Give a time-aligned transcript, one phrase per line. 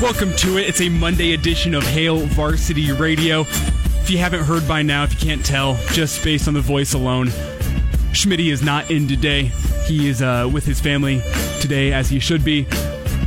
[0.00, 0.68] Welcome to it.
[0.68, 3.40] It's a Monday edition of Hail Varsity Radio.
[3.40, 6.94] If you haven't heard by now, if you can't tell, just based on the voice
[6.94, 7.26] alone,
[8.12, 9.50] Schmitty is not in today.
[9.86, 11.20] He is uh, with his family
[11.60, 12.64] today, as he should be.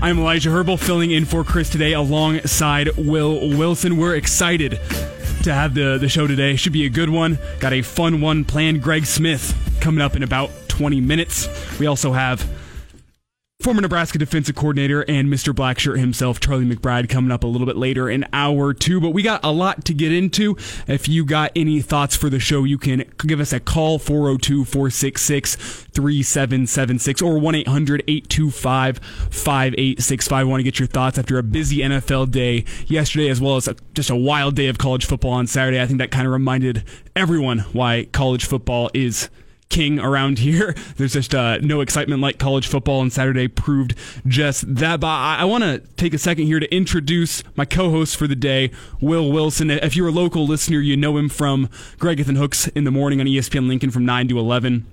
[0.02, 3.98] I'm Elijah Herbal, filling in for Chris today alongside Will Wilson.
[3.98, 4.80] We're excited
[5.44, 6.56] to have the, the show today.
[6.56, 7.38] Should be a good one.
[7.60, 8.82] Got a fun one planned.
[8.82, 11.50] Greg Smith coming up in about 20 minutes.
[11.82, 12.50] We also have
[13.62, 15.54] former Nebraska defensive coordinator and Mr.
[15.54, 19.00] Blackshirt himself, Charlie McBride, coming up a little bit later in hour two.
[19.00, 20.58] But we got a lot to get into.
[20.88, 24.66] If you got any thoughts for the show, you can give us a call 402
[24.66, 30.48] 466 3776 or 1 800 825 5865.
[30.48, 33.76] Want to get your thoughts after a busy NFL day yesterday, as well as a,
[33.94, 35.82] just a wild day of college football on Saturday.
[35.82, 36.84] I think that kind of reminded
[37.16, 39.30] everyone why college football is
[39.72, 40.76] king around here.
[40.98, 43.96] There's just uh, no excitement like college football, and Saturday proved
[44.28, 45.00] just that.
[45.00, 48.36] But I, I want to take a second here to introduce my co-host for the
[48.36, 49.72] day, Will Wilson.
[49.72, 53.20] If you're a local listener, you know him from Greg and Hooks in the morning
[53.20, 54.86] on ESPN Lincoln from 9 to 11.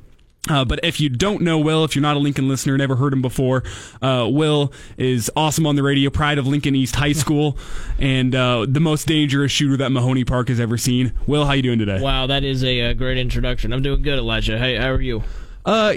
[0.49, 3.13] Uh, but if you don't know Will, if you're not a Lincoln listener, never heard
[3.13, 3.65] him before,
[4.01, 7.59] uh, Will is awesome on the radio, pride of Lincoln East High School,
[7.99, 11.13] and uh, the most dangerous shooter that Mahoney Park has ever seen.
[11.27, 12.01] Will, how you doing today?
[12.01, 13.73] Wow, that is a, a great introduction.
[13.73, 14.59] I'm doing good, Elijah.
[14.59, 15.23] Hey, how are you?
[15.67, 15.95] Uh,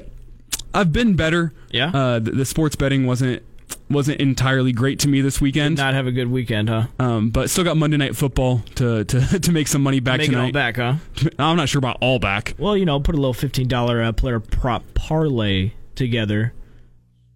[0.73, 1.53] I've been better.
[1.69, 1.92] Yeah?
[1.94, 3.44] Uh, the, the sports betting wasn't
[3.89, 5.77] wasn't entirely great to me this weekend.
[5.77, 6.88] Not have a good weekend, huh?
[7.00, 10.30] Um, but still got Monday Night Football to to, to make some money back Make
[10.30, 10.45] it tonight.
[10.45, 10.95] all back, huh?
[11.39, 12.53] I'm not sure about all back.
[12.58, 16.53] Well, you know, put a little fifteen dollar uh, player prop parlay together.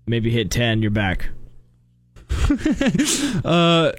[0.07, 1.29] Maybe hit ten, you're back.
[3.43, 3.91] Uh,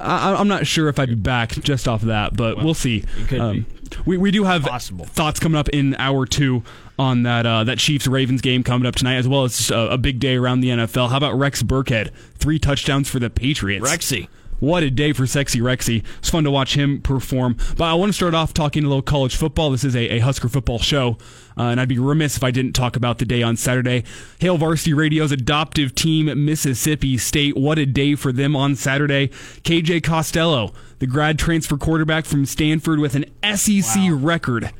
[0.00, 3.04] I, I'm not sure if I'd be back just off of that, but we'll see.
[3.18, 3.66] you could um,
[4.04, 5.04] We we do have Possible.
[5.04, 6.62] thoughts coming up in hour two
[6.98, 9.98] on that uh, that Chiefs Ravens game coming up tonight, as well as a, a
[9.98, 11.10] big day around the NFL.
[11.10, 12.10] How about Rex Burkhead?
[12.34, 13.88] Three touchdowns for the Patriots.
[13.88, 14.28] Rexy.
[14.62, 16.04] What a day for sexy Rexy.
[16.18, 17.56] It's fun to watch him perform.
[17.76, 19.72] But I want to start off talking a little college football.
[19.72, 21.18] This is a, a Husker football show,
[21.58, 24.04] uh, and I'd be remiss if I didn't talk about the day on Saturday.
[24.38, 27.56] Hail Varsity Radio's adoptive team, Mississippi State.
[27.56, 29.30] What a day for them on Saturday.
[29.64, 33.24] KJ Costello, the grad transfer quarterback from Stanford with an
[33.56, 34.70] SEC record.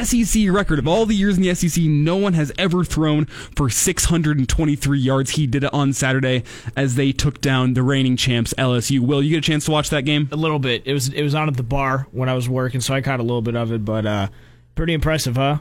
[0.00, 3.68] SEC record of all the years in the SEC, no one has ever thrown for
[3.68, 5.32] 623 yards.
[5.32, 6.44] He did it on Saturday
[6.76, 9.00] as they took down the reigning champs LSU.
[9.00, 10.28] Will you get a chance to watch that game?
[10.32, 10.82] A little bit.
[10.86, 13.20] It was it was on at the bar when I was working, so I caught
[13.20, 14.28] a little bit of it, but uh
[14.74, 15.58] pretty impressive, huh?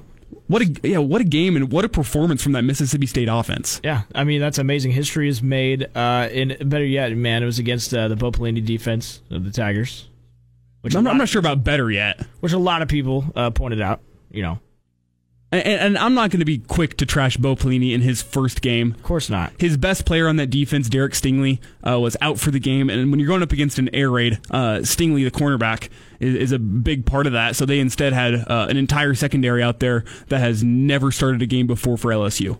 [0.47, 3.81] What a yeah, what a game and what a performance from that Mississippi State offense.
[3.83, 4.91] Yeah, I mean that's amazing.
[4.93, 5.89] History is made.
[5.93, 9.51] Uh, in better yet, man, it was against uh, the Bo Pelini defense of the
[9.51, 10.07] Tigers,
[10.81, 12.25] which I'm not, I'm not sure about better yet.
[12.39, 13.99] which a lot of people uh, pointed out.
[14.33, 14.59] You know,
[15.51, 18.61] And, and I'm not going to be quick to trash Bo Pelini in his first
[18.61, 18.93] game.
[18.93, 19.51] of course not.
[19.59, 22.89] His best player on that defense, Derek Stingley, uh, was out for the game.
[22.89, 25.89] And when you're going up against an air raid, uh, Stingley, the cornerback,
[26.21, 27.57] is, is a big part of that.
[27.57, 31.45] So they instead had uh, an entire secondary out there that has never started a
[31.45, 32.57] game before for LSU.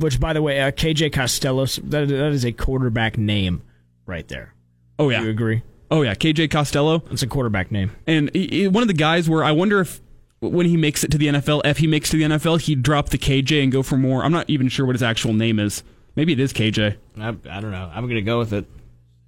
[0.00, 3.62] Which, by the way, uh, KJ Costello, that, that is a quarterback name
[4.06, 4.54] right there.
[4.98, 5.18] Oh yeah.
[5.20, 5.62] Do You agree?
[5.90, 7.90] oh yeah, KJ Costello, It's a quarterback name.
[8.06, 10.00] and he, he- one of the guys where I wonder if
[10.50, 12.82] when he makes it to the NFL, if he makes it to the NFL, he'd
[12.82, 14.24] drop the KJ and go for more.
[14.24, 15.82] I'm not even sure what his actual name is.
[16.16, 16.96] Maybe it is KJ.
[17.18, 17.90] I, I don't know.
[17.94, 18.66] I'm going to go with it.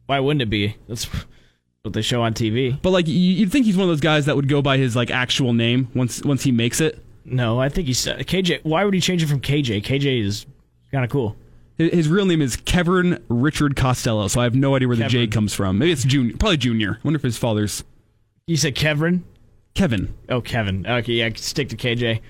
[0.06, 0.76] Why wouldn't it be?
[0.88, 1.08] That's
[1.82, 2.80] what they show on TV.
[2.82, 4.94] But like you- you'd think he's one of those guys that would go by his
[4.97, 6.98] like actual name once once he makes it.
[7.25, 8.60] No, I think he's uh, KJ.
[8.64, 9.82] Why would he change it from KJ?
[9.82, 10.44] KJ is
[10.92, 11.36] kind of cool.
[11.78, 15.06] His his real name is Kevin Richard Costello, so I have no idea where the
[15.08, 15.78] J comes from.
[15.78, 16.96] Maybe it's junior, probably junior.
[16.96, 17.82] I wonder if his father's
[18.46, 19.25] You said Kevin?
[19.75, 20.15] Kevin.
[20.29, 20.87] Oh, Kevin.
[20.87, 22.21] Okay, yeah, stick to KJ.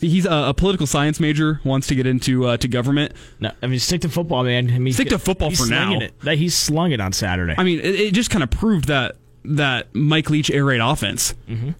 [0.00, 3.12] See, He's a, a political science major, wants to get into uh, to government.
[3.38, 4.70] No, I mean stick to football, man.
[4.70, 5.98] I mean, Stick to football for now.
[5.98, 6.18] It.
[6.20, 7.54] That he's slung it on Saturday.
[7.58, 11.34] I mean, it, it just kind of proved that that Mike Leach air raid offense,
[11.46, 11.72] mm-hmm.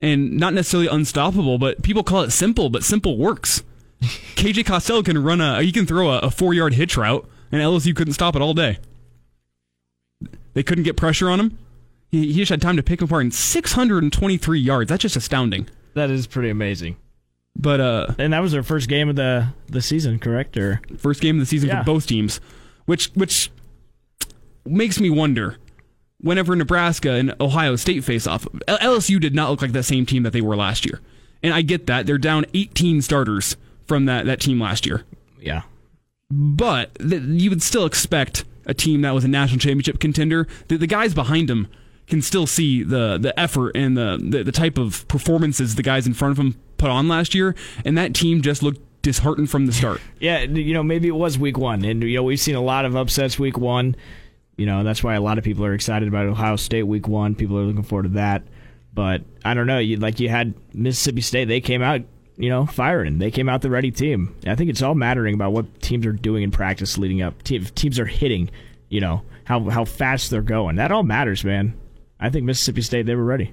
[0.00, 3.64] and not necessarily unstoppable, but people call it simple, but simple works.
[4.00, 7.60] KJ Costello can run a he can throw a, a four yard hitch route, and
[7.60, 8.78] LSU couldn't stop it all day.
[10.52, 11.58] They couldn't get pressure on him.
[12.14, 14.88] He, he just had time to pick him apart in 623 yards.
[14.88, 15.68] That's just astounding.
[15.94, 16.96] that is pretty amazing.
[17.56, 20.56] But uh, And that was their first game of the the season, correct?
[20.56, 21.80] Or first game of the season Yeah.
[21.82, 22.40] for both teams,
[22.86, 23.50] which which
[24.64, 25.56] makes me wonder
[26.18, 30.22] whenever Nebraska and Ohio State face off, LSU did not look like the same team
[30.22, 31.00] that they were last year.
[31.42, 32.06] And I get that.
[32.06, 33.56] They're down 18 starters
[33.86, 35.04] from that, that team last year.
[35.38, 35.62] Yeah.
[36.30, 40.48] But th- you would still expect a team that was a national championship contender.
[40.68, 41.68] The, the guys behind them
[42.06, 46.06] can still see the the effort and the, the, the type of performances the guys
[46.06, 47.54] in front of them put on last year,
[47.84, 50.00] and that team just looked disheartened from the start.
[50.20, 52.84] yeah, you know, maybe it was week one, and you know we've seen a lot
[52.84, 53.96] of upsets week one.
[54.56, 57.34] You know, that's why a lot of people are excited about Ohio State week one.
[57.34, 58.42] People are looking forward to that.
[58.94, 59.78] But I don't know.
[59.78, 61.46] You like you had Mississippi State.
[61.46, 62.02] They came out,
[62.36, 63.18] you know, firing.
[63.18, 64.36] They came out the ready team.
[64.46, 67.34] I think it's all mattering about what teams are doing in practice leading up.
[67.50, 68.50] If teams are hitting,
[68.88, 70.76] you know, how how fast they're going.
[70.76, 71.74] That all matters, man.
[72.20, 73.52] I think Mississippi State they were ready.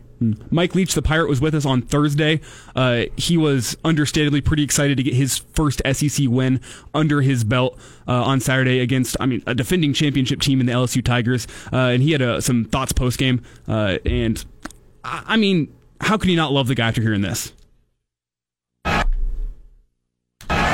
[0.51, 2.39] Mike Leach, the Pirate, was with us on Thursday.
[2.75, 6.61] Uh, he was understandably pretty excited to get his first SEC win
[6.93, 7.77] under his belt
[8.07, 11.47] uh, on Saturday against, I mean, a defending championship team in the LSU Tigers.
[11.73, 13.41] Uh, and he had uh, some thoughts post game.
[13.67, 14.43] Uh, and
[15.03, 17.53] I, I mean, how can you not love the guy after hearing this?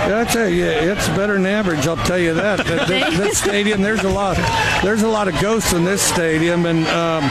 [0.07, 1.85] Yeah, I tell you, it's better than average.
[1.85, 2.65] I'll tell you that.
[2.65, 4.37] that, that, that stadium, there's a lot,
[4.81, 7.29] there's a lot of ghosts in this stadium, and um,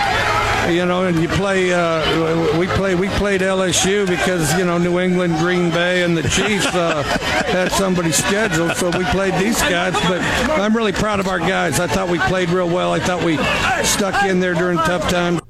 [0.71, 1.73] you know, and you play.
[1.73, 2.95] Uh, we play.
[2.95, 7.03] We played LSU because you know New England, Green Bay, and the Chiefs uh,
[7.47, 9.95] had somebody scheduled, so we played these guys.
[10.09, 10.21] But
[10.51, 11.79] I'm really proud of our guys.
[11.81, 12.93] I thought we played real well.
[12.93, 13.37] I thought we
[13.85, 15.41] stuck in there during tough times.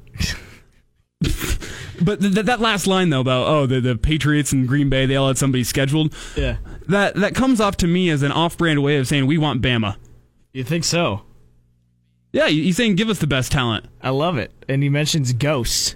[1.99, 5.15] But th- that last line though about oh the, the Patriots and Green Bay they
[5.15, 6.57] all had somebody scheduled Yeah.
[6.87, 9.95] that that comes off to me as an off-brand way of saying we want Bama.
[10.53, 11.23] You think so?
[12.31, 13.85] Yeah, he's saying give us the best talent.
[14.01, 14.51] I love it.
[14.67, 15.95] And he mentions ghosts.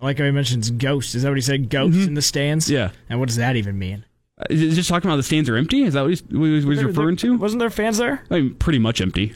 [0.00, 1.14] I like how he mentions ghosts.
[1.14, 1.68] Is that what he said?
[1.70, 2.70] Ghosts in the stands?
[2.70, 2.90] Yeah.
[3.08, 4.04] And what does that even mean?
[4.38, 5.82] Uh, just talking about the stands are empty?
[5.82, 7.36] Is that what he's, what he's There- referring there- to?
[7.38, 8.22] Wasn't there fans there?
[8.30, 9.34] I mean, pretty much empty.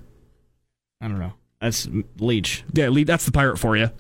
[1.01, 1.33] I don't know.
[1.61, 1.89] That's
[2.19, 2.63] Leach.
[2.73, 3.91] Yeah, Lee, that's the pirate for you.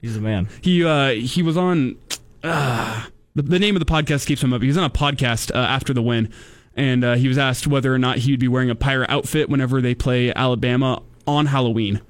[0.00, 0.48] He's the man.
[0.60, 1.96] He uh, he was on.
[2.42, 4.60] Uh, the, the name of the podcast keeps him up.
[4.62, 6.32] He was on a podcast uh, after the win,
[6.76, 9.48] and uh, he was asked whether or not he would be wearing a pirate outfit
[9.48, 12.00] whenever they play Alabama on Halloween.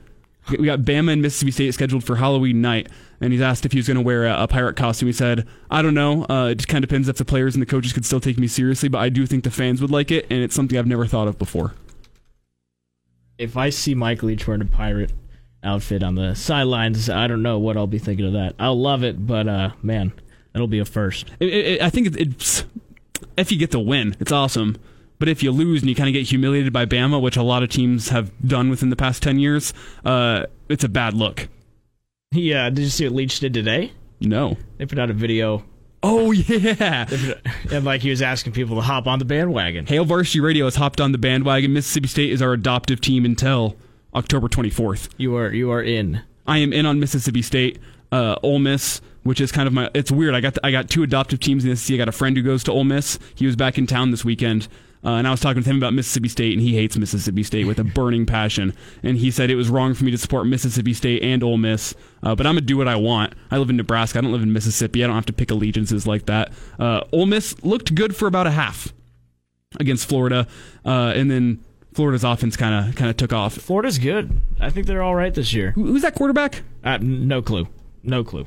[0.50, 2.88] We got Bama and Mississippi State scheduled for Halloween night,
[3.20, 5.06] and he's asked if he was going to wear a, a pirate costume.
[5.06, 6.26] He said, "I don't know.
[6.28, 8.38] Uh, it just kind of depends if the players and the coaches could still take
[8.38, 10.86] me seriously, but I do think the fans would like it, and it's something I've
[10.86, 11.74] never thought of before."
[13.38, 15.12] If I see Mike Leach wearing a pirate
[15.62, 18.54] outfit on the sidelines, I don't know what I'll be thinking of that.
[18.58, 20.12] I'll love it, but uh, man,
[20.54, 21.30] it'll be a first.
[21.38, 22.64] It, it, I think it, it's
[23.36, 24.76] if you get the win, it's awesome.
[25.22, 27.62] But if you lose and you kind of get humiliated by Bama, which a lot
[27.62, 29.72] of teams have done within the past ten years,
[30.04, 31.46] uh, it's a bad look.
[32.32, 33.92] Yeah, did you see what Leach did today?
[34.20, 34.56] No.
[34.78, 35.62] They put out a video,
[36.02, 37.06] Oh yeah.
[37.70, 39.86] and like he was asking people to hop on the bandwagon.
[39.86, 41.72] Hail Varsity Radio has hopped on the bandwagon.
[41.72, 43.76] Mississippi State is our adoptive team until
[44.14, 45.08] October 24th.
[45.18, 46.22] You are you are in.
[46.48, 47.78] I am in on Mississippi State,
[48.10, 49.88] uh, Ole Miss, which is kind of my.
[49.94, 50.34] It's weird.
[50.34, 51.94] I got I got two adoptive teams in the SEC.
[51.94, 53.20] I got a friend who goes to Ole Miss.
[53.36, 54.66] He was back in town this weekend,
[55.04, 57.66] uh, and I was talking with him about Mississippi State, and he hates Mississippi State
[57.66, 58.72] with a burning passion.
[59.02, 61.94] And he said it was wrong for me to support Mississippi State and Ole Miss,
[62.22, 63.32] uh, but I'm gonna do what I want.
[63.50, 64.18] I live in Nebraska.
[64.18, 65.02] I don't live in Mississippi.
[65.02, 66.52] I don't have to pick allegiances like that.
[66.78, 68.92] Uh, Ole Miss looked good for about a half
[69.80, 70.46] against Florida,
[70.84, 71.58] uh, and then
[71.94, 73.54] Florida's offense kind of kind of took off.
[73.54, 74.40] Florida's good.
[74.60, 75.72] I think they're all right this year.
[75.72, 76.62] Who- Who's that quarterback?
[76.84, 77.66] Uh, no clue.
[78.02, 78.46] No clue.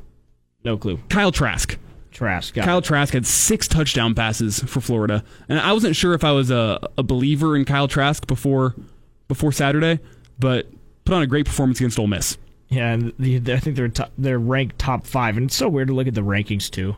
[0.63, 0.99] No clue.
[1.09, 1.77] Kyle Trask.
[2.15, 2.55] Trask.
[2.55, 2.81] Kyle.
[2.81, 6.79] Trask had six touchdown passes for Florida, and I wasn't sure if I was a,
[6.97, 8.73] a believer in Kyle Trask before
[9.27, 9.99] before Saturday,
[10.39, 10.67] but
[11.03, 12.37] put on a great performance against Ole Miss.
[12.69, 15.89] Yeah, and the, I think they're top, they're ranked top five, and it's so weird
[15.89, 16.95] to look at the rankings too.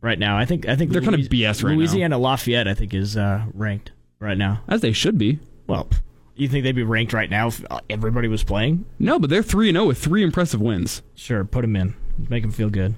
[0.00, 1.76] Right now, I think I think They're kinda BS right now.
[1.76, 4.62] Louisiana Lafayette, I think, is uh, ranked right now.
[4.66, 5.38] As they should be.
[5.68, 5.88] Well,
[6.34, 8.84] you think they'd be ranked right now if everybody was playing?
[8.98, 11.02] No, but they're three and zero with three impressive wins.
[11.14, 11.94] Sure, put them in,
[12.28, 12.96] make them feel good.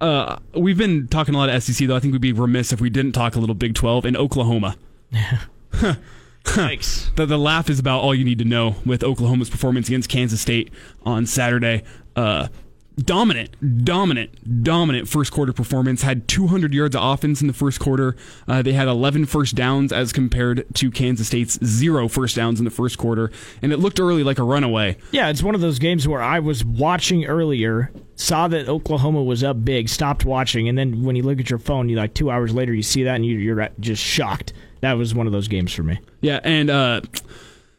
[0.00, 1.96] Uh, we've been talking a lot of SEC though.
[1.96, 4.76] I think we'd be remiss if we didn't talk a little Big Twelve in Oklahoma.
[6.44, 7.10] Thanks.
[7.16, 10.40] The, the laugh is about all you need to know with Oklahoma's performance against Kansas
[10.40, 10.70] State
[11.04, 11.82] on Saturday.
[12.14, 12.48] Uh,
[12.96, 16.02] dominant, dominant, dominant first quarter performance.
[16.02, 18.16] Had 200 yards of offense in the first quarter.
[18.46, 22.64] Uh, they had 11 first downs as compared to Kansas State's zero first downs in
[22.64, 23.30] the first quarter.
[23.62, 24.96] And it looked early like a runaway.
[25.12, 29.42] Yeah, it's one of those games where I was watching earlier, saw that Oklahoma was
[29.42, 32.30] up big, stopped watching, and then when you look at your phone, you like two
[32.30, 34.52] hours later, you see that and you, you're just shocked.
[34.80, 35.98] That was one of those games for me.
[36.20, 37.00] Yeah, and uh,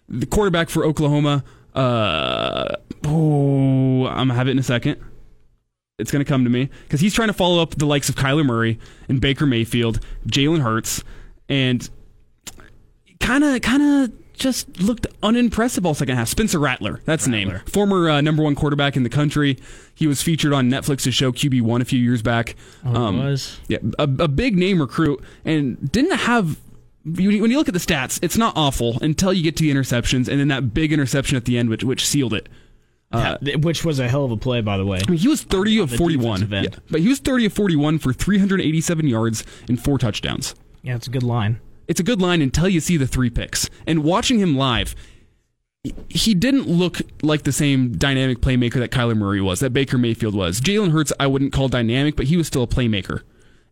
[0.10, 1.44] the quarterback for Oklahoma.
[1.74, 5.00] Uh, oh, I'm gonna have it in a second.
[5.98, 8.46] It's gonna come to me because he's trying to follow up the likes of Kyler
[8.46, 11.04] Murray and Baker Mayfield, Jalen Hurts,
[11.48, 11.90] and
[13.20, 16.28] kind of, kind of just looked unimpressive all second half.
[16.28, 17.50] Spencer Rattler, that's the name.
[17.50, 17.70] Rattler.
[17.72, 19.58] Former uh, number one quarterback in the country.
[19.94, 22.56] He was featured on Netflix's show QB One a few years back.
[22.86, 23.58] Oh, Um, was.
[23.70, 26.60] Yeah, a, a big name recruit, and didn't have.
[27.06, 29.64] When you when you look at the stats, it's not awful until you get to
[29.64, 32.50] the interceptions, and then that big interception at the end, which which sealed it.
[33.16, 35.00] Uh, which was a hell of a play, by the way.
[35.06, 36.42] I mean, he was 30 of 41.
[36.42, 36.74] defensive.
[36.74, 40.56] Yeah, but he was 30 of 41 for 387 yards and four touchdowns.
[40.82, 41.60] Yeah, it's a good line.
[41.88, 43.70] It's a good line until you see the three picks.
[43.86, 44.96] And watching him live,
[45.84, 49.98] he- he didn't look like the same dynamic playmaker that Kyler Murray was, that Baker
[49.98, 50.60] Mayfield was.
[50.62, 53.22] Jalen Hurts, I wouldn't call dynamic, but he was still a playmaker.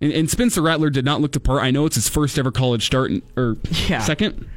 [0.02, 1.64] And, and Spencer Rattler did not look the part.
[1.64, 3.58] I know it's his first ever college start, in- or
[3.88, 4.00] Yeah.
[4.00, 4.48] second,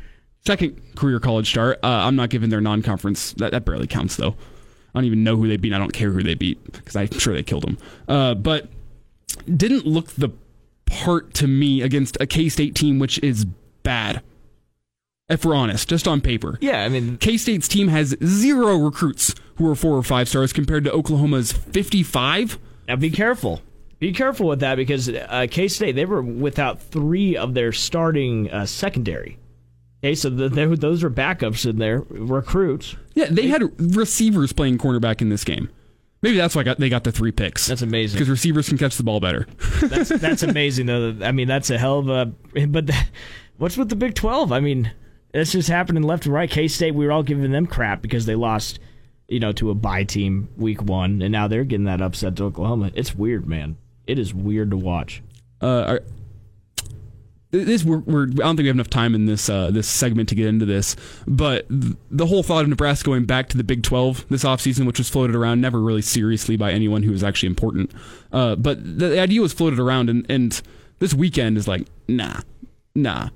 [0.44, 1.78] second career college start.
[1.82, 3.32] Uh, I'm not giving their non-conference.
[3.34, 4.36] That, that barely counts, though.
[4.96, 5.74] I don't even know who they beat.
[5.74, 7.76] I don't care who they beat because I'm sure they killed them.
[8.08, 8.70] Uh, but
[9.44, 10.30] didn't look the
[10.86, 13.44] part to me against a K State team which is
[13.82, 14.22] bad.
[15.28, 16.56] If we're honest, just on paper.
[16.62, 20.54] Yeah, I mean, K State's team has zero recruits who are four or five stars
[20.54, 22.58] compared to Oklahoma's 55.
[22.88, 23.60] now be careful.
[23.98, 28.50] Be careful with that because uh, K State they were without three of their starting
[28.50, 29.36] uh, secondary.
[30.06, 32.94] Okay, so the, they, those are backups in there, recruits.
[33.14, 33.64] Yeah, they had
[33.96, 35.68] receivers playing cornerback in this game.
[36.22, 37.66] Maybe that's why got, they got the three picks.
[37.66, 38.16] That's amazing.
[38.16, 39.48] Because receivers can catch the ball better.
[39.82, 41.16] That's that's amazing though.
[41.22, 42.26] I mean, that's a hell of a.
[42.66, 42.96] But the,
[43.58, 44.50] what's with the Big Twelve?
[44.52, 44.92] I mean,
[45.34, 46.50] it's just happening left and right.
[46.50, 48.78] K State, we were all giving them crap because they lost,
[49.28, 52.44] you know, to a bye team week one, and now they're getting that upset to
[52.44, 52.92] Oklahoma.
[52.94, 53.76] It's weird, man.
[54.06, 55.22] It is weird to watch.
[55.60, 56.00] uh, are,
[57.50, 60.28] this we're, we're I don't think we have enough time in this uh, this segment
[60.30, 63.82] to get into this, but the whole thought of Nebraska going back to the Big
[63.82, 67.48] 12 this offseason, which was floated around never really seriously by anyone who was actually
[67.48, 67.92] important,
[68.32, 70.60] uh, but the, the idea was floated around, and, and
[70.98, 72.40] this weekend is like nah,
[72.94, 73.28] nah,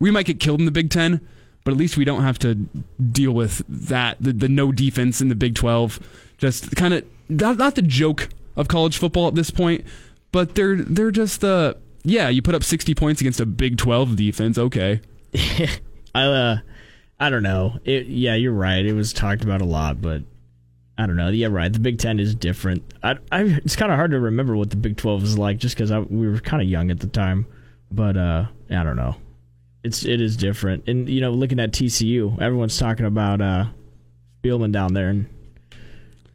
[0.00, 1.20] we might get killed in the Big Ten,
[1.64, 5.28] but at least we don't have to deal with that the, the no defense in
[5.28, 6.00] the Big 12,
[6.38, 9.84] just kind of not, not the joke of college football at this point,
[10.32, 11.74] but they're they're just uh
[12.04, 15.00] yeah, you put up 60 points against a Big 12 defense, okay.
[16.14, 16.56] I uh,
[17.18, 17.78] I don't know.
[17.84, 18.84] It, yeah, you're right.
[18.84, 20.22] It was talked about a lot, but
[20.98, 21.28] I don't know.
[21.28, 21.72] Yeah, right.
[21.72, 22.82] The Big Ten is different.
[23.02, 25.76] I, I it's kind of hard to remember what the Big Twelve is like, just
[25.76, 27.46] because we were kind of young at the time.
[27.90, 29.16] But uh, I don't know.
[29.84, 33.66] It's it is different, and you know, looking at TCU, everyone's talking about uh,
[34.42, 35.26] Spielman down there, and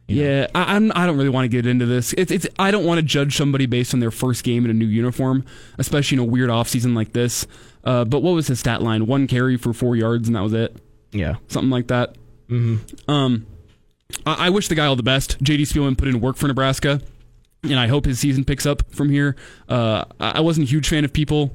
[0.08, 0.90] Yeah, I, I'm.
[0.94, 2.14] I don't really want to get into this.
[2.14, 2.32] It's.
[2.32, 2.46] It's.
[2.58, 5.44] I don't want to judge somebody based on their first game in a new uniform,
[5.76, 7.46] especially in a weird off season like this.
[7.84, 9.06] Uh, but what was his stat line?
[9.06, 10.76] One carry for four yards, and that was it.
[11.12, 12.16] yeah, Something like that.
[12.48, 13.10] Mm-hmm.
[13.10, 13.46] Um,
[14.24, 15.42] I, I wish the guy all the best.
[15.44, 17.02] JD Spielman put in work for Nebraska,
[17.62, 19.36] and I hope his season picks up from here.
[19.68, 21.54] Uh, I I wasn't a huge fan of people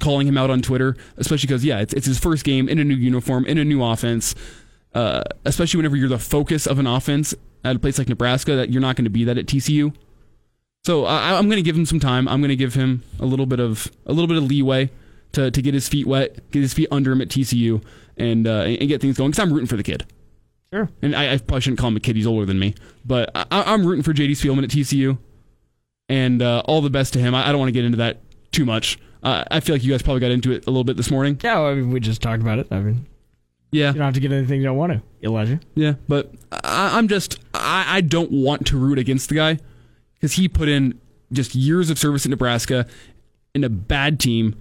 [0.00, 2.84] calling him out on Twitter, especially because yeah, it's it's his first game in a
[2.84, 4.34] new uniform, in a new offense.
[4.94, 8.70] Uh, especially whenever you're the focus of an offense at a place like Nebraska, that
[8.70, 9.94] you're not going to be that at TCU.
[10.84, 12.28] So I, I'm going to give him some time.
[12.28, 14.90] I'm going to give him a little bit of a little bit of leeway
[15.32, 17.82] to, to get his feet wet, get his feet under him at TCU,
[18.16, 19.30] and uh, and get things going.
[19.30, 20.04] Because I'm rooting for the kid.
[20.72, 20.90] sure.
[21.00, 22.16] And I, I probably shouldn't call him a kid.
[22.16, 22.74] He's older than me.
[23.04, 25.16] But I, I'm rooting for JD Spielman at TCU.
[26.10, 27.34] And uh, all the best to him.
[27.34, 28.20] I, I don't want to get into that
[28.52, 28.98] too much.
[29.22, 31.40] Uh, I feel like you guys probably got into it a little bit this morning.
[31.42, 32.66] Yeah, I mean, we just talked about it.
[32.70, 33.06] I mean,
[33.72, 33.86] Yeah.
[33.88, 35.60] you don't have to get anything you don't want to, Elijah.
[35.74, 35.94] Yeah.
[36.08, 39.58] But I, I'm just, I, I don't want to root against the guy
[40.14, 41.00] because he put in
[41.32, 42.86] just years of service at Nebraska
[43.54, 44.56] in a bad team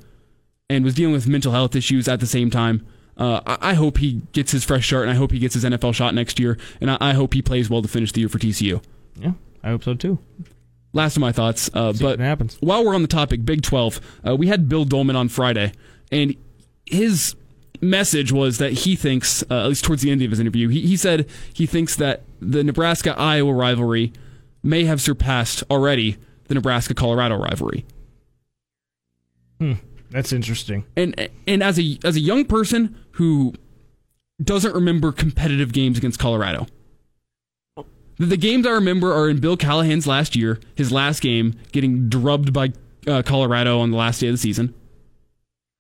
[0.69, 2.85] and was dealing with mental health issues at the same time.
[3.17, 5.63] Uh, I, I hope he gets his fresh start and I hope he gets his
[5.63, 6.57] NFL shot next year.
[6.81, 8.81] And I, I hope he plays well to finish the year for TCU.
[9.19, 9.33] Yeah,
[9.63, 10.17] I hope so too.
[10.93, 11.69] last of my thoughts.
[11.73, 12.57] Uh, See but what happens.
[12.61, 15.73] while we're on the topic, Big 12, uh, we had Bill Dolman on Friday,
[16.11, 16.35] and
[16.85, 17.35] his
[17.83, 20.81] message was that he thinks, uh, at least towards the end of his interview, he,
[20.81, 24.13] he said he thinks that the Nebraska Iowa rivalry
[24.63, 27.85] may have surpassed already the Nebraska Colorado rivalry.
[30.09, 30.85] That's interesting.
[30.95, 33.53] And and as a as a young person who
[34.41, 36.67] doesn't remember competitive games against Colorado.
[38.17, 42.09] The, the games I remember are in Bill Callahan's last year, his last game, getting
[42.09, 42.73] drubbed by
[43.07, 44.73] uh, Colorado on the last day of the season.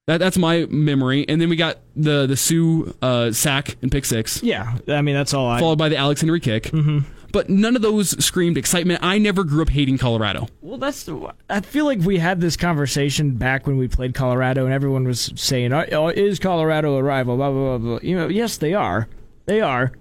[0.07, 1.25] That that's my memory.
[1.29, 5.15] And then we got the the Suh uh, sack and pick six, Yeah, I mean
[5.15, 5.59] that's all I.
[5.59, 6.63] followed by the Alex Henery kick.
[6.65, 6.99] Mm-hmm.
[7.31, 8.99] But none of those screamed excitement.
[9.01, 10.47] I never grew up hating Colorado.
[10.61, 11.03] Well, that's.
[11.05, 15.05] The, I feel like we had this conversation back when we played Colorado, and everyone
[15.05, 17.97] was saying, "Oh, oh, is Colorado a rival?" Blah blah blah.
[17.97, 17.99] blah.
[18.03, 19.07] You know, yes, they are.
[19.45, 19.93] They are.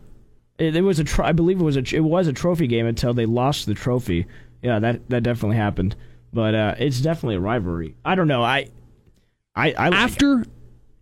[0.59, 1.05] It, it was a.
[1.05, 1.85] Tr- I believe it was a.
[1.97, 4.27] It was a trophy game until they lost the trophy.
[4.61, 5.97] Yeah, that that definitely happened.
[6.35, 7.95] But uh, it's definitely a rivalry.
[8.05, 8.43] I don't know.
[8.43, 8.69] I.
[9.55, 9.73] I.
[9.73, 10.45] I like after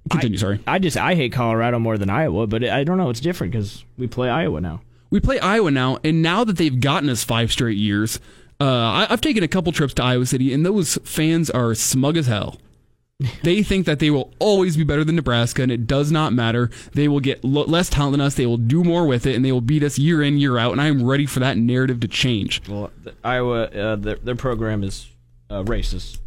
[0.09, 0.39] Continue.
[0.39, 0.61] I, sorry.
[0.67, 3.11] I just I hate Colorado more than Iowa, but I don't know.
[3.11, 4.81] It's different because we play Iowa now.
[5.11, 8.21] We play Iowa now, and now that they've gotten us five straight years,
[8.61, 12.17] uh, I, I've taken a couple trips to Iowa City, and those fans are smug
[12.17, 12.59] as hell.
[13.43, 16.71] they think that they will always be better than Nebraska, and it does not matter.
[16.93, 18.35] They will get lo- less talent than us.
[18.35, 20.73] They will do more with it, and they will beat us year in, year out.
[20.73, 22.67] And I am ready for that narrative to change.
[22.69, 25.09] Well, the, Iowa, uh, their, their program is
[25.51, 26.19] uh, racist.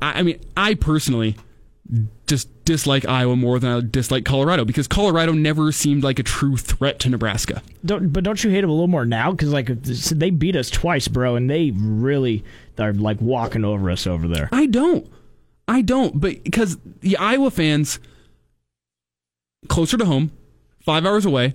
[0.00, 1.36] I, I mean, I personally
[2.26, 6.56] just dislike Iowa more than I dislike Colorado because Colorado never seemed like a true
[6.56, 7.62] threat to Nebraska.
[7.84, 9.32] Don't, but don't you hate them a little more now?
[9.32, 12.44] Because like they beat us twice, bro, and they really
[12.78, 14.48] are like walking over us over there.
[14.52, 15.10] I don't.
[15.66, 16.20] I don't.
[16.20, 17.98] But because the Iowa fans
[19.68, 20.32] closer to home,
[20.80, 21.54] five hours away.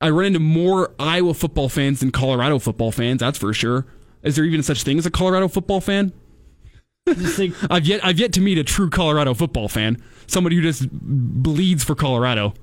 [0.00, 3.20] I run into more Iowa football fans than Colorado football fans.
[3.20, 3.86] That's for sure.
[4.22, 6.12] Is there even such thing as a Colorado football fan?
[7.12, 10.88] Think, I've yet I've yet to meet a true Colorado football fan, somebody who just
[10.90, 12.54] bleeds for Colorado.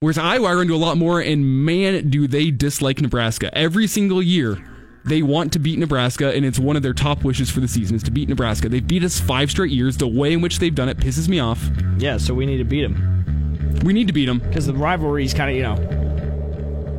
[0.00, 3.86] Whereas Iowa, I run into a lot more, and man, do they dislike Nebraska every
[3.86, 4.62] single year.
[5.06, 7.94] They want to beat Nebraska, and it's one of their top wishes for the season
[7.96, 8.70] is to beat Nebraska.
[8.70, 9.98] They've beat us five straight years.
[9.98, 11.62] The way in which they've done it pisses me off.
[11.98, 14.38] yeah, so we need to beat them We need to beat them.
[14.38, 16.03] because the rivalry is kind of you know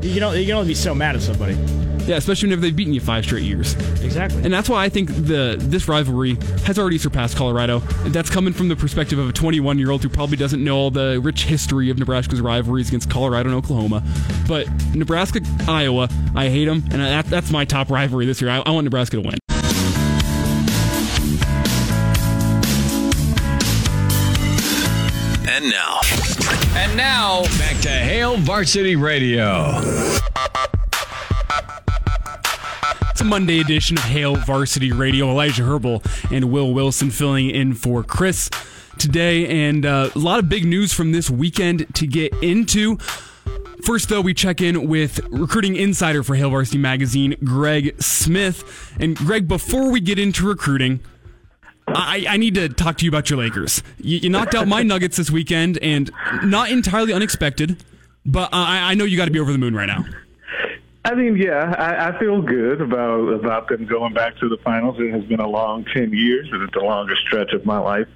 [0.01, 1.57] you can only, you can only be so mad at somebody.
[2.05, 3.73] Yeah, especially whenever they've beaten you five straight years.
[4.03, 4.43] Exactly.
[4.43, 7.79] And that's why I think the this rivalry has already surpassed Colorado.
[8.09, 10.91] That's coming from the perspective of a 21 year old who probably doesn't know all
[10.91, 14.03] the rich history of Nebraska's rivalries against Colorado and Oklahoma.
[14.47, 18.51] But Nebraska, Iowa, I hate them, and that, that's my top rivalry this year.
[18.51, 19.39] I, I want Nebraska to win.
[28.37, 29.79] Varsity Radio.
[33.11, 35.29] It's a Monday edition of Hail Varsity Radio.
[35.29, 38.49] Elijah Herbal and Will Wilson filling in for Chris
[38.97, 42.97] today, and uh, a lot of big news from this weekend to get into.
[43.83, 48.93] First, though, we check in with recruiting insider for Hail Varsity Magazine, Greg Smith.
[48.99, 50.99] And Greg, before we get into recruiting,
[51.87, 53.83] I, I need to talk to you about your Lakers.
[53.97, 56.11] You, you knocked out my Nuggets this weekend, and
[56.43, 57.83] not entirely unexpected,
[58.25, 60.05] but uh, I, I know you got to be over the moon right now.
[61.05, 64.95] I mean, yeah, I, I feel good about about them going back to the finals.
[64.99, 68.07] It has been a long ten years, and it's the longest stretch of my life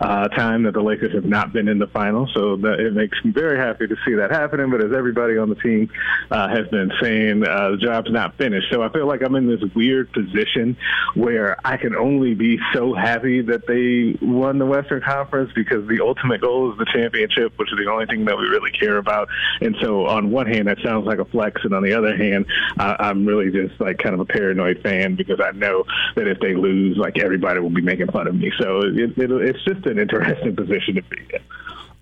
[0.00, 2.30] uh, time that the Lakers have not been in the finals.
[2.34, 4.70] So that, it makes me very happy to see that happening.
[4.70, 5.90] But as everybody on the team
[6.30, 8.68] uh, has been saying, uh, the job's not finished.
[8.72, 10.74] So I feel like I'm in this weird position
[11.16, 16.00] where I can only be so happy that they won the Western Conference because the
[16.00, 19.28] ultimate goal is the championship, which is the only thing that we really care about.
[19.60, 22.37] And so, on one hand, that sounds like a flex, and on the other hand,
[22.78, 25.84] I, I'm really just like kind of a paranoid fan because I know
[26.16, 28.52] that if they lose, like everybody will be making fun of me.
[28.58, 31.40] So it, it, it's just an interesting position to be in.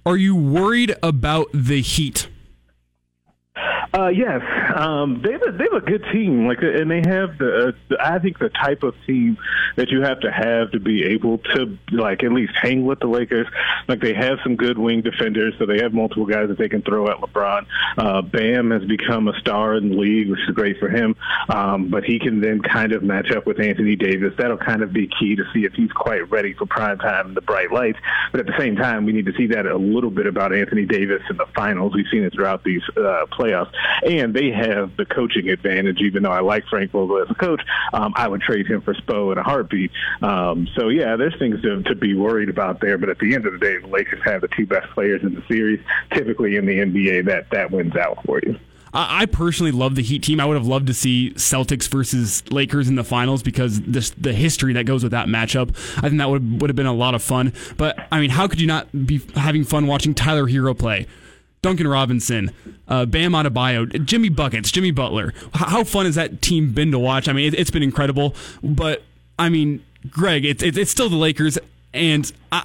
[0.05, 2.29] Are you worried about the Heat?
[3.57, 4.43] Uh, yes,
[4.75, 7.73] um, they have a, they have a good team, like, and they have the, uh,
[7.89, 9.39] the I think the type of team
[9.77, 13.07] that you have to have to be able to like at least hang with the
[13.07, 13.47] Lakers.
[13.89, 16.83] Like they have some good wing defenders, so they have multiple guys that they can
[16.83, 17.67] throw at LeBron.
[17.97, 21.17] Uh, Bam has become a star in the league, which is great for him.
[21.49, 24.35] Um, but he can then kind of match up with Anthony Davis.
[24.37, 27.37] That'll kind of be key to see if he's quite ready for prime time and
[27.37, 27.99] the bright lights.
[28.31, 30.85] But at the same time, we need to see that a little bit about Anthony
[30.85, 31.95] Davis in the finals.
[31.95, 36.01] We've seen it throughout these uh, playoffs and they have the coaching advantage.
[36.01, 38.95] Even though I like Frank Vogel as a coach, um, I would trade him for
[38.95, 39.91] Spo in a heartbeat.
[40.23, 42.99] Um, so yeah, there's things to, to be worried about there.
[42.99, 45.35] But at the end of the day, the Lakers have the two best players in
[45.35, 45.81] the series.
[46.13, 48.59] Typically in the NBA, that that wins out for you.
[48.93, 50.41] I I personally love the Heat team.
[50.41, 54.33] I would have loved to see Celtics versus Lakers in the finals because this, the
[54.33, 55.71] history that goes with that matchup.
[55.99, 57.53] I think that would would have been a lot of fun.
[57.77, 61.07] But I mean, how could you not be having fun watching Tyler Herro play?
[61.63, 62.53] Duncan Robinson,
[62.89, 65.33] uh, Bam Adebayo, Jimmy Buckets, Jimmy Butler.
[65.55, 67.29] How fun has that team been to watch?
[67.29, 68.35] I mean, it, it's been incredible.
[68.63, 69.03] But
[69.39, 71.59] I mean, Greg, it's it's it's still the Lakers,
[71.93, 72.63] and I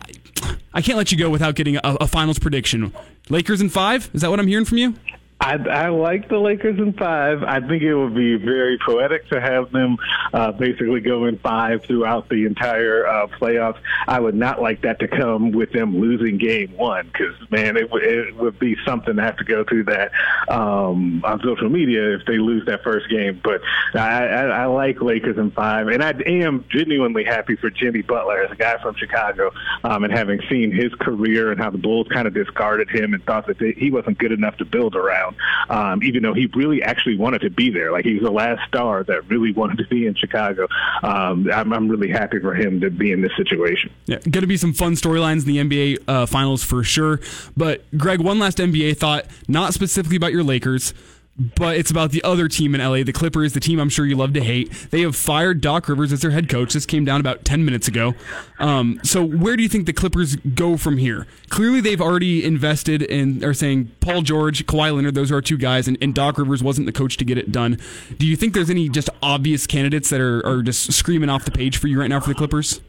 [0.74, 2.94] I can't let you go without getting a, a finals prediction.
[3.30, 4.10] Lakers in five?
[4.14, 4.96] Is that what I'm hearing from you?
[5.42, 7.42] I, I like the Lakers in five.
[7.42, 9.98] I think it would be very poetic to have them
[10.34, 13.80] uh, basically go in five throughout the entire uh, playoffs.
[14.08, 17.90] I would not like that to come with them losing game one because, man, it,
[17.90, 20.12] w- it would be something to have to go through that
[20.48, 23.42] um, on social media if they lose that first game.
[23.44, 23.62] But
[23.96, 28.44] I, I, I like Lakers in five, and I am genuinely happy for Jimmy Butler
[28.44, 29.50] as a guy from Chicago
[29.84, 33.24] um, and having seen his career and how the Bulls kind of discarded him and
[33.26, 36.48] thought that they, he wasn't good enough to build around down, um, even though he
[36.56, 37.92] really actually wanted to be there.
[37.92, 40.68] Like he was the last star that really wanted to be in Chicago.
[41.04, 43.92] Um, I'm, I'm really happy for him to be in this situation.
[44.06, 47.20] Yeah, going to be some fun storylines in the NBA uh, finals for sure.
[47.56, 50.94] But Greg, one last NBA thought, not specifically about your Lakers
[51.38, 54.16] but it's about the other team in LA, the Clippers, the team I'm sure you
[54.16, 54.72] love to hate.
[54.92, 56.74] They have fired Doc Rivers as their head coach.
[56.74, 58.14] This came down about 10 minutes ago.
[58.60, 61.28] Um, so, where do you think the Clippers go from here?
[61.50, 65.58] Clearly, they've already invested in, are saying Paul George, Kawhi Leonard, those are our two
[65.58, 67.80] guys, and, and, Doc Rivers wasn't the coach to get it done.
[68.18, 71.52] Do you think there's any just obvious candidates that are, are just screaming off the
[71.52, 72.82] page for you right now for the Clippers?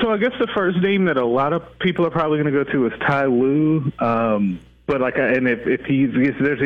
[0.00, 2.64] So, I guess the first name that a lot of people are probably going to
[2.64, 3.92] go to is Ty Lue.
[4.00, 6.60] Um, but like, uh, and if if he's there's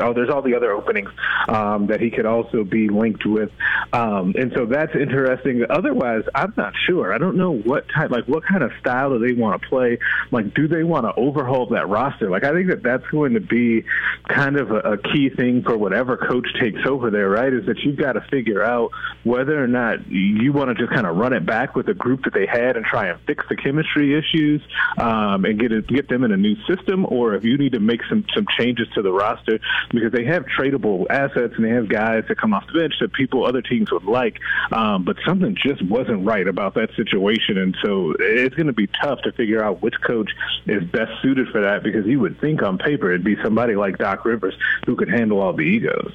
[0.00, 1.08] oh, there's all the other openings
[1.48, 3.50] um, that he could also be linked with,
[3.94, 5.64] um, and so that's interesting.
[5.70, 7.14] Otherwise, I'm not sure.
[7.14, 9.98] I don't know what type, like, what kind of style do they want to play?
[10.30, 12.28] Like, do they want to overhaul that roster?
[12.28, 13.84] Like, I think that that's going to be
[14.28, 17.30] kind of a, a key thing for whatever coach takes over there.
[17.30, 17.52] Right?
[17.52, 18.90] Is that you've got to figure out
[19.24, 22.24] whether or not you want to just kind of run it back with the group
[22.24, 24.60] that they had and try and fix the chemistry issues
[24.98, 27.80] um, and get it, get them in a new system, or if you need to
[27.80, 29.58] make some some changes to the roster
[29.90, 33.12] because they have tradable assets and they have guys that come off the bench that
[33.12, 34.40] people other teams would like.
[34.70, 38.88] Um, but something just wasn't right about that situation, and so it's going to be
[39.02, 40.30] tough to figure out which coach
[40.66, 43.98] is best suited for that because you would think on paper it'd be somebody like
[43.98, 44.54] Doc Rivers
[44.86, 46.12] who could handle all the egos.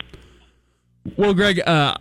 [1.16, 1.96] Well, Greg, uh,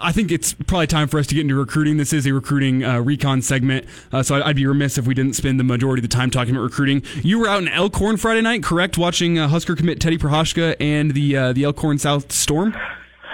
[0.00, 1.98] I think it's probably time for us to get into recruiting.
[1.98, 5.34] This is a recruiting uh, recon segment, uh, so I'd be remiss if we didn't
[5.34, 7.02] spend the majority of the time talking about recruiting.
[7.22, 8.96] You were out in Elkhorn Friday night, correct?
[8.96, 12.74] Watching uh, Husker commit Teddy Prochazka and the uh, the Elkhorn South Storm.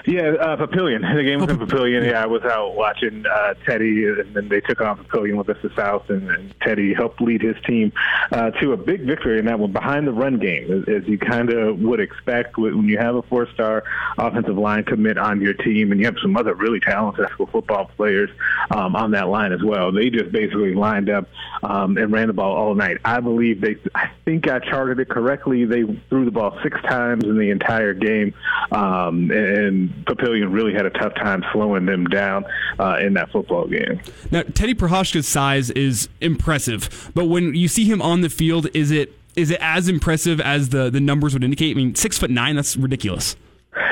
[0.06, 1.00] Yeah, uh, Papillion.
[1.16, 2.08] The game was in Papillion.
[2.08, 5.68] Yeah, I was out watching uh, Teddy, and then they took on Papillion La Vista
[5.74, 7.92] South, and, and Teddy helped lead his team
[8.30, 11.18] uh, to a big victory in that one behind the run game, as, as you
[11.18, 13.82] kind of would expect when you have a four-star
[14.16, 17.90] offensive line commit on your team, and you have some other really talented school football
[17.96, 18.30] players
[18.70, 19.90] um, on that line as well.
[19.90, 21.28] They just basically lined up
[21.64, 22.98] um, and ran the ball all night.
[23.04, 23.76] I believe they.
[23.96, 25.64] I think I charted it correctly.
[25.64, 28.34] They threw the ball six times in the entire game,
[28.70, 32.44] um, and Papillion really had a tough time slowing them down
[32.78, 34.00] uh, in that football game.
[34.30, 38.90] Now, Teddy Prochazka's size is impressive, but when you see him on the field, is
[38.90, 41.76] it is it as impressive as the the numbers would indicate?
[41.76, 43.36] I mean, six foot nine, that's ridiculous.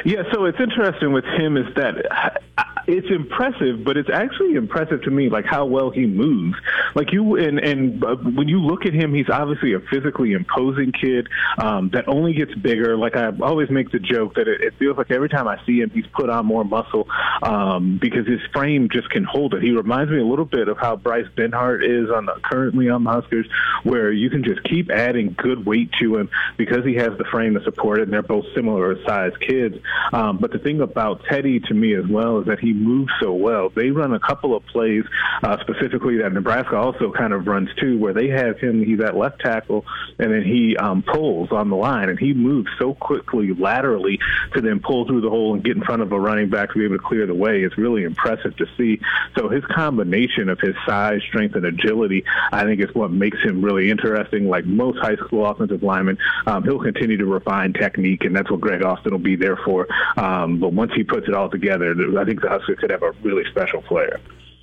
[0.05, 2.43] Yeah, so it's interesting with him is that
[2.87, 6.57] it's impressive, but it's actually impressive to me, like how well he moves.
[6.95, 10.93] Like you, and and uh, when you look at him, he's obviously a physically imposing
[10.93, 12.97] kid um, that only gets bigger.
[12.97, 15.81] Like I always make the joke that it, it feels like every time I see
[15.81, 17.07] him, he's put on more muscle
[17.43, 19.63] um, because his frame just can hold it.
[19.63, 23.05] He reminds me a little bit of how Bryce Benhart is on the, currently on
[23.05, 23.47] the Huskers,
[23.83, 27.55] where you can just keep adding good weight to him because he has the frame
[27.55, 29.41] to support it, and they're both similar sized
[29.75, 29.85] kids.
[30.13, 33.33] Um, but the thing about Teddy to me as well is that he moves so
[33.33, 33.69] well.
[33.71, 35.05] They run a couple of plays
[35.43, 38.85] uh, specifically that Nebraska also kind of runs too, where they have him.
[38.85, 39.85] He's at left tackle,
[40.19, 44.19] and then he um, pulls on the line, and he moves so quickly laterally
[44.55, 46.79] to then pull through the hole and get in front of a running back to
[46.79, 47.63] be able to clear the way.
[47.63, 49.01] It's really impressive to see.
[49.37, 53.65] So his combination of his size, strength, and agility, I think, is what makes him
[53.65, 54.49] really interesting.
[54.49, 58.61] Like most high school offensive linemen, um, he'll continue to refine technique, and that's what
[58.61, 59.87] Greg Austin will be there for.
[60.17, 63.13] Um, but once he puts it all together, I think the Huskers could have a
[63.23, 64.21] really special player.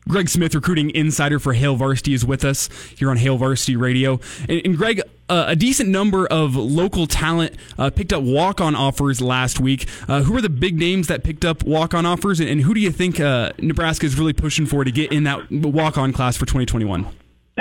[0.07, 4.19] Greg Smith, recruiting insider for Hail Varsity, is with us here on Hail Varsity Radio.
[4.49, 8.75] And, and Greg, uh, a decent number of local talent uh, picked up walk on
[8.75, 9.87] offers last week.
[10.07, 12.73] Uh, who are the big names that picked up walk on offers, and, and, who
[12.73, 16.11] do you think uh, Nebraska is really pushing for to get in that walk on
[16.11, 17.07] class for 2021?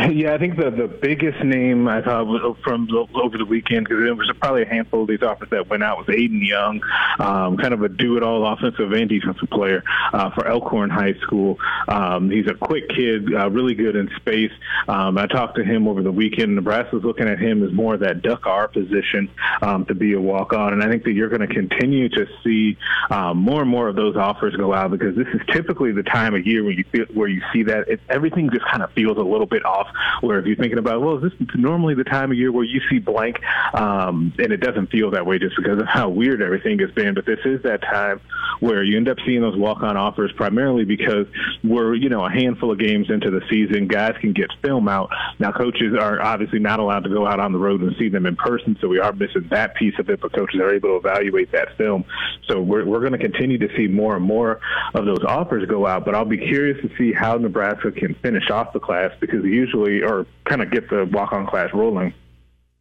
[0.08, 4.14] Yeah, I think the the biggest name I thought from over the weekend because there
[4.14, 6.80] was probably a handful of these offers that went out was Aiden Young,
[7.18, 9.82] um, kind of a do-it-all offensive and defensive player
[10.12, 11.58] uh, for Elkhorn High School.
[11.88, 14.52] Um, he's a quick kid, uh, really good in space.
[14.88, 16.54] Um, I talked to him over the weekend.
[16.54, 20.20] Nebraska's looking at him as more of that duck R position um, to be a
[20.20, 22.78] walk-on, and I think that you're going to continue to see
[23.10, 26.34] um, more and more of those offers go out because this is typically the time
[26.34, 29.18] of year when you feel, where you see that it, everything just kind of feels
[29.18, 29.88] a little bit off
[30.20, 32.80] where if you're thinking about, well, is this normally the time of year where you
[32.90, 33.40] see blank?
[33.74, 37.14] Um, and it doesn't feel that way just because of how weird everything has been.
[37.14, 38.20] But this is that time
[38.60, 41.26] where you end up seeing those walk-on offers primarily because
[41.64, 43.88] we're, you know, a handful of games into the season.
[43.88, 45.10] Guys can get film out.
[45.38, 48.26] Now, coaches are obviously not allowed to go out on the road and see them
[48.26, 50.96] in person, so we are missing that piece of it, but coaches are able to
[50.96, 52.04] evaluate that film.
[52.48, 54.60] So we're, we're going to continue to see more and more
[54.94, 58.50] of those offers go out, but I'll be curious to see how Nebraska can finish
[58.50, 62.14] off the class because usually or kind of get the walk-on class rolling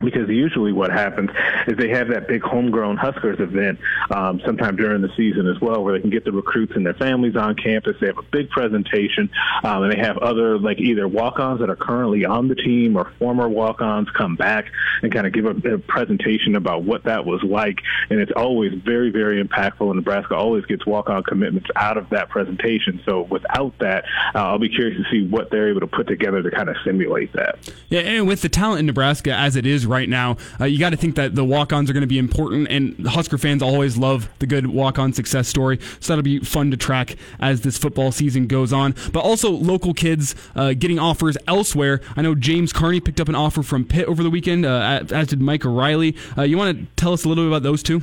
[0.01, 1.29] because usually what happens
[1.67, 3.79] is they have that big homegrown Huskers event
[4.11, 6.93] um, sometime during the season as well, where they can get the recruits and their
[6.93, 7.97] families on campus.
[7.99, 9.29] They have a big presentation,
[9.61, 13.11] um, and they have other like either walk-ons that are currently on the team or
[13.19, 14.67] former walk-ons come back
[15.03, 17.81] and kind of give a, a presentation about what that was like.
[18.09, 19.81] And it's always very, very impactful.
[19.81, 23.01] And Nebraska always gets walk-on commitments out of that presentation.
[23.05, 26.41] So without that, uh, I'll be curious to see what they're able to put together
[26.41, 27.69] to kind of simulate that.
[27.89, 30.91] Yeah, and with the talent in Nebraska as it is right now, uh, you got
[30.91, 34.29] to think that the walk-ons are going to be important, and Husker fans always love
[34.39, 35.79] the good walk-on success story.
[35.99, 38.95] So that'll be fun to track as this football season goes on.
[39.11, 42.01] But also local kids uh, getting offers elsewhere.
[42.15, 45.27] I know James Carnie picked up an offer from Pitt over the weekend, uh, as
[45.27, 46.15] did Micah Riley.
[46.37, 48.01] Uh, you want to tell us a little bit about those two?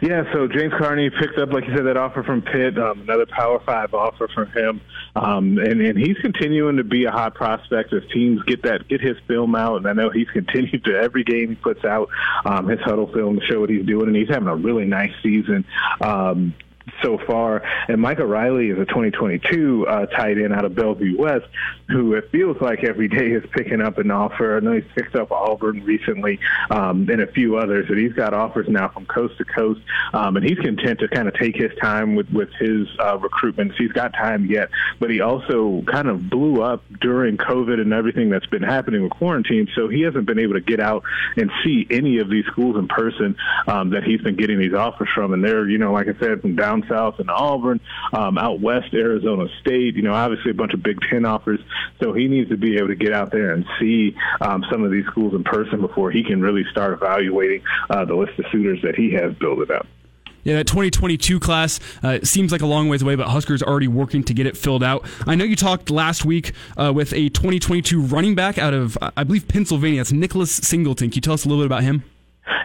[0.00, 3.26] Yeah, so James Carnie picked up, like you said, that offer from Pitt, um, another
[3.26, 4.80] Power Five offer from him,
[5.16, 9.00] um, and and he's continuing to be a hot prospect as teams get that get
[9.00, 9.78] his film out.
[9.78, 12.08] And I know he's continued to every game he puts out
[12.44, 15.12] um, his Hudl film to show what he's doing, and he's having a really nice
[15.22, 15.64] season.
[16.00, 16.54] Um,
[17.02, 17.62] so far.
[17.88, 21.46] And Micah Riley is a 2022 uh, tight end out of Bellevue West,
[21.88, 24.56] who it feels like every day is picking up an offer.
[24.56, 26.38] I know he's picked up Auburn recently
[26.70, 29.80] um, and a few others, but he's got offers now from coast to coast,
[30.12, 33.72] um, and he's content to kind of take his time with with his uh, recruitment.
[33.76, 38.30] He's got time yet, but he also kind of blew up during COVID and everything
[38.30, 41.04] that's been happening with quarantine, so he hasn't been able to get out
[41.36, 45.08] and see any of these schools in person um, that he's been getting these offers
[45.14, 47.80] from, and they're you know like I said from down south in Auburn,
[48.12, 49.96] um, out west Arizona State.
[49.96, 51.60] You know, obviously a bunch of Big Ten offers.
[52.02, 54.90] So he needs to be able to get out there and see um, some of
[54.90, 58.80] these schools in person before he can really start evaluating uh, the list of suitors
[58.82, 59.86] that he has built it up.
[60.44, 64.22] Yeah, that 2022 class uh, seems like a long ways away, but Huskers already working
[64.24, 65.04] to get it filled out.
[65.26, 69.24] I know you talked last week uh, with a 2022 running back out of, I
[69.24, 70.00] believe, Pennsylvania.
[70.00, 71.10] That's Nicholas Singleton.
[71.10, 72.02] Can you tell us a little bit about him?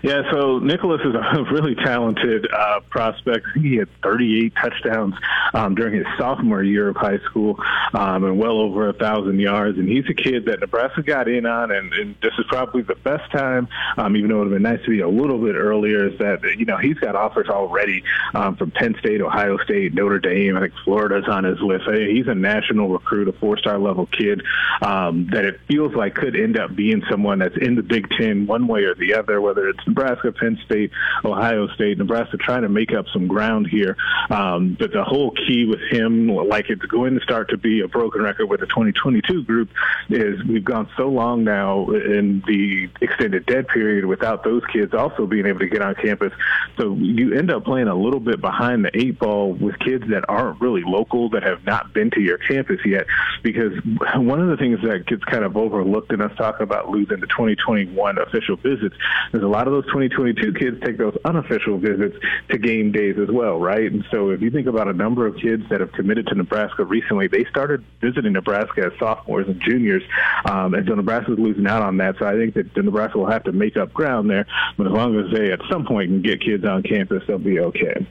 [0.03, 3.45] Yeah, so Nicholas is a really talented uh, prospect.
[3.55, 5.15] He had 38 touchdowns
[5.53, 7.57] um, during his sophomore year of high school
[7.93, 9.77] um, and well over a thousand yards.
[9.77, 12.95] And he's a kid that Nebraska got in on, and, and this is probably the
[12.95, 13.67] best time,
[13.97, 16.17] um, even though it would have been nice to be a little bit earlier, is
[16.19, 20.57] that, you know, he's got offers already um, from Penn State, Ohio State, Notre Dame.
[20.57, 21.85] I think Florida's on his list.
[21.89, 24.43] He's a national recruit, a four-star level kid
[24.81, 28.47] um, that it feels like could end up being someone that's in the Big Ten
[28.47, 30.91] one way or the other, whether it's Nebraska, Penn State,
[31.23, 33.97] Ohio State, Nebraska trying to make up some ground here.
[34.29, 37.87] Um, but the whole key with him, like it's going to start to be a
[37.87, 39.69] broken record with the 2022 group,
[40.09, 45.25] is we've gone so long now in the extended dead period without those kids also
[45.25, 46.33] being able to get on campus.
[46.77, 50.25] So you end up playing a little bit behind the eight ball with kids that
[50.29, 53.05] aren't really local, that have not been to your campus yet.
[53.41, 53.73] Because
[54.15, 57.27] one of the things that gets kind of overlooked in us talking about losing the
[57.27, 58.95] 2021 official visits
[59.33, 62.15] is a lot of those 2022 kids take those unofficial visits
[62.49, 63.91] to game days as well, right?
[63.91, 66.83] And so if you think about a number of kids that have committed to Nebraska
[66.83, 70.03] recently, they started visiting Nebraska as sophomores and juniors,
[70.45, 72.15] um, and so Nebraska's losing out on that.
[72.19, 74.45] So I think that the Nebraska will have to make up ground there,
[74.77, 77.59] but as long as they at some point can get kids on campus, they'll be
[77.59, 78.05] okay.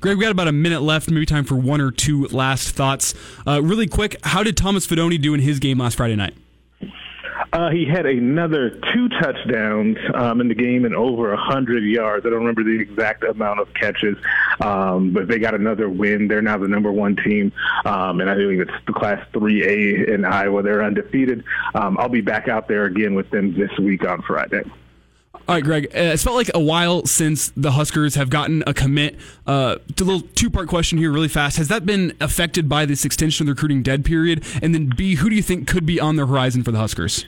[0.00, 1.10] Greg, we got about a minute left.
[1.10, 3.14] Maybe time for one or two last thoughts.
[3.46, 6.34] Uh, really quick, how did Thomas Fidone do in his game last Friday night?
[7.52, 12.26] Uh, he had another two touchdowns um, in the game and over a hundred yards.
[12.26, 14.16] I don't remember the exact amount of catches,
[14.60, 16.28] um, but they got another win.
[16.28, 17.52] They're now the number one team,
[17.84, 20.62] um, and I think it's the Class 3A in Iowa.
[20.62, 21.44] They're undefeated.
[21.74, 24.62] Um, I'll be back out there again with them this week on Friday.
[25.48, 25.86] All right, Greg.
[25.86, 29.16] Uh, it's felt like a while since the Huskers have gotten a commit.
[29.46, 31.56] Uh, a little two-part question here, really fast.
[31.58, 34.44] Has that been affected by this extension of the recruiting dead period?
[34.60, 37.26] And then, B, who do you think could be on the horizon for the Huskers?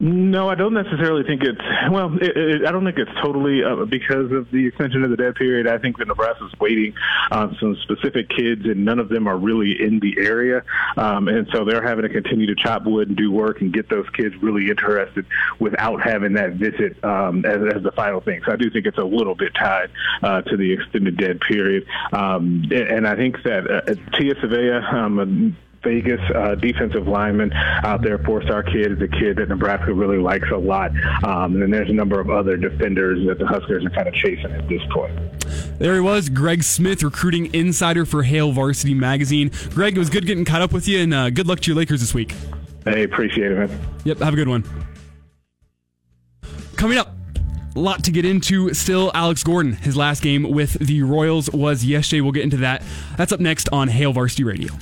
[0.00, 2.14] No, I don't necessarily think it's well.
[2.22, 5.34] It, it, I don't think it's totally uh, because of the extension of the dead
[5.34, 5.66] period.
[5.66, 6.94] I think that Nebraska's waiting
[7.32, 10.62] on some specific kids, and none of them are really in the area,
[10.96, 13.88] um, and so they're having to continue to chop wood and do work and get
[13.88, 15.26] those kids really interested
[15.58, 18.40] without having that visit um, as, as the final thing.
[18.46, 19.90] So I do think it's a little bit tied
[20.22, 24.94] uh, to the extended dead period, um, and, and I think that uh, Tia Savea,
[24.94, 30.18] um, Vegas uh, defensive lineman out there, four-star kid, is a kid that Nebraska really
[30.18, 30.90] likes a lot.
[31.24, 34.14] Um, and then there's a number of other defenders that the Huskers are kind of
[34.14, 35.12] chasing at this point.
[35.78, 39.50] There he was, Greg Smith, recruiting insider for Hail Varsity Magazine.
[39.70, 41.76] Greg, it was good getting caught up with you, and uh, good luck to your
[41.76, 42.34] Lakers this week.
[42.84, 43.80] Hey, appreciate it, man.
[44.04, 44.64] Yep, have a good one.
[46.76, 47.12] Coming up,
[47.76, 49.10] a lot to get into still.
[49.14, 52.20] Alex Gordon, his last game with the Royals was yesterday.
[52.20, 52.82] We'll get into that.
[53.16, 54.72] That's up next on Hail Varsity Radio.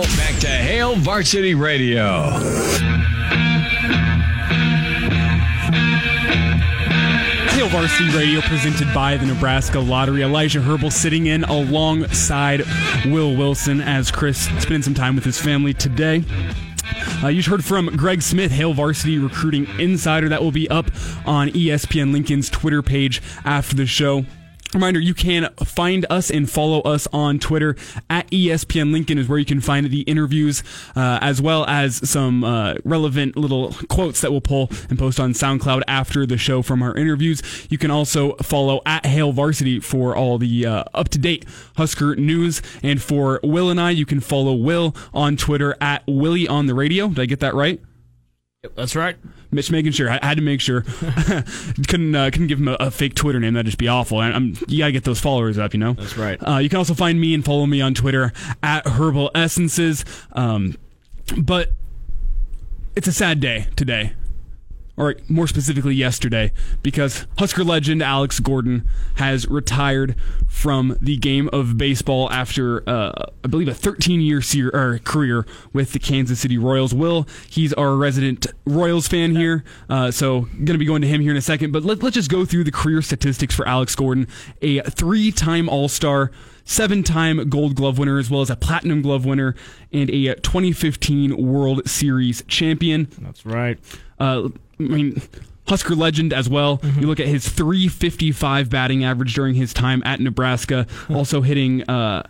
[0.00, 2.30] Now, back to Hail Varsity Radio.
[7.50, 10.22] Hail Varsity Radio presented by the Nebraska Lottery.
[10.22, 12.62] Elijah Herbal sitting in alongside
[13.06, 16.24] Will Wilson as Chris spending some time with his family today.
[17.22, 20.28] Uh, you just heard from Greg Smith, Hail Varsity Recruiting Insider.
[20.28, 20.86] That will be up
[21.24, 24.24] on ESPN Lincoln's Twitter page after the show.
[24.74, 27.76] Reminder, you can find us and follow us on Twitter
[28.10, 30.62] at ESPN Lincoln is where you can find the interviews,
[30.96, 35.32] uh, as well as some uh, relevant little quotes that we'll pull and post on
[35.32, 37.42] SoundCloud after the show from our interviews.
[37.70, 41.44] You can also follow at Hail Varsity for all the uh, up to date
[41.76, 42.62] Husker news.
[42.82, 46.74] And for Will and I, you can follow Will on Twitter at Willie on the
[46.74, 47.08] radio.
[47.08, 47.80] Did I get that right?
[48.74, 49.16] That's right.
[49.50, 50.10] Mitch making sure.
[50.10, 50.82] I had to make sure.
[51.88, 53.54] couldn't uh, couldn't give him a, a, fake Twitter name.
[53.54, 54.20] That'd just be awful.
[54.22, 55.74] And I'm, you gotta get those followers up.
[55.74, 55.92] You know.
[55.92, 56.38] That's right.
[56.40, 60.04] Uh, you can also find me and follow me on Twitter at Herbal Essences.
[60.32, 60.76] Um,
[61.36, 61.72] but
[62.96, 64.12] it's a sad day today
[64.96, 66.52] or more specifically yesterday,
[66.82, 70.14] because Husker legend Alex Gordon has retired
[70.46, 74.40] from the game of baseball after, uh, I believe, a 13 year
[74.98, 76.94] career with the Kansas City Royals.
[76.94, 81.20] Will, he's our resident Royals fan here, uh, so going to be going to him
[81.20, 81.72] here in a second.
[81.72, 84.28] But let, let's just go through the career statistics for Alex Gordon,
[84.62, 86.30] a three time All Star
[86.64, 89.54] seven time Gold Glove winner, as well as a Platinum Glove winner
[89.92, 93.08] and a 2015 World Series champion.
[93.20, 93.78] That's right.
[94.18, 95.22] Uh, I mean,
[95.66, 96.78] Husker legend as well.
[96.78, 97.00] Mm-hmm.
[97.00, 102.28] You look at his 355 batting average during his time at Nebraska, also hitting uh,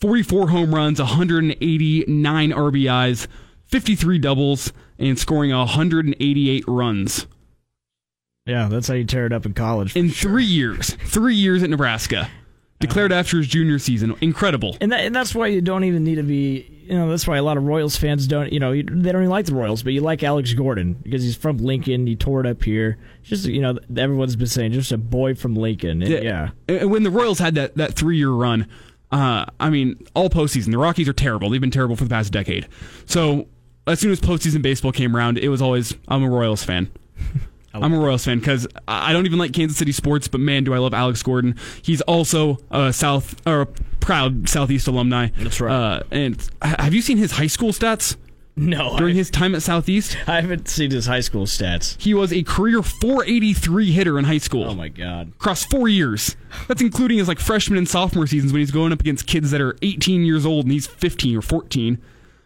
[0.00, 3.26] 44 home runs, 189 RBIs,
[3.66, 7.26] 53 doubles, and scoring 188 runs.
[8.46, 9.94] Yeah, that's how you tear it up in college.
[9.94, 10.32] In sure.
[10.32, 10.94] three years.
[11.04, 12.30] Three years at Nebraska.
[12.80, 14.14] Declared after his junior season.
[14.20, 14.76] Incredible.
[14.80, 17.36] And, that, and that's why you don't even need to be you know that's why
[17.36, 19.92] a lot of Royals fans don't you know they don't even like the Royals, but
[19.92, 22.04] you like Alex Gordon because he's from Lincoln.
[22.04, 22.98] He tore it up here.
[23.22, 26.02] Just you know everyone's been saying just a boy from Lincoln.
[26.02, 26.50] And, yeah.
[26.68, 26.84] yeah.
[26.84, 28.66] When the Royals had that that three year run,
[29.12, 31.48] uh, I mean all postseason the Rockies are terrible.
[31.48, 32.66] They've been terrible for the past decade.
[33.06, 33.46] So
[33.86, 36.90] as soon as postseason baseball came around, it was always I'm a Royals fan.
[37.72, 40.74] I'm a Royals fan because I don't even like Kansas City sports, but man, do
[40.74, 41.56] I love Alex Gordon.
[41.82, 43.66] He's also a South or a
[44.00, 45.28] proud Southeast alumni.
[45.38, 45.72] That's right.
[45.72, 48.16] Uh, and have you seen his high school stats?
[48.56, 48.96] No.
[48.98, 50.16] During I, his time at Southeast?
[50.26, 52.00] I haven't seen his high school stats.
[52.00, 54.64] He was a career 483 hitter in high school.
[54.64, 55.28] Oh my god.
[55.28, 56.36] Across 4 years.
[56.68, 59.60] That's including his like freshman and sophomore seasons when he's going up against kids that
[59.60, 61.98] are 18 years old and he's 15 or 14.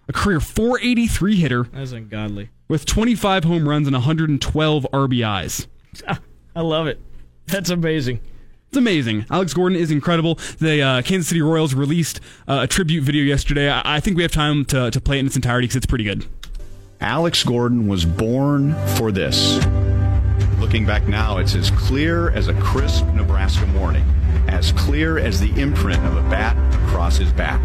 [0.09, 1.63] A career 483 hitter.
[1.65, 5.67] That's ungodly with 25 home runs and 112 RBIs.
[6.57, 7.01] I love it.
[7.47, 8.21] That's amazing.
[8.69, 9.27] It's amazing.
[9.31, 10.37] Alex Gordon is incredible.
[10.59, 13.71] The uh, Kansas City Royals released uh, a tribute video yesterday.
[13.71, 15.87] I-, I, think we have time to, to play it in its entirety because it's
[15.87, 16.27] pretty good.
[17.01, 19.65] Alex Gordon was born for this.
[20.59, 24.05] Looking back now, it's as clear as a crisp Nebraska morning,
[24.49, 27.61] as clear as the imprint of a bat across his back.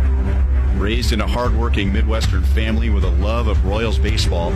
[0.75, 4.51] Raised in a hardworking Midwestern family with a love of Royals baseball,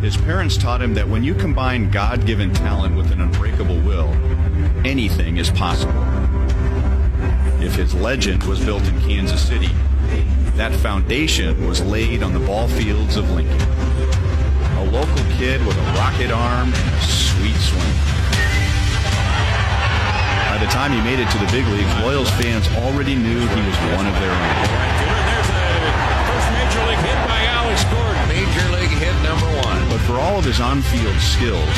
[0.00, 4.08] his parents taught him that when you combine God given talent with an unbreakable will,
[4.86, 6.00] anything is possible.
[7.60, 9.70] If his legend was built in Kansas City,
[10.54, 13.60] that foundation was laid on the ball fields of Lincoln.
[14.78, 17.94] A local kid with a rocket arm and a sweet swing.
[20.48, 23.60] By the time he made it to the big leagues, Royals fans already knew he
[23.66, 25.07] was one of their own.
[30.08, 31.68] For all of his on field skills,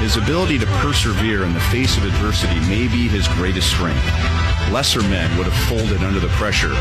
[0.00, 4.04] his ability to persevere in the face of adversity may be his greatest strength.
[4.70, 6.74] Lesser men would have folded under the pressure,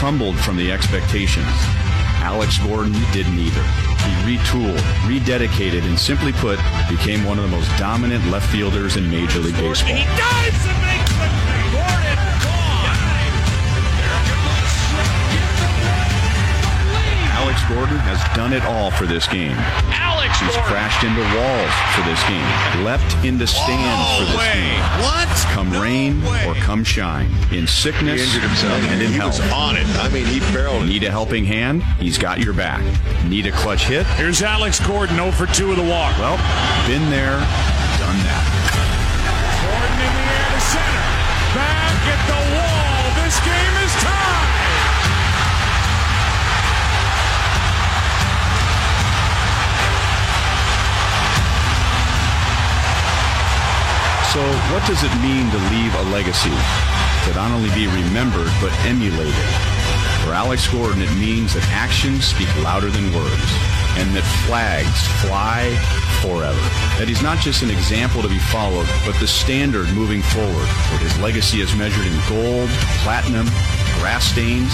[0.00, 1.46] crumbled from the expectations.
[2.24, 3.62] Alex Gordon didn't either.
[3.62, 6.58] He retooled, rededicated, and simply put,
[6.88, 9.96] became one of the most dominant left fielders in Major League Baseball.
[17.58, 19.50] Alex Gordon has done it all for this game.
[19.90, 20.70] Alex He's Gordon.
[20.70, 24.54] crashed into walls for this game, leapt into stands for this way.
[24.54, 24.80] game.
[25.02, 25.26] What?
[25.50, 26.46] Come no rain way.
[26.46, 28.78] or come shine, in sickness he injured himself.
[28.94, 29.40] and in he health.
[29.42, 29.86] was on it.
[29.98, 30.86] I mean, he barreled.
[30.86, 31.82] Need a helping hand?
[31.98, 32.80] He's got your back.
[33.26, 34.06] Need a clutch hit?
[34.14, 36.16] Here's Alex Gordon, 0 for 2 of the walk.
[36.18, 36.36] Well,
[36.86, 37.38] been there,
[37.98, 38.44] done that.
[39.66, 41.06] Gordon in the air to center.
[41.58, 42.37] Back at the
[54.32, 56.52] So, what does it mean to leave a legacy?
[57.24, 59.34] To not only be remembered, but emulated?
[60.24, 63.50] For Alex Gordon, it means that actions speak louder than words
[63.98, 65.74] and that flags fly
[66.20, 66.60] forever.
[67.00, 71.00] That he's not just an example to be followed, but the standard moving forward, where
[71.00, 72.68] his legacy is measured in gold,
[73.02, 73.46] platinum,
[73.98, 74.70] grass stains,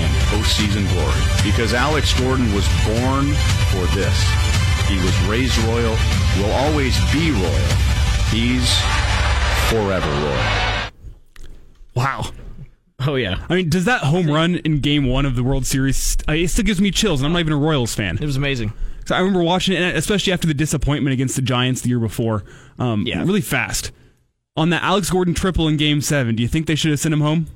[0.00, 1.22] and postseason glory.
[1.44, 3.30] Because Alex Gordon was born
[3.70, 4.16] for this.
[4.88, 5.94] He was raised royal,
[6.40, 7.83] will always be royal.
[8.34, 8.68] He's
[9.68, 10.90] forever royal.
[11.94, 12.30] Wow.
[13.06, 16.16] Oh yeah, I mean, does that home run in Game One of the World Series?
[16.28, 18.16] uh, It still gives me chills, and I'm not even a Royals fan.
[18.20, 18.72] it was amazing.
[19.06, 22.42] So I remember watching it, especially after the disappointment against the Giants the year before.
[22.78, 23.22] Um, Yeah.
[23.22, 23.92] really fast
[24.56, 26.34] on that Alex Gordon triple in Game Seven.
[26.34, 27.46] Do you think they should have sent him home?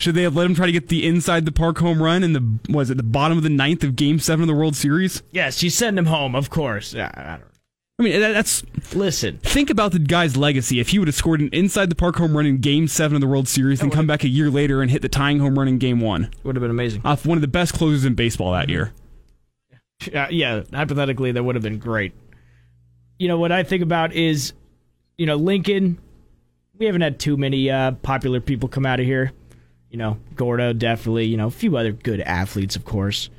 [0.00, 2.32] Should they have let him try to get the inside the park home run in
[2.32, 5.22] the was it the bottom of the ninth of Game Seven of the World Series?
[5.32, 6.94] Yes, you send him home, of course.
[6.94, 7.53] Yeah, I don't
[7.98, 10.80] I mean, that's Listen, think about the guy's legacy.
[10.80, 13.20] If he would have scored an inside the park home run in Game Seven of
[13.20, 15.68] the World Series, and come back a year later and hit the tying home run
[15.68, 17.02] in Game One, would have been amazing.
[17.04, 18.92] off one of the best closers in baseball that year.
[20.12, 22.12] Uh, yeah, hypothetically, that would have been great.
[23.18, 24.52] You know what I think about is,
[25.16, 25.98] you know, Lincoln.
[26.76, 29.30] We haven't had too many uh, popular people come out of here.
[29.88, 31.26] You know, Gordo definitely.
[31.26, 33.30] You know, a few other good athletes, of course.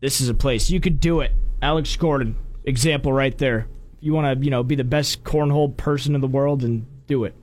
[0.00, 1.32] This is a place you could do it.
[1.60, 3.66] Alex Gordon, example right there.
[4.02, 7.24] You want to, you know, be the best cornhole person in the world, and do
[7.24, 7.34] it.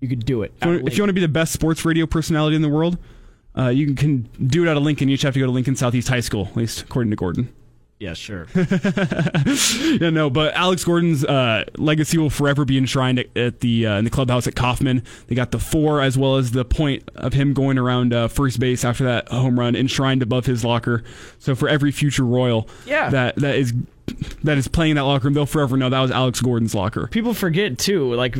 [0.00, 0.52] You could do it.
[0.60, 2.68] If you, wanna, if you want to be the best sports radio personality in the
[2.68, 2.98] world,
[3.56, 5.08] uh, you can, can do it out of Lincoln.
[5.08, 7.52] You just have to go to Lincoln Southeast High School, at least according to Gordon.
[8.00, 8.48] yeah, sure.
[10.00, 13.98] Yeah, no, but Alex Gordon's uh, legacy will forever be enshrined at, at the uh,
[13.98, 15.02] in the clubhouse at Kauffman.
[15.26, 18.58] They got the four as well as the point of him going around uh, first
[18.58, 21.04] base after that home run enshrined above his locker.
[21.38, 23.10] So for every future Royal, Yeah.
[23.10, 23.72] that that is
[24.44, 27.06] that is playing in that locker room, they'll forever know that was Alex Gordon's locker.
[27.08, 28.36] People forget too, like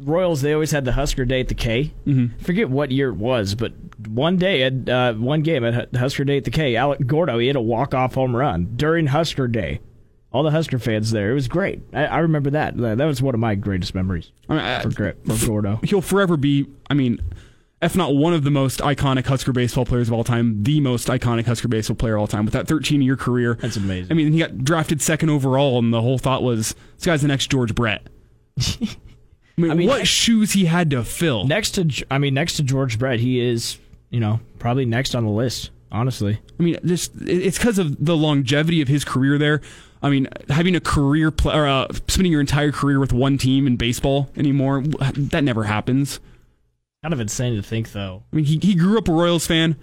[0.00, 1.92] Royals, they always had the Husker Day at the K.
[2.06, 2.38] Mm-hmm.
[2.42, 3.72] Forget what year it was, but
[4.08, 7.46] one day at uh, one game at Husker Day at the K, Alec Gordo he
[7.46, 9.80] hit a walk off home run during Husker Day.
[10.32, 11.80] All the Husker fans there, it was great.
[11.92, 12.76] I, I remember that.
[12.76, 15.78] That was one of my greatest memories I mean, I- for, for Gordo.
[15.84, 17.20] he'll forever be, I mean,
[17.84, 21.08] if not one of the most iconic Husker baseball players of all time, the most
[21.08, 23.54] iconic Husker baseball player of all time with that 13 year career.
[23.54, 24.10] That's amazing.
[24.10, 27.28] I mean, he got drafted second overall, and the whole thought was this guy's the
[27.28, 28.08] next George Brett.
[29.56, 31.44] I mean, I mean, what shoes he had to fill.
[31.44, 33.78] Next to, I mean, next to George Brett, he is,
[34.10, 35.70] you know, probably next on the list.
[35.92, 39.60] Honestly, I mean, just it's because of the longevity of his career there.
[40.02, 43.68] I mean, having a career, pl- or uh, spending your entire career with one team
[43.68, 46.18] in baseball anymore, that never happens.
[47.04, 48.22] Kind of insane to think though.
[48.32, 49.76] I mean, he, he grew up a Royals fan,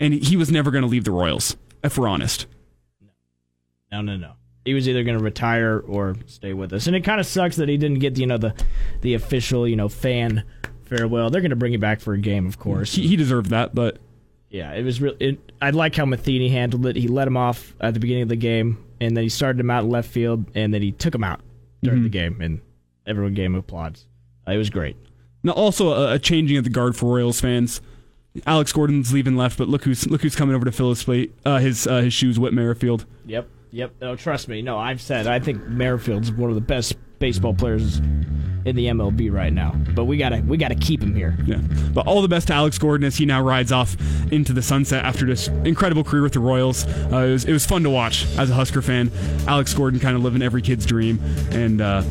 [0.00, 2.46] and he was never going to leave the Royals, if we're honest.
[3.92, 4.32] No, no, no.
[4.64, 7.54] He was either going to retire or stay with us, and it kind of sucks
[7.56, 8.54] that he didn't get you know the
[9.02, 10.42] the official you know fan
[10.84, 11.30] farewell.
[11.30, 12.92] They're going to bring him back for a game, of course.
[12.92, 13.98] He, he deserved that, but
[14.50, 15.14] yeah, it was real.
[15.20, 16.96] It, I like how Matheny handled it.
[16.96, 19.70] He let him off at the beginning of the game, and then he started him
[19.70, 21.40] out in left field, and then he took him out
[21.84, 22.60] during the game, and
[23.06, 24.06] everyone gave him applause.
[24.48, 24.96] Uh, it was great.
[25.42, 27.80] Now also a, a changing of the guard for Royals fans.
[28.46, 31.34] Alex Gordon's leaving left, but look who's look who's coming over to fill his plate,
[31.44, 33.04] uh, his uh, his shoes, Whit Merrifield.
[33.26, 33.94] Yep, yep.
[34.00, 34.62] No, trust me.
[34.62, 37.98] No, I've said I think Merrifield's one of the best baseball players
[38.64, 39.74] in the MLB right now.
[39.94, 41.36] But we gotta we gotta keep him here.
[41.44, 41.58] Yeah.
[41.92, 43.96] But all the best to Alex Gordon as he now rides off
[44.32, 46.86] into the sunset after this incredible career with the Royals.
[46.86, 49.10] Uh, it, was, it was fun to watch as a Husker fan.
[49.46, 51.20] Alex Gordon kind of living every kid's dream.
[51.50, 52.02] And, uh,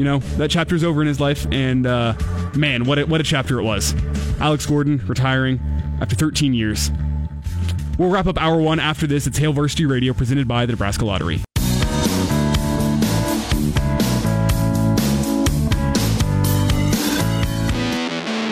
[0.00, 1.46] you know, that chapter's over in his life.
[1.52, 2.14] And, uh,
[2.56, 3.94] man, what a, what a chapter it was.
[4.40, 5.60] Alex Gordon retiring
[6.00, 6.90] after 13 years.
[7.98, 9.26] We'll wrap up hour one after this.
[9.26, 11.42] It's Hail Varsity Radio presented by the Nebraska Lottery.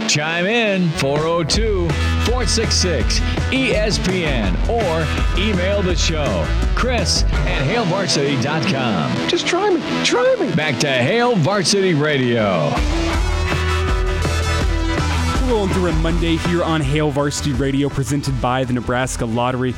[0.06, 3.20] Chime in 402 466
[3.50, 6.46] ESPN or email the show.
[6.76, 9.28] Chris at HailVarsity.com.
[9.28, 9.80] Just try me.
[10.04, 10.54] Try me.
[10.54, 12.70] Back to Hail Varsity Radio.
[15.40, 19.74] We're rolling through a Monday here on Hail Varsity Radio, presented by the Nebraska Lottery.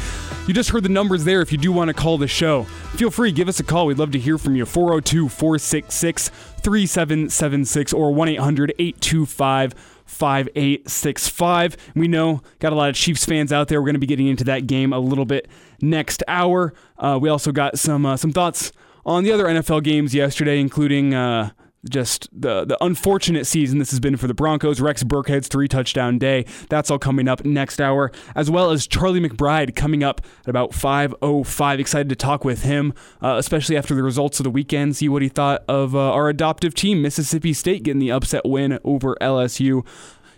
[0.49, 1.43] You just heard the numbers there.
[1.43, 2.65] If you do want to call the show,
[2.97, 3.87] feel free, give us a call.
[3.87, 4.67] We'd love to hear from you.
[4.67, 11.77] 402 466 3776 or 1 800 825 5865.
[11.95, 13.81] We know, got a lot of Chiefs fans out there.
[13.81, 15.49] We're going to be getting into that game a little bit
[15.81, 16.75] next hour.
[16.99, 18.73] Uh, we also got some uh, some thoughts
[19.07, 21.51] on the other NFL games yesterday, including uh,
[21.89, 24.81] just the the unfortunate season this has been for the Broncos.
[24.81, 26.45] Rex Burkhead's three touchdown day.
[26.69, 30.73] That's all coming up next hour, as well as Charlie McBride coming up at about
[30.73, 31.81] 5:05.
[31.81, 34.97] Excited to talk with him, uh, especially after the results of the weekend.
[34.97, 38.79] See what he thought of uh, our adoptive team, Mississippi State, getting the upset win
[38.85, 39.85] over LSU.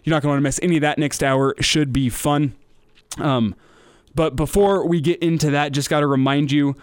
[0.04, 1.54] You're not going to want to miss any of that next hour.
[1.60, 2.54] Should be fun.
[3.18, 3.54] Um,
[4.14, 6.76] but before we get into that, just got to remind you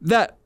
[0.00, 0.36] that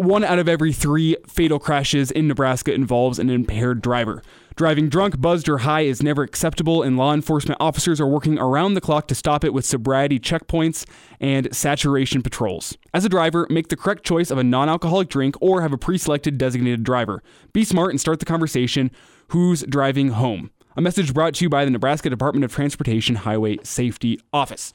[0.00, 4.22] one out of every three fatal crashes in Nebraska involves an impaired driver.
[4.56, 8.74] Driving drunk, buzzed, or high is never acceptable, and law enforcement officers are working around
[8.74, 10.86] the clock to stop it with sobriety checkpoints
[11.20, 12.78] and saturation patrols.
[12.94, 15.78] As a driver, make the correct choice of a non alcoholic drink or have a
[15.78, 17.22] pre selected designated driver.
[17.52, 18.90] Be smart and start the conversation
[19.28, 20.50] who's driving home?
[20.76, 24.72] A message brought to you by the Nebraska Department of Transportation Highway Safety Office.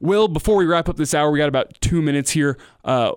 [0.00, 2.58] Will, before we wrap up this hour, we got about two minutes here.
[2.84, 3.12] Uh,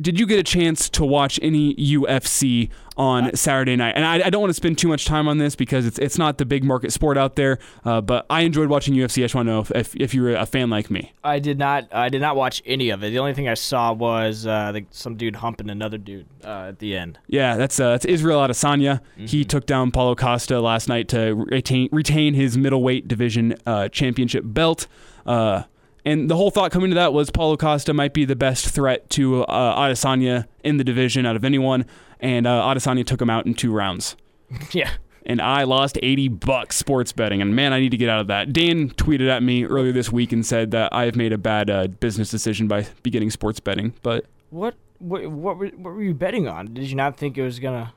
[0.00, 3.92] did you get a chance to watch any UFC on Saturday night?
[3.94, 6.18] And I, I don't want to spend too much time on this because it's it's
[6.18, 7.58] not the big market sport out there.
[7.84, 9.18] Uh, but I enjoyed watching UFC.
[9.18, 11.12] I just want to know if, if, if you're a fan like me.
[11.22, 11.94] I did not.
[11.94, 13.10] I did not watch any of it.
[13.10, 16.80] The only thing I saw was uh, the, some dude humping another dude uh, at
[16.80, 17.20] the end.
[17.28, 19.00] Yeah, that's uh, that's Israel Adesanya.
[19.00, 19.26] Mm-hmm.
[19.26, 24.42] He took down Paulo Costa last night to retain retain his middleweight division uh, championship
[24.44, 24.88] belt.
[25.24, 25.62] Uh,
[26.04, 29.08] and the whole thought coming to that was Paulo Costa might be the best threat
[29.10, 31.84] to uh, Adesanya in the division out of anyone,
[32.20, 34.16] and uh, Adesanya took him out in two rounds.
[34.72, 34.90] yeah.
[35.26, 38.26] And I lost 80 bucks sports betting, and man, I need to get out of
[38.26, 38.52] that.
[38.52, 41.70] Dan tweeted at me earlier this week and said that I have made a bad
[41.70, 43.94] uh, business decision by beginning sports betting.
[44.02, 46.74] But What what what were, what were you betting on?
[46.74, 47.94] Did you not think it was gonna?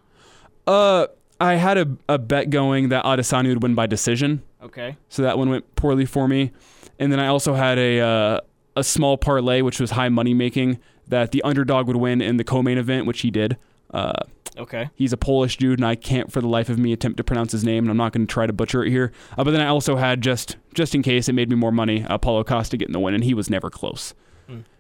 [0.68, 1.08] uh,
[1.39, 4.41] I had a, a bet going that Adesanya would win by decision.
[4.64, 4.97] Okay.
[5.10, 6.51] so that one went poorly for me.
[7.00, 8.39] And then I also had a uh,
[8.76, 12.43] a small parlay, which was high money making, that the underdog would win in the
[12.43, 13.58] co-main event, which he did.
[13.93, 14.14] Uh,
[14.60, 14.89] Okay.
[14.95, 17.52] he's a Polish dude, and I can't for the life of me attempt to pronounce
[17.52, 19.12] his name, and I'm not going to try to butcher it here.
[19.38, 22.04] Uh, but then I also had just just in case it made me more money,
[22.10, 24.14] uh, Paulo Costa getting the win, and he was never close.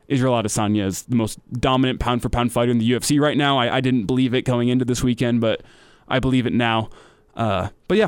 [0.07, 3.57] Israel Adesanya is the most dominant pound for pound fighter in the UFC right now.
[3.59, 5.61] I, I didn't believe it going into this weekend, but
[6.07, 6.89] I believe it now.
[7.35, 8.07] Uh, but yeah,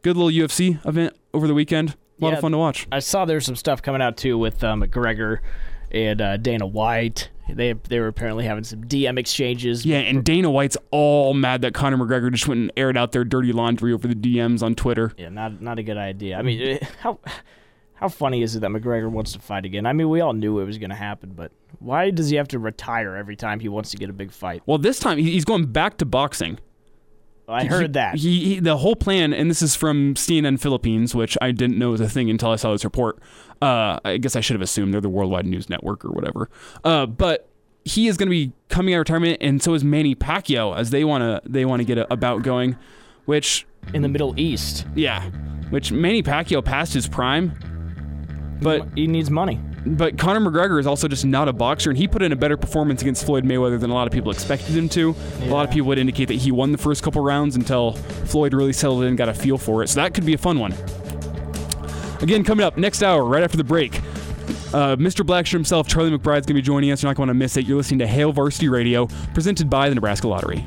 [0.00, 1.94] good little UFC event over the weekend.
[2.20, 2.34] A lot Yeah.
[2.36, 2.86] of fun to watch.
[2.92, 5.38] I saw there's some stuff coming out too with uh, McGregor
[5.90, 7.30] and uh, Dana White.
[7.48, 9.84] They they were apparently having some DM exchanges.
[9.84, 13.24] Yeah, and Dana White's all mad that Conor McGregor just went and aired out their
[13.24, 15.12] dirty laundry over the DMs on Twitter.
[15.18, 16.38] Yeah, not not a good idea.
[16.38, 17.18] I mean, eh, how
[17.94, 19.84] how funny is it that McGregor wants to fight again?
[19.84, 21.50] I mean, we all knew it was going to happen, but
[21.80, 24.62] why does he have to retire every time he wants to get a big fight?
[24.66, 26.58] Well, this time he's going back to boxing.
[27.50, 28.16] I heard that.
[28.16, 31.90] He, he the whole plan, and this is from CNN Philippines, which I didn't know
[31.90, 33.18] was a thing until I saw this report.
[33.60, 36.48] Uh, I guess I should have assumed they're the worldwide news network or whatever.
[36.84, 37.48] Uh, but
[37.84, 40.90] he is going to be coming out of retirement, and so is Manny Pacquiao, as
[40.90, 42.76] they want to they want to get a, a bout going.
[43.26, 45.30] Which in the Middle East, yeah,
[45.70, 49.60] which Manny Pacquiao passed his prime, but he needs money.
[49.86, 52.56] But Conor McGregor is also just not a boxer, and he put in a better
[52.56, 55.14] performance against Floyd Mayweather than a lot of people expected him to.
[55.42, 58.52] A lot of people would indicate that he won the first couple rounds until Floyd
[58.52, 59.88] really settled in and got a feel for it.
[59.88, 60.74] So that could be a fun one.
[62.20, 63.96] Again, coming up next hour, right after the break,
[64.72, 65.24] uh, Mr.
[65.24, 67.02] Blackshirt himself, Charlie McBride's going to be joining us.
[67.02, 67.66] You're not going to miss it.
[67.66, 70.66] You're listening to Hail Varsity Radio, presented by the Nebraska Lottery.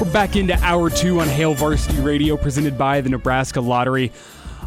[0.00, 4.12] We're back into hour two on Hail Varsity Radio, presented by the Nebraska Lottery.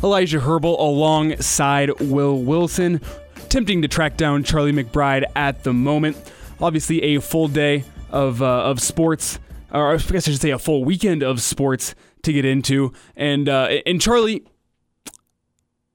[0.04, 3.00] Elijah Herbal alongside Will Wilson,
[3.38, 6.18] attempting to track down Charlie McBride at the moment.
[6.60, 9.40] Obviously, a full day of uh, of sports,
[9.72, 12.92] or I guess I should say a full weekend of sports to get into.
[13.16, 14.44] And uh, and Charlie,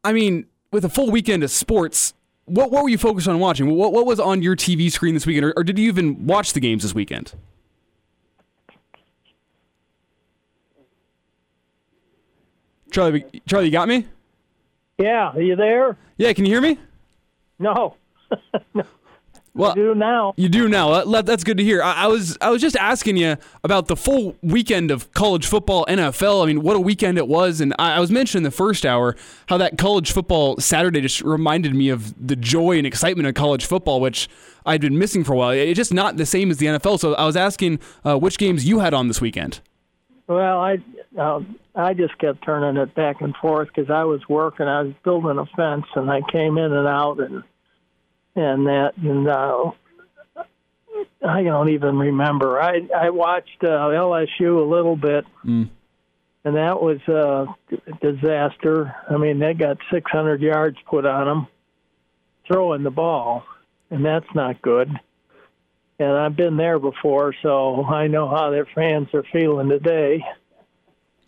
[0.03, 2.15] I mean, with a full weekend of sports,
[2.47, 3.69] what what were you focused on watching?
[3.69, 6.55] What what was on your TV screen this weekend, or, or did you even watch
[6.55, 7.35] the games this weekend?
[12.97, 14.07] Charlie, Charlie, you got me?
[14.97, 15.99] Yeah, are you there?
[16.17, 16.79] Yeah, can you hear me?
[17.59, 17.95] No.
[18.75, 18.85] no.
[19.53, 20.33] Well, do now.
[20.39, 20.95] You do now.
[20.95, 21.83] That- that- that's good to hear.
[21.83, 26.43] I, was I was just asking you about the full weekend of college football, NFL.
[26.43, 28.87] I mean, what a weekend it was, and I, I was mentioning in the first
[28.87, 29.15] hour
[29.51, 33.67] how that college football Saturday just reminded me of the joy and excitement of college
[33.67, 34.27] football, which
[34.65, 35.51] I'd been missing for a while.
[35.51, 36.99] It's just not the same as the NFL.
[36.99, 39.61] So I was asking uh, which games you had on this weekend.
[40.29, 40.79] Well, I
[41.19, 44.67] um, I just kept turning it back and forth because I was working.
[44.67, 47.43] I was building a fence, and I came in and out, and
[48.35, 49.71] and that, and uh,
[51.27, 52.61] I don't even remember.
[52.61, 55.69] I I watched uh, LSU a little bit, Mm.
[56.45, 57.47] and that was a
[58.01, 58.95] disaster.
[59.11, 61.47] I mean, they got 600 yards put on them
[62.51, 63.45] throwing the ball,
[63.91, 64.89] and that's not good.
[65.99, 70.25] And I've been there before, so I know how their fans are feeling today.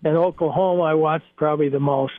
[0.05, 2.15] And Oklahoma, I watched probably the most.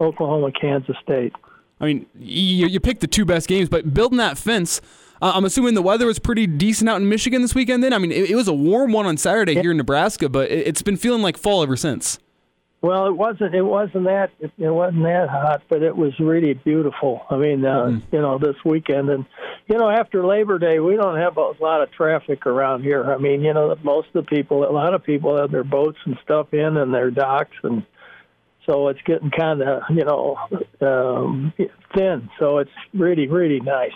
[0.00, 1.32] Oklahoma, Kansas State.
[1.80, 4.80] I mean, you, you picked the two best games, but building that fence,
[5.20, 7.82] uh, I'm assuming the weather was pretty decent out in Michigan this weekend.
[7.82, 10.50] Then, I mean, it, it was a warm one on Saturday here in Nebraska, but
[10.50, 12.18] it, it's been feeling like fall ever since.
[12.82, 13.54] Well, it wasn't.
[13.54, 14.32] It wasn't that.
[14.40, 17.24] It, it wasn't that hot, but it was really beautiful.
[17.30, 18.14] I mean, uh, mm-hmm.
[18.14, 19.24] you know, this weekend, and
[19.68, 23.04] you know, after Labor Day, we don't have a lot of traffic around here.
[23.04, 25.98] I mean, you know, most of the people, a lot of people have their boats
[26.04, 27.86] and stuff in, and their docks, and
[28.66, 30.36] so it's getting kind of, you know,
[30.80, 31.52] um,
[31.94, 32.28] thin.
[32.40, 33.92] So it's really, really nice.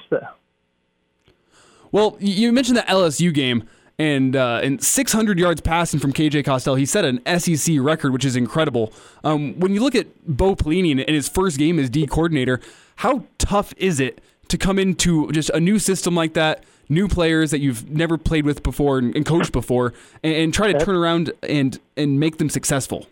[1.91, 3.69] Well, you mentioned the LSU game
[3.99, 6.77] and uh, and 600 yards passing from KJ Costello.
[6.77, 8.93] He set an SEC record, which is incredible.
[9.25, 12.61] Um, when you look at Bo Pelini in his first game as D coordinator,
[12.97, 17.51] how tough is it to come into just a new system like that, new players
[17.51, 19.93] that you've never played with before and, and coached before,
[20.23, 23.07] and, and, try to turn around and and make them successful?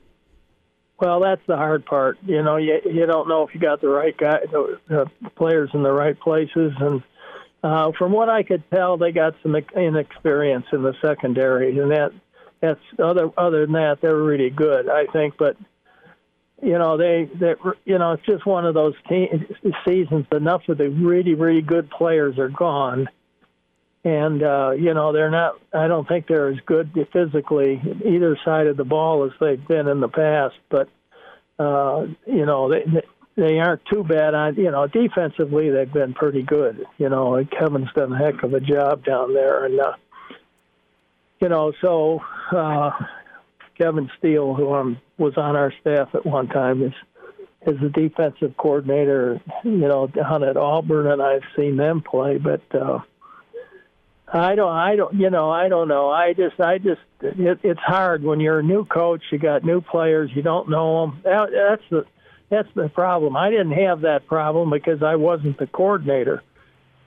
[1.01, 2.18] Well, that's the hard part.
[2.26, 5.70] You know, you you don't know if you got the right guy, the, the players
[5.72, 7.03] in the right places, and
[7.65, 12.12] uh, from what I could tell, they got some inexperience in the secondary, and that
[12.61, 15.39] that's other other than that, they're really good, I think.
[15.39, 15.57] But
[16.62, 17.55] you know, they they
[17.87, 19.31] you know, it's just one of those te-
[19.89, 20.27] seasons.
[20.31, 23.09] Enough of the really really good players are gone,
[24.05, 25.55] and uh, you know they're not.
[25.73, 29.89] I don't think they're as good physically either side of the ball as they've been
[29.89, 30.57] in the past.
[30.69, 30.91] But
[31.59, 32.85] uh, you know, they,
[33.37, 37.93] they aren't too bad on you know defensively they've been pretty good you know kevin's
[37.95, 39.93] done a heck of a job down there and uh
[41.41, 42.20] you know so
[42.53, 42.91] uh
[43.76, 46.93] kevin steele who um was on our staff at one time is
[47.66, 52.62] is the defensive coordinator you know down at auburn and i've seen them play but
[52.74, 53.01] uh
[54.26, 56.11] I don't, I don't, you know, I don't know.
[56.11, 59.22] I just, I just, it, it's hard when you're a new coach.
[59.30, 60.30] You got new players.
[60.35, 61.20] You don't know them.
[61.22, 62.05] That, that's the,
[62.55, 63.36] that's the problem.
[63.36, 66.42] I didn't have that problem because I wasn't the coordinator.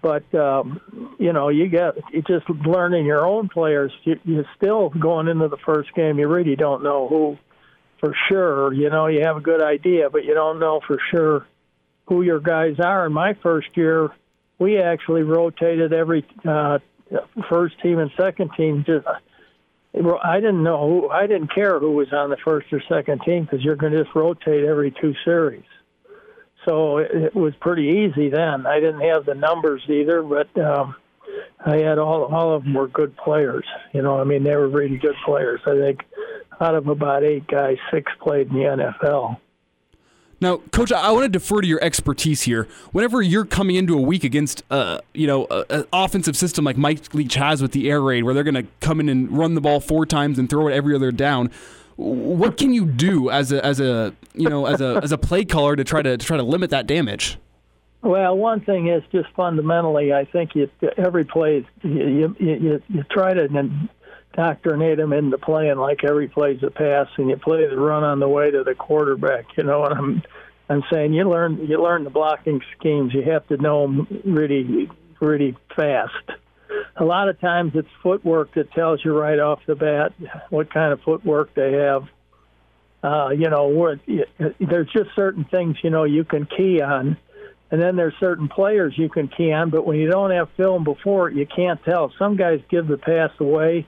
[0.01, 3.91] But um, you know, you get you just learning your own players.
[4.03, 6.19] You, you're still going into the first game.
[6.19, 7.37] You really don't know who
[7.99, 8.73] for sure.
[8.73, 11.47] You know, you have a good idea, but you don't know for sure
[12.07, 13.07] who your guys are.
[13.07, 14.09] In my first year,
[14.59, 16.79] we actually rotated every uh,
[17.49, 19.05] first team and second team just
[20.23, 23.63] I didn't know I didn't care who was on the first or second team because
[23.63, 25.65] you're going to just rotate every two series.
[26.65, 28.65] So it, it was pretty easy then.
[28.65, 30.95] I didn't have the numbers either, but um,
[31.65, 33.65] I had all all of them were good players.
[33.93, 35.61] You know, I mean they were really good players.
[35.65, 36.01] I think
[36.59, 39.37] out of about eight guys, six played in the NFL.
[40.39, 42.67] Now, Coach, I want to defer to your expertise here.
[42.91, 47.13] Whenever you're coming into a week against, uh, you know, an offensive system like Mike
[47.13, 49.61] Leach has with the air raid, where they're going to come in and run the
[49.61, 51.49] ball four times and throw it every other down,
[51.95, 55.43] what can you do as a as a you know as a as a play
[55.43, 57.37] caller to try to, to try to limit that damage?
[58.03, 63.03] Well, one thing is just fundamentally, I think you, every play you, you you you
[63.09, 63.47] try to
[64.37, 68.19] indoctrinate them into playing like every play's a pass, and you play the run on
[68.19, 69.45] the way to the quarterback.
[69.57, 70.21] You know what I'm
[70.69, 71.13] I'm saying?
[71.13, 73.13] You learn you learn the blocking schemes.
[73.13, 76.13] You have to know them really really fast.
[76.97, 80.13] A lot of times it's footwork that tells you right off the bat
[80.49, 82.03] what kind of footwork they have.
[83.03, 83.95] Uh, you know,
[84.59, 87.15] there's just certain things you know you can key on,
[87.71, 89.69] and then there's certain players you can key on.
[89.69, 92.11] But when you don't have film before you can't tell.
[92.19, 93.87] Some guys give the pass away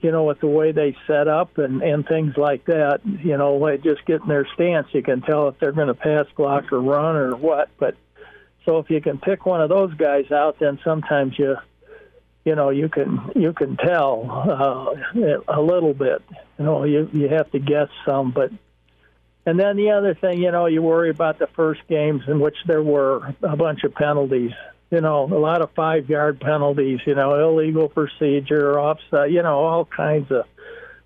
[0.00, 3.00] you know, with the way they set up and and things like that.
[3.04, 6.26] You know, like just getting their stance, you can tell if they're going to pass
[6.36, 7.68] block or run or what.
[7.78, 7.96] But
[8.64, 11.56] so if you can pick one of those guys out, then sometimes you,
[12.44, 16.22] you know, you can you can tell uh, a little bit.
[16.58, 18.50] You know, you you have to guess some, but.
[19.46, 22.56] And then the other thing, you know, you worry about the first games in which
[22.66, 24.52] there were a bunch of penalties
[24.90, 29.58] you know, a lot of five yard penalties, you know, illegal procedure, offside, you know,
[29.58, 30.46] all kinds of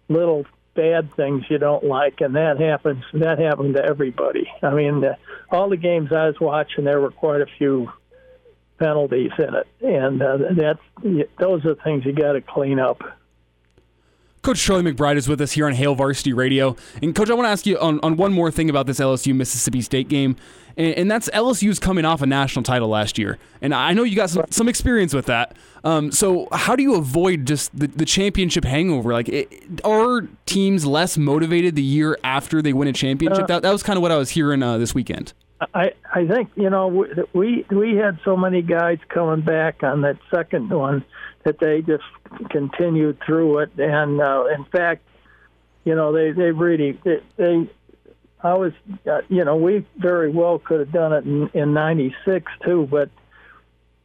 [0.08, 3.04] little bad things you don't like, and that happens.
[3.12, 4.50] That happened to everybody.
[4.62, 5.16] I mean, the,
[5.50, 7.92] all the games I was watching, there were quite a few
[8.78, 10.80] penalties in it, and uh, that's
[11.38, 13.02] those are things you got to clean up.
[14.42, 16.76] Coach Charlie McBride is with us here on Hail Varsity Radio.
[17.00, 19.34] And, Coach, I want to ask you on, on one more thing about this LSU
[19.36, 20.34] Mississippi State game.
[20.76, 23.38] And, and, that's LSU's coming off a national title last year.
[23.60, 25.56] And I know you got some, some experience with that.
[25.84, 29.12] Um, so, how do you avoid just the, the championship hangover?
[29.12, 33.44] Like, it, are teams less motivated the year after they win a championship?
[33.44, 35.34] Uh, that, that was kind of what I was hearing uh, this weekend.
[35.74, 36.88] I I think you know
[37.32, 41.04] we we had so many guys coming back on that second one
[41.44, 42.04] that they just
[42.50, 45.02] continued through it, and uh, in fact,
[45.84, 47.70] you know they they really they, they
[48.42, 48.72] I was
[49.10, 53.10] uh, you know we very well could have done it in, in '96 too, but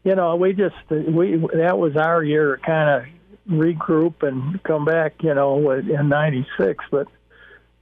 [0.04, 4.86] you know we just we that was our year to kind of regroup and come
[4.86, 7.08] back you know in '96, but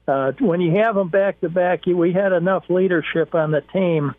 [0.08, 4.14] uh, when you have them back to back, we had enough leadership on the team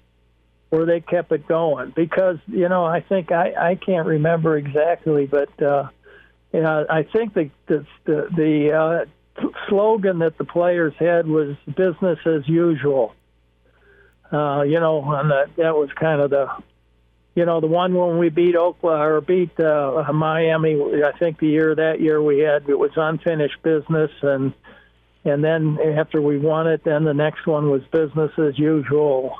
[0.76, 1.90] where they kept it going.
[1.96, 5.88] Because you know, I think I I can't remember exactly, but uh,
[6.52, 11.56] you know, I think the the the, the uh, slogan that the players had was
[11.64, 13.14] business as usual.
[14.30, 16.48] Uh, you know, and that that was kind of the
[17.34, 21.48] you know, the one when we beat Oklahoma or beat uh, Miami, I think the
[21.48, 24.52] year that year we had it was unfinished business, and
[25.24, 29.38] and then after we won it, then the next one was business as usual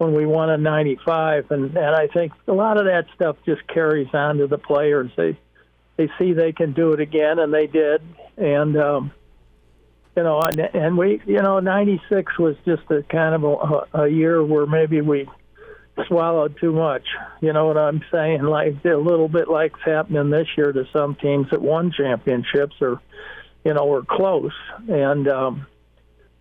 [0.00, 3.66] when we won in 95 and and I think a lot of that stuff just
[3.68, 5.10] carries on to the players.
[5.14, 5.38] They
[5.98, 8.00] they see they can do it again and they did.
[8.38, 9.12] And um
[10.16, 14.08] you know and, and we you know 96 was just a kind of a, a
[14.08, 15.28] year where maybe we
[16.08, 17.06] swallowed too much.
[17.42, 18.42] You know what I'm saying?
[18.48, 23.02] Like a little bit like happening this year to some teams that won championships or
[23.64, 24.54] you know, were close.
[24.88, 25.66] And, um,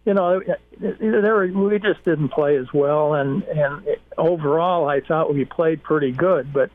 [0.09, 0.41] you know,
[0.79, 3.13] there we just didn't play as well.
[3.13, 3.85] And, and
[4.17, 6.71] overall, I thought we played pretty good, but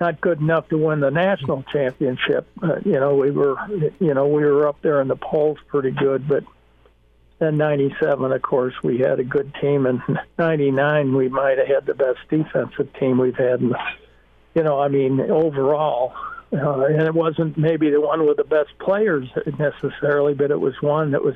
[0.00, 2.46] not good enough to win the national championship.
[2.62, 3.56] Uh, you know, we were,
[3.98, 6.44] you know, we were up there in the polls pretty good, but
[7.40, 10.00] then 97 of course we had a good team and
[10.38, 13.76] 99 we might have had the best defensive team we've had in
[14.56, 16.12] you know i mean overall
[16.52, 19.28] uh, and it wasn't maybe the one with the best players
[19.58, 21.34] necessarily, but it was one that was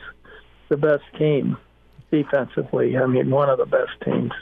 [0.72, 1.58] the best team
[2.10, 2.96] defensively.
[2.96, 4.32] I mean, one of the best teams.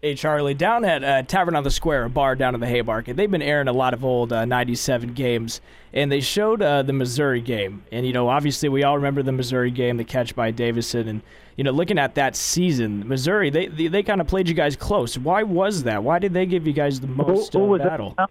[0.00, 3.16] Hey, Charlie, down at uh, Tavern on the Square, a bar down in the Haymarket,
[3.16, 5.60] they've been airing a lot of old uh, 97 games,
[5.92, 7.84] and they showed uh, the Missouri game.
[7.92, 11.08] And, you know, obviously we all remember the Missouri game, the catch by Davison.
[11.08, 11.22] And,
[11.56, 14.74] you know, looking at that season, Missouri, they they, they kind of played you guys
[14.74, 15.18] close.
[15.18, 16.02] Why was that?
[16.02, 18.14] Why did they give you guys the most who, who uh, battle?
[18.16, 18.30] That?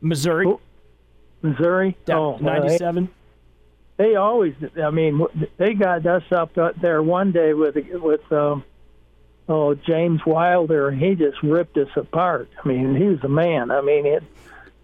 [0.00, 0.44] Missouri.
[0.46, 0.60] Who?
[1.42, 1.96] Missouri.
[2.10, 3.08] oh, 97?
[3.98, 5.26] They, always, I mean,
[5.56, 8.64] they got us up there one day with with um,
[9.48, 12.48] oh James Wilder, and he just ripped us apart.
[12.62, 13.72] I mean, he was a man.
[13.72, 14.22] I mean, it,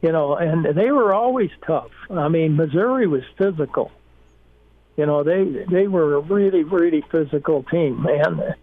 [0.02, 1.92] you know, and they were always tough.
[2.10, 3.92] I mean, Missouri was physical.
[4.96, 8.56] You know, they they were a really really physical team, and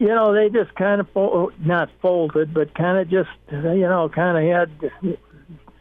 [0.00, 4.08] you know they just kind of fo- not folded, but kind of just you know
[4.08, 4.90] kind of had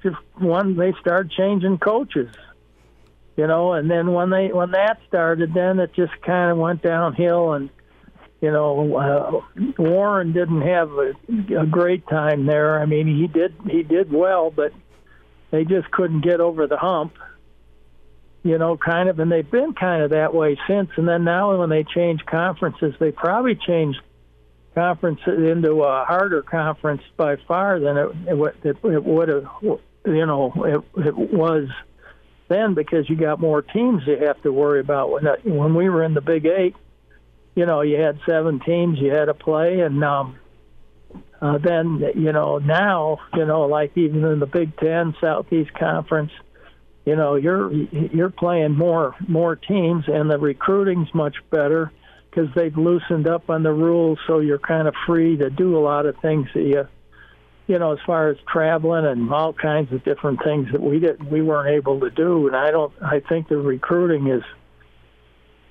[0.04, 2.30] just one they started changing coaches
[3.42, 6.84] you know and then when they when that started then it just kind of went
[6.84, 7.72] downhill and
[8.40, 11.14] you know uh, Warren didn't have a,
[11.60, 12.80] a great time there.
[12.80, 14.74] I mean he did he did well but
[15.50, 17.14] they just couldn't get over the hump
[18.44, 20.92] you know kind of and they've been kind of that way since.
[20.96, 24.02] And then now when they change conferences they probably changed
[24.76, 28.10] conference into a harder conference by far than it,
[28.64, 29.48] it, it would have
[30.06, 30.54] you know
[30.96, 31.70] it, it was
[32.52, 35.12] then because you got more teams you have to worry about.
[35.12, 36.76] When when we were in the Big Eight,
[37.56, 40.38] you know you had seven teams you had to play, and um,
[41.42, 46.32] uh, then you know now you know like even in the Big Ten Southeast Conference,
[47.06, 51.92] you know you're you're playing more more teams, and the recruiting's much better
[52.30, 55.82] because they've loosened up on the rules, so you're kind of free to do a
[55.82, 56.88] lot of things that you
[57.72, 61.32] you know, as far as traveling and all kinds of different things that we didn't,
[61.32, 62.48] we weren't able to do.
[62.48, 62.92] And I don't.
[63.02, 64.44] I think the recruiting is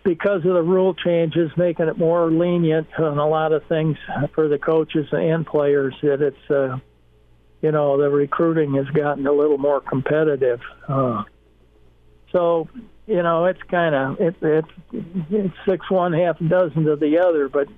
[0.03, 3.99] because of the rule changes, making it more lenient on a lot of things
[4.35, 5.95] for the coaches and players.
[6.01, 6.79] That it's, uh,
[7.61, 10.63] you know, the recruiting has gotten a little more competitive.
[10.89, 11.25] Uh,
[12.33, 12.67] so
[13.07, 14.69] you know, it's kind of it, it's
[15.31, 17.69] it's six one half a dozen to the other, but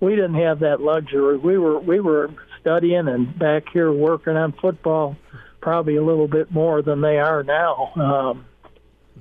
[0.00, 1.38] we didn't have that luxury.
[1.38, 2.28] We were we were
[2.66, 5.16] studying and back here working on football
[5.60, 7.92] probably a little bit more than they are now.
[7.94, 8.44] Um,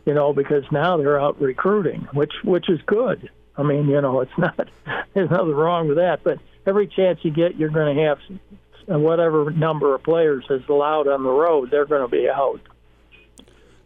[0.06, 3.30] you know, because now they're out recruiting, which which is good.
[3.56, 4.58] I mean, you know, it's not
[5.14, 9.52] there's nothing wrong with that, but every chance you get, you're going to have whatever
[9.52, 11.70] number of players is allowed on the road.
[11.72, 12.62] They're going to be out.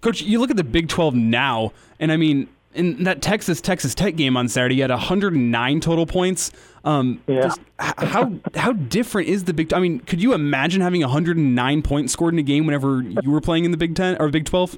[0.02, 3.94] Coach, you look at the Big 12 now, and I mean, in that Texas Texas
[3.94, 6.52] Tech game on Saturday, you had 109 total points.
[6.84, 7.42] Um, Yeah.
[7.42, 9.74] just how how different is the Big?
[9.74, 13.42] I mean, could you imagine having 109 points scored in a game whenever you were
[13.42, 14.78] playing in the Big Ten or Big 12?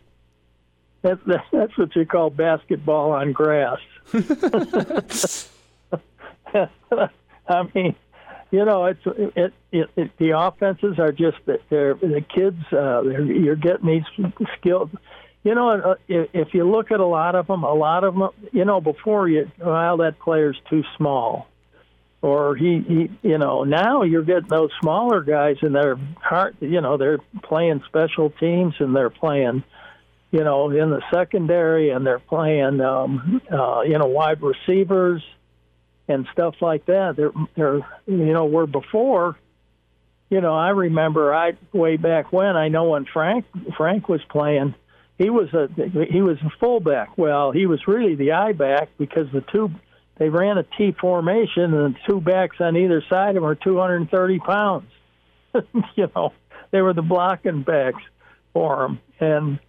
[1.03, 1.21] That's
[1.51, 3.79] that's what you call basketball on grass.
[6.53, 7.95] I mean,
[8.51, 12.61] you know, it's it, it, it the offenses are just that they're the kids.
[12.71, 14.03] Uh, they're, you're getting these
[14.57, 14.91] skilled.
[15.43, 18.13] You know, uh, if, if you look at a lot of them, a lot of
[18.13, 21.47] them, you know, before you, well, that player's too small,
[22.21, 26.55] or he, he, you know, now you're getting those smaller guys, and they're hard.
[26.59, 29.63] You know, they're playing special teams, and they're playing
[30.31, 35.21] you know, in the secondary, and they're playing, um, uh, you know, wide receivers
[36.07, 37.15] and stuff like that.
[37.17, 39.37] They're, they're, you know, where before,
[40.29, 43.45] you know, I remember I way back when I know when Frank
[43.75, 44.73] Frank was playing,
[45.17, 45.67] he was a
[46.09, 47.17] he was a fullback.
[47.17, 49.71] Well, he was really the I back because the two
[50.21, 53.55] they ran a T formation and the two backs on either side of them were
[53.55, 54.87] 230 pounds.
[55.95, 56.31] you know,
[56.69, 58.03] they were the blocking backs
[58.53, 59.59] for them, and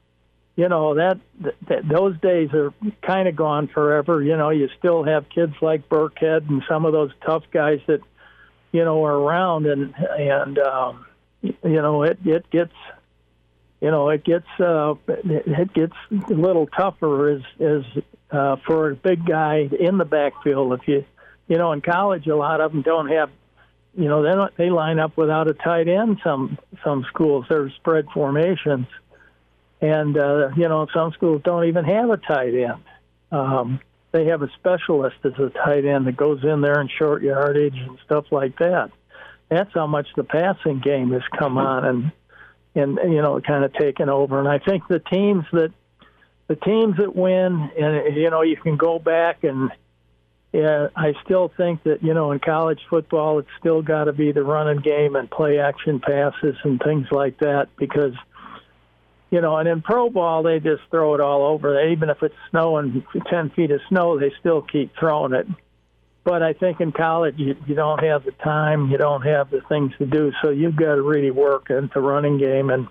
[0.55, 4.23] you know that, that those days are kind of gone forever.
[4.23, 8.01] You know, you still have kids like Burkhead and some of those tough guys that
[8.73, 11.07] you know are around, and and um,
[11.41, 12.75] you know it it gets
[13.81, 18.03] you know it gets uh, it gets a little tougher as as
[18.33, 20.73] uh, for a big guy in the backfield.
[20.81, 21.05] If you
[21.49, 23.31] you know in college, a lot of them don't have
[23.95, 26.19] you know they don't, they line up without a tight end.
[26.25, 28.87] Some some schools they're spread formations
[29.83, 32.83] and uh, you know some schools don't even have a tight end.
[33.33, 33.81] Um,
[34.13, 37.77] they have a specialist as a tight end that goes in there in short yardage
[37.77, 38.91] and stuff like that.
[39.49, 42.13] That's how much the passing game has come on and
[42.75, 44.39] and you know kind of taken over.
[44.39, 45.73] And I think the teams that
[46.53, 49.71] the teams that win, and you know you can go back and
[50.53, 54.33] yeah, I still think that you know in college football it's still got to be
[54.33, 58.13] the running game and play action passes and things like that because
[59.31, 61.89] you know, and in pro ball they just throw it all over.
[61.89, 65.47] Even if it's snowing, ten feet of snow, they still keep throwing it.
[66.23, 69.63] But I think in college you, you don't have the time, you don't have the
[69.71, 72.89] things to do, so you've got to really work into running game and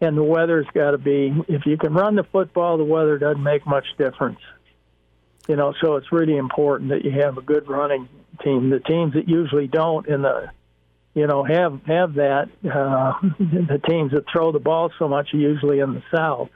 [0.00, 1.32] and the weather's got to be.
[1.48, 4.40] If you can run the football, the weather doesn't make much difference.
[5.48, 8.08] You know, so it's really important that you have a good running
[8.42, 8.70] team.
[8.70, 10.50] The teams that usually don't in the
[11.16, 12.50] you know, have have that.
[12.62, 16.50] Uh, the teams that throw the ball so much are usually in the South,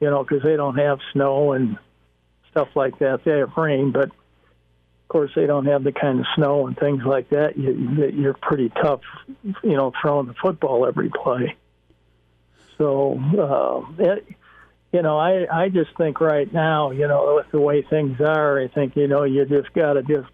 [0.00, 1.78] you know, because they don't have snow and
[2.50, 3.20] stuff like that.
[3.24, 7.04] They have rain, but of course they don't have the kind of snow and things
[7.06, 7.56] like that.
[7.56, 9.02] You, you're pretty tough,
[9.62, 11.56] you know, throwing the football every play.
[12.78, 14.26] So, uh, it,
[14.92, 18.58] you know, I I just think right now, you know, with the way things are,
[18.58, 20.28] I think you know you just got to just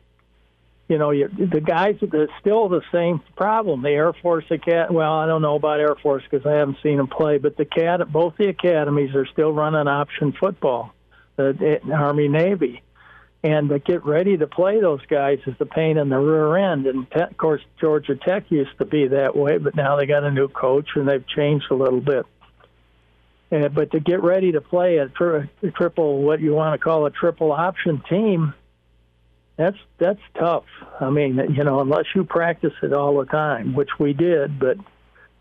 [0.88, 3.82] you know, you, the guys, it's still the same problem.
[3.82, 6.98] The Air Force Academy, well, I don't know about Air Force because I haven't seen
[6.98, 10.92] them play, but the cat, both the academies are still running option football,
[11.36, 12.82] the, the Army Navy.
[13.42, 16.86] And to get ready to play those guys is the pain in the rear end.
[16.86, 20.30] And of course, Georgia Tech used to be that way, but now they got a
[20.30, 22.24] new coach and they've changed a little bit.
[23.52, 26.82] Uh, but to get ready to play a, tri- a triple, what you want to
[26.82, 28.54] call a triple option team,
[29.56, 30.64] that's that's tough.
[31.00, 34.78] I mean, you know, unless you practice it all the time, which we did, but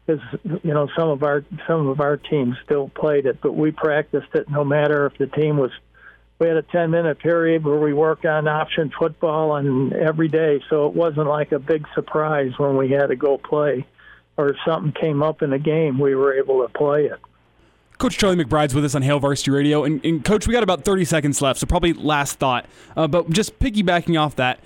[0.06, 3.72] because you know some of our some of our teams still played it, but we
[3.72, 5.72] practiced it no matter if the team was.
[6.39, 10.62] We had a ten minute period where we worked on option football and every day,
[10.70, 13.86] so it wasn't like a big surprise when we had to go play,
[14.36, 17.20] or if something came up in the game, we were able to play it.
[18.04, 19.86] Coach Charlie McBride's with us on Hail Varsity Radio.
[19.86, 22.66] And, and, Coach, we got about 30 seconds left, so probably last thought.
[22.97, 24.60] Uh, but just piggybacking off that,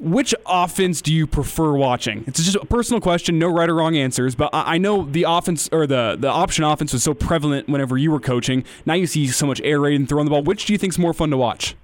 [0.00, 2.24] which offense do you prefer watching?
[2.26, 4.34] It's just a personal question, no right or wrong answers.
[4.34, 7.96] But I, I know the offense or the, the option offense was so prevalent whenever
[7.96, 8.64] you were coaching.
[8.84, 10.42] Now you see so much air raid and throwing the ball.
[10.42, 11.76] Which do you think is more fun to watch?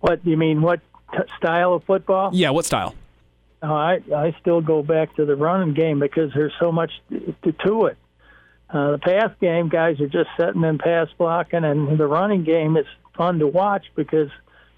[0.00, 0.62] What do you mean?
[0.62, 0.80] What
[1.12, 2.30] t- style of football?
[2.32, 2.94] Yeah, what style?
[3.62, 7.52] Uh, I I still go back to the running game because there's so much to,
[7.66, 7.98] to it.
[8.70, 12.76] Uh, the pass game, guys are just sitting in pass blocking, and the running game
[12.76, 14.30] is fun to watch because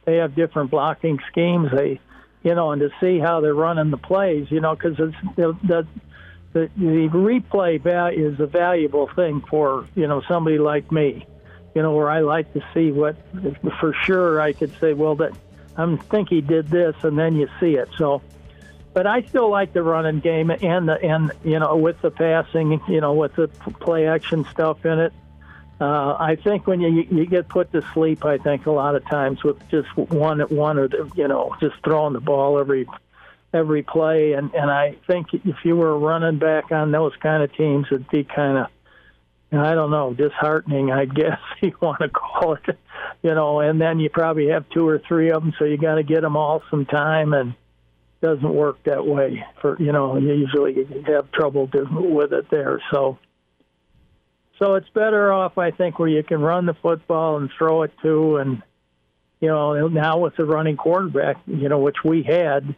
[0.05, 1.71] they have different blocking schemes.
[1.73, 2.01] They,
[2.43, 5.57] you know, and to see how they're running the plays, you know, because it's the,
[5.65, 5.87] the
[6.53, 11.27] the the replay value is a valuable thing for you know somebody like me,
[11.75, 13.17] you know, where I like to see what
[13.81, 15.33] for sure I could say, well, that
[15.77, 17.89] I think he did this, and then you see it.
[17.99, 18.23] So
[18.93, 22.81] but I still like the running game and the and you know with the passing,
[22.89, 25.13] you know with the play action stuff in it.
[25.81, 29.05] uh, I think when you you get put to sleep, I think a lot of
[29.07, 32.87] times with just one at one or the, you know just throwing the ball every
[33.53, 37.55] every play, and and I think if you were running back on those kind of
[37.55, 38.67] teams, it'd be kind of
[39.53, 42.79] I don't know disheartening, I guess you want to call it,
[43.23, 43.61] you know.
[43.61, 46.23] And then you probably have two or three of them, so you got to get
[46.23, 47.55] them all some time, and
[48.21, 49.45] doesn't work that way.
[49.61, 53.19] For you know, you usually have trouble with it there, so.
[54.59, 57.93] So it's better off, I think, where you can run the football and throw it
[58.03, 58.63] too, and
[59.41, 62.75] you know now with the running quarterback, you know, which we had,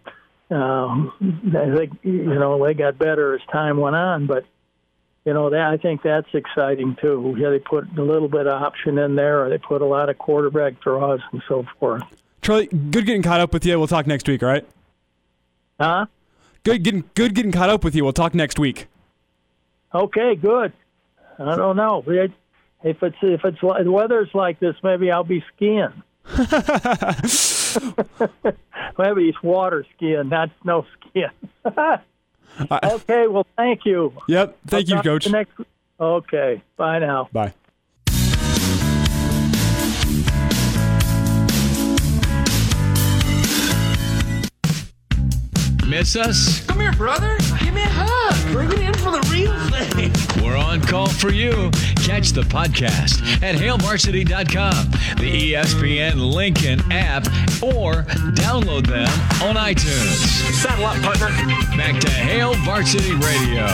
[0.49, 1.13] um,
[1.57, 4.45] I think you know they got better as time went on, but
[5.25, 7.35] you know that I think that's exciting too.
[7.37, 10.09] Yeah, they put a little bit of option in there, or they put a lot
[10.09, 12.05] of quarterback draws and so forth.
[12.43, 13.77] Charlie, good getting caught up with you.
[13.77, 14.65] We'll talk next week, all right?
[15.83, 16.07] Huh?
[16.63, 18.05] Good getting good getting caught up with you.
[18.05, 18.87] We'll talk next week.
[19.93, 20.73] Okay, good.
[21.41, 25.93] I don't know if it's if it's the weather's like this, maybe I'll be skiing.
[28.97, 31.31] maybe it's water skiing, not snow skiing.
[32.71, 34.13] okay, well, thank you.
[34.29, 35.29] Yep, thank I'll you, Coach.
[35.31, 35.61] next-
[35.99, 37.29] okay, bye now.
[37.33, 37.55] Bye.
[45.87, 46.65] Miss us?
[46.67, 47.37] Come here, brother.
[47.61, 48.53] Give me a hug.
[48.53, 50.13] Bring it in for the real thing.
[50.45, 51.71] We're on call for you.
[51.97, 57.27] Catch the podcast at hailvarsity.com, the ESPN Lincoln app,
[57.63, 58.03] or
[58.35, 59.09] download them
[59.43, 60.53] on iTunes.
[60.55, 61.29] Saddle up, partner.
[61.77, 63.67] Back to Hail Varsity Radio.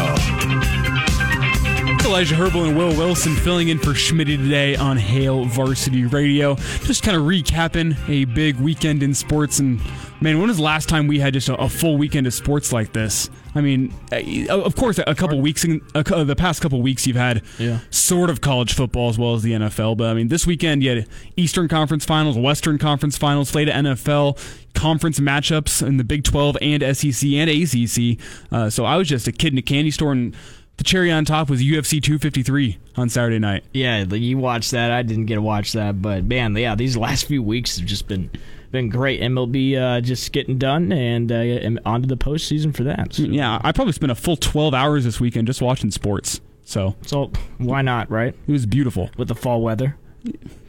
[2.04, 6.54] Elijah Herbal and Will Wilson filling in for Schmitty today on Hail Varsity Radio.
[6.84, 9.58] Just kind of recapping a big weekend in sports.
[9.58, 9.78] And
[10.20, 12.72] man, when was the last time we had just a, a full weekend of sports
[12.72, 13.30] like this?
[13.54, 17.16] I mean, eh, of course, a couple weeks in a, the past couple weeks, you've
[17.16, 17.78] had Yeah.
[17.90, 19.96] sort of college football as well as the NFL.
[19.96, 23.74] But I mean, this weekend you had Eastern Conference Finals, Western Conference Finals, slate of
[23.74, 24.38] NFL
[24.74, 28.18] conference matchups in the Big 12 and SEC and ACC.
[28.52, 30.36] Uh, so I was just a kid in a candy store, and
[30.78, 33.64] the cherry on top was UFC 253 on Saturday night.
[33.72, 34.90] Yeah, you watched that.
[34.90, 38.08] I didn't get to watch that, but man, yeah, these last few weeks have just
[38.08, 38.30] been
[38.70, 39.20] been great.
[39.20, 43.14] MLB uh, just getting done and uh, and onto the postseason for that.
[43.14, 46.40] So, Yeah, I probably spent a full 12 hours this weekend just watching sports.
[46.64, 48.34] So so why not, right?
[48.46, 49.10] it was beautiful.
[49.16, 49.96] With the fall weather.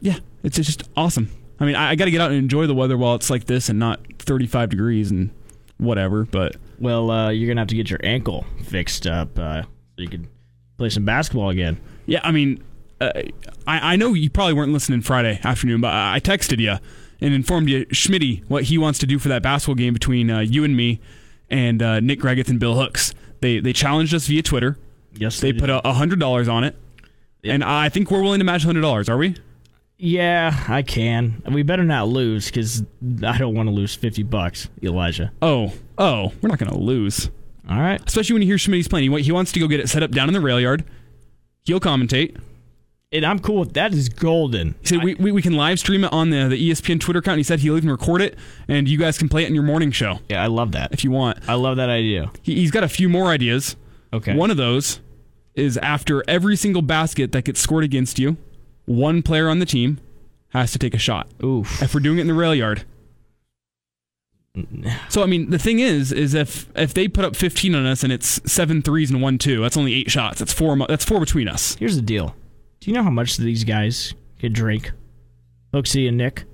[0.01, 1.29] Yeah, it's just awesome.
[1.59, 3.45] I mean, I, I got to get out and enjoy the weather while it's like
[3.45, 5.29] this and not 35 degrees and
[5.77, 6.23] whatever.
[6.23, 9.63] But Well, uh, you're gonna have to get your ankle fixed up uh,
[9.99, 10.27] so you could
[10.77, 11.77] play some basketball again.
[12.05, 12.63] Yeah, I mean,
[13.01, 13.11] uh,
[13.67, 16.77] I, I know you probably weren't listening Friday afternoon, but I I texted you
[17.19, 20.39] and informed you, Schmitty, what he wants to do for that basketball game between uh,
[20.39, 21.01] you and me
[21.49, 23.13] and uh, Nick Greggeth and Bill Hooks.
[23.41, 24.77] They they challenged us via Twitter.
[25.15, 25.59] Yes, They did.
[25.59, 26.77] put a a hundred dollars on it,
[27.43, 29.09] and I think we're willing to match hundred dollars.
[29.09, 29.35] Are we?
[29.97, 31.43] Yeah, I can.
[31.51, 32.83] We better not lose because
[33.21, 35.33] I don't want to lose fifty bucks, Elijah.
[35.41, 37.29] Oh, oh, we're not going to lose.
[37.69, 38.01] All right.
[38.05, 39.11] Especially when you hear Schmitty's playing.
[39.11, 40.83] He, he wants to go get it set up down in the rail yard.
[41.65, 42.37] He'll commentate.
[43.11, 43.93] And I'm cool with that.
[43.93, 44.75] Is golden.
[44.81, 47.37] He said we, we, we can live stream it on the, the ESPN Twitter account.
[47.37, 49.89] He said he'll even record it, and you guys can play it in your morning
[49.91, 50.91] show Yeah, I love that.
[50.93, 51.39] if you want.
[51.49, 52.31] I love that idea.
[52.43, 53.75] He, he's got a few more ideas.
[54.13, 54.35] Okay.
[54.35, 54.99] One of those
[55.55, 58.37] is after every single basket that gets scored against you,
[58.85, 59.99] one player on the team
[60.49, 61.27] has to take a shot.
[61.43, 61.81] Oof.
[61.81, 62.83] If we're doing it in the rail yard.
[65.09, 68.03] So I mean, the thing is, is if if they put up 15 on us
[68.03, 70.39] and it's seven threes and one two, that's only eight shots.
[70.39, 70.77] That's four.
[70.87, 71.75] That's four between us.
[71.75, 72.35] Here's the deal.
[72.79, 74.91] Do you know how much these guys could drink?
[75.73, 76.45] Hooksy and Nick.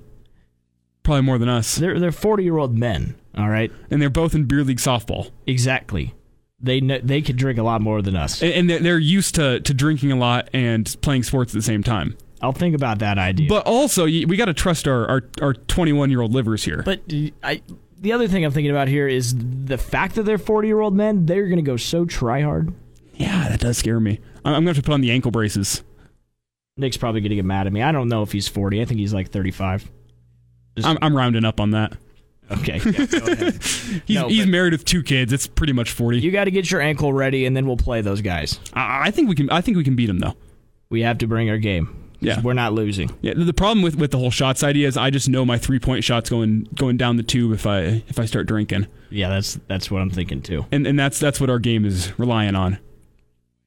[1.03, 1.75] Probably more than us.
[1.75, 3.15] They're they're forty year old men.
[3.37, 3.71] All right.
[3.89, 6.13] And they're both in beer league softball, Exactly.
[6.59, 8.41] They kn- they could drink a lot more than us.
[8.41, 11.83] and, and they're- used to to drinking a lot and playing sports at the same
[11.83, 12.17] time.
[12.41, 13.47] I'll think about that idea.
[13.49, 16.81] But also, we got to trust our our our 21 year old livers here.
[16.83, 17.01] But
[17.43, 17.61] I,
[18.05, 19.35] the other thing I'm thinking about here is
[19.65, 21.25] the fact that they're 40 year old men.
[21.25, 22.71] They're going to go so try hard.
[23.15, 24.19] yeah, that does scare me.
[24.45, 25.83] I'm I'm gonna have to put on the ankle braces.
[26.77, 27.81] Nick's probably going to get mad at me.
[27.81, 28.81] I don't know if he's 40.
[28.81, 29.89] I think he's like 35.
[30.75, 31.93] Just- I'm, I'm rounding up on that.
[32.51, 32.79] Okay.
[32.85, 33.51] Yeah.
[34.05, 35.31] He's, No, he's married with two kids.
[35.33, 36.19] It's pretty much 40.
[36.19, 38.59] You got to get your ankle ready, and then we'll play those guys.
[38.73, 39.49] I, I think we can.
[39.49, 40.35] I think we can beat him though.
[40.89, 42.04] We have to bring our game.
[42.19, 42.41] Yeah.
[42.41, 43.11] We're not losing.
[43.21, 43.33] Yeah.
[43.35, 46.03] The problem with, with the whole shots idea is I just know my three point
[46.03, 49.89] shots going going down the tube if I if I start drinking, Yeah, that's that's
[49.91, 50.65] what I'm thinking too.
[50.71, 52.79] and and that's that's what our game is relying on.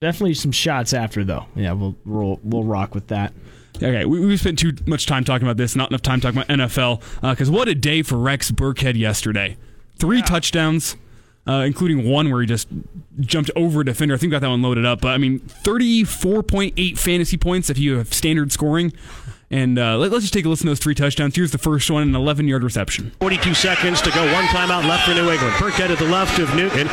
[0.00, 1.46] Definitely some shots after though.
[1.56, 3.32] Yeah, we'll we'll, we'll rock with that.
[3.76, 6.48] Okay, we, we spent too much time talking about this, not enough time talking about
[6.56, 7.00] NFL.
[7.20, 9.56] Because uh, what a day for Rex Burkhead yesterday.
[9.98, 10.96] Three touchdowns.
[11.48, 12.68] Uh, including one where he just
[13.20, 14.14] jumped over a defender.
[14.14, 15.00] I think got that one loaded up.
[15.00, 18.92] But I mean, 34.8 fantasy points if you have standard scoring.
[19.50, 21.34] And uh, let, us just take a listen to those three touchdowns.
[21.34, 23.12] Here's the first one, an 11 yard reception.
[23.20, 24.20] 42 seconds to go.
[24.34, 25.54] One timeout left for New England.
[25.54, 26.86] Burkhead at the left of Newton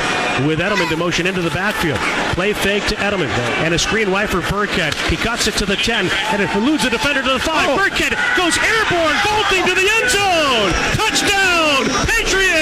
[0.47, 1.99] with Edelman to motion into the backfield.
[2.33, 3.27] Play fake to Edelman.
[3.59, 4.93] And a screen right for Burkhead.
[5.09, 7.69] He cuts it to the 10 and it eludes a defender to the 5.
[7.69, 7.75] Oh.
[7.77, 10.71] Burkhead goes airborne, vaulting to the end zone.
[10.95, 12.54] Touchdown, Patriots!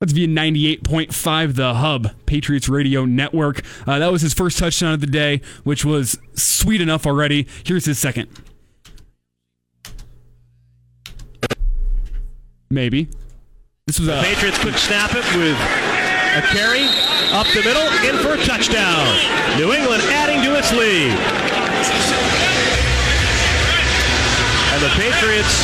[0.00, 3.62] That's via 98.5 The Hub, Patriots Radio Network.
[3.86, 7.46] Uh, that was his first touchdown of the day, which was sweet enough already.
[7.64, 8.28] Here's his second.
[12.68, 13.08] Maybe.
[13.86, 16.84] This was a Patriots quick snap it with a carry
[17.32, 19.06] up the middle, in for a touchdown.
[19.56, 21.16] New England adding to its lead.
[24.74, 25.62] And the Patriots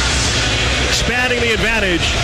[0.88, 2.14] expanding the advantage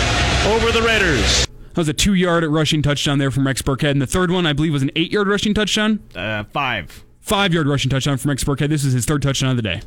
[0.47, 1.48] over the Raiders.
[1.69, 3.91] That was a two yard rushing touchdown there from Rex Burkhead.
[3.91, 6.03] And the third one, I believe, was an eight yard rushing touchdown.
[6.15, 7.03] Uh, five.
[7.21, 8.69] Five yard rushing touchdown from Rex Burkhead.
[8.69, 9.81] This is his third touchdown of the day.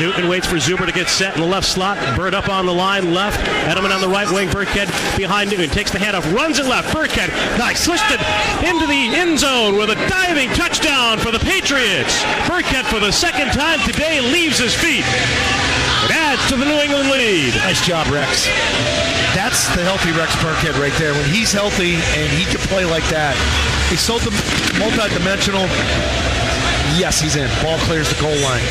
[0.00, 1.96] Newton waits for Zuber to get set in the left slot.
[2.16, 3.38] Byrd up on the line, left.
[3.68, 4.48] Edelman on the right wing.
[4.48, 5.70] Burkhead behind Newton.
[5.70, 6.94] Takes the handoff, runs it left.
[6.94, 7.28] Burkhead,
[7.58, 8.20] nice, twisted
[8.66, 12.22] into the end zone with a diving touchdown for the Patriots.
[12.50, 15.04] Burkhead, for the second time today, leaves his feet.
[16.04, 17.54] It adds to the New England lead.
[17.56, 18.46] Nice job, Rex.
[19.34, 21.12] That's the healthy Rex Burkhead right there.
[21.12, 23.34] When he's healthy and he can play like that,
[23.90, 24.14] he's so
[24.78, 25.62] multi-dimensional.
[27.00, 27.48] Yes, he's in.
[27.62, 28.62] Ball clears the goal line.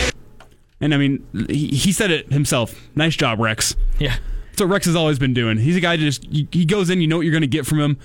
[0.80, 2.90] And I mean, he, he said it himself.
[2.96, 3.76] Nice job, Rex.
[4.00, 4.16] Yeah.
[4.50, 5.58] That's what Rex has always been doing.
[5.58, 7.66] He's a guy that just he goes in, you know what you're going to get
[7.66, 7.98] from him.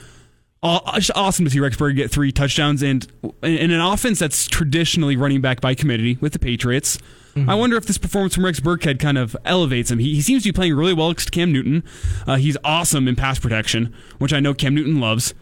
[0.62, 3.07] It's awesome to see Rex Burkhead get three touchdowns and
[3.43, 6.99] in an offense that's traditionally running back by committee with the Patriots.
[7.41, 7.51] Mm-hmm.
[7.51, 9.99] I wonder if this performance from Rex Burkhead kind of elevates him.
[9.99, 11.84] He, he seems to be playing really well against Cam Newton.
[12.26, 15.34] Uh, he's awesome in pass protection, which I know Cam Newton loves.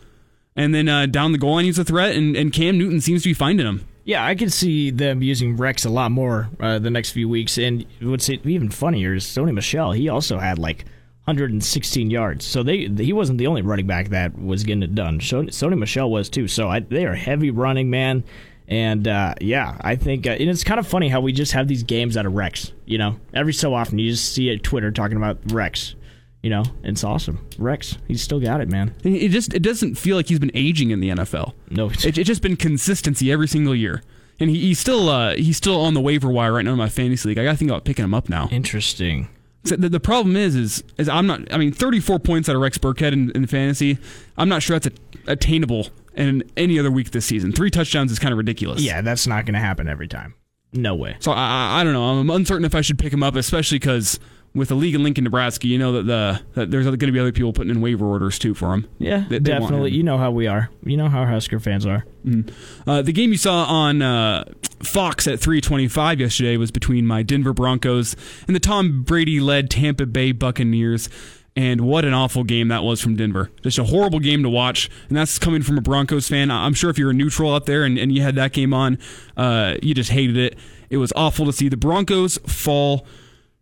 [0.55, 3.22] And then uh, down the goal line, he's a threat, and, and Cam Newton seems
[3.22, 3.86] to be finding him.
[4.05, 7.59] Yeah, I can see them using Rex a lot more uh, the next few weeks.
[7.59, 9.92] And what's even funnier is Sony Michel.
[9.92, 10.84] He also had like
[11.24, 12.44] 116 yards.
[12.44, 15.18] So they he wasn't the only running back that was getting it done.
[15.18, 16.47] Sony Michel was too.
[16.47, 18.22] So I, they are heavy running, man.
[18.68, 21.68] And uh, yeah, I think uh, and it's kind of funny how we just have
[21.68, 22.72] these games out of Rex.
[22.84, 25.94] You know, every so often you just see a Twitter talking about Rex.
[26.42, 27.44] You know, it's awesome.
[27.58, 28.94] Rex, he's still got it, man.
[29.04, 31.54] It just it doesn't feel like he's been aging in the NFL.
[31.70, 34.02] No, it's, it's just been consistency every single year.
[34.38, 36.88] And he, he's still uh, he's still on the waiver wire right now in my
[36.88, 37.38] fantasy league.
[37.38, 38.48] I got to think about picking him up now.
[38.50, 39.28] Interesting.
[39.64, 41.52] So the, the problem is, is, is I'm not.
[41.52, 43.98] I mean, 34 points out of Rex Burkhead in, in fantasy.
[44.36, 47.52] I'm not sure that's a, attainable in any other week this season.
[47.52, 48.82] Three touchdowns is kind of ridiculous.
[48.82, 50.34] Yeah, that's not going to happen every time.
[50.72, 51.16] No way.
[51.20, 52.04] So I, I don't know.
[52.04, 54.18] I'm uncertain if I should pick him up, especially because
[54.56, 57.20] with the league in Lincoln, Nebraska, you know that the that there's going to be
[57.20, 58.88] other people putting in waiver orders too for him.
[58.98, 59.92] Yeah, they, they definitely.
[59.92, 60.70] You know how we are.
[60.82, 62.04] You know how Husker fans are.
[62.24, 62.88] Mm-hmm.
[62.88, 64.44] Uh, the game you saw on uh,
[64.82, 70.32] Fox at 3:25 yesterday was between my Denver Broncos and the Tom Brady-led Tampa Bay
[70.32, 71.08] Buccaneers.
[71.57, 73.50] And what an awful game that was from Denver.
[73.62, 74.90] Just a horrible game to watch.
[75.09, 76.50] And that's coming from a Broncos fan.
[76.50, 78.98] I'm sure if you're a neutral out there and, and you had that game on,
[79.38, 80.59] uh, you just hated it.
[80.90, 83.07] It was awful to see the Broncos fall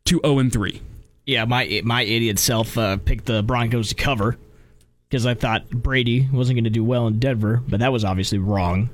[0.07, 0.83] to 0 3.
[1.27, 4.37] Yeah, my my idiot self uh, picked the Broncos to cover
[5.09, 8.39] because I thought Brady wasn't going to do well in Denver, but that was obviously
[8.39, 8.91] wrong.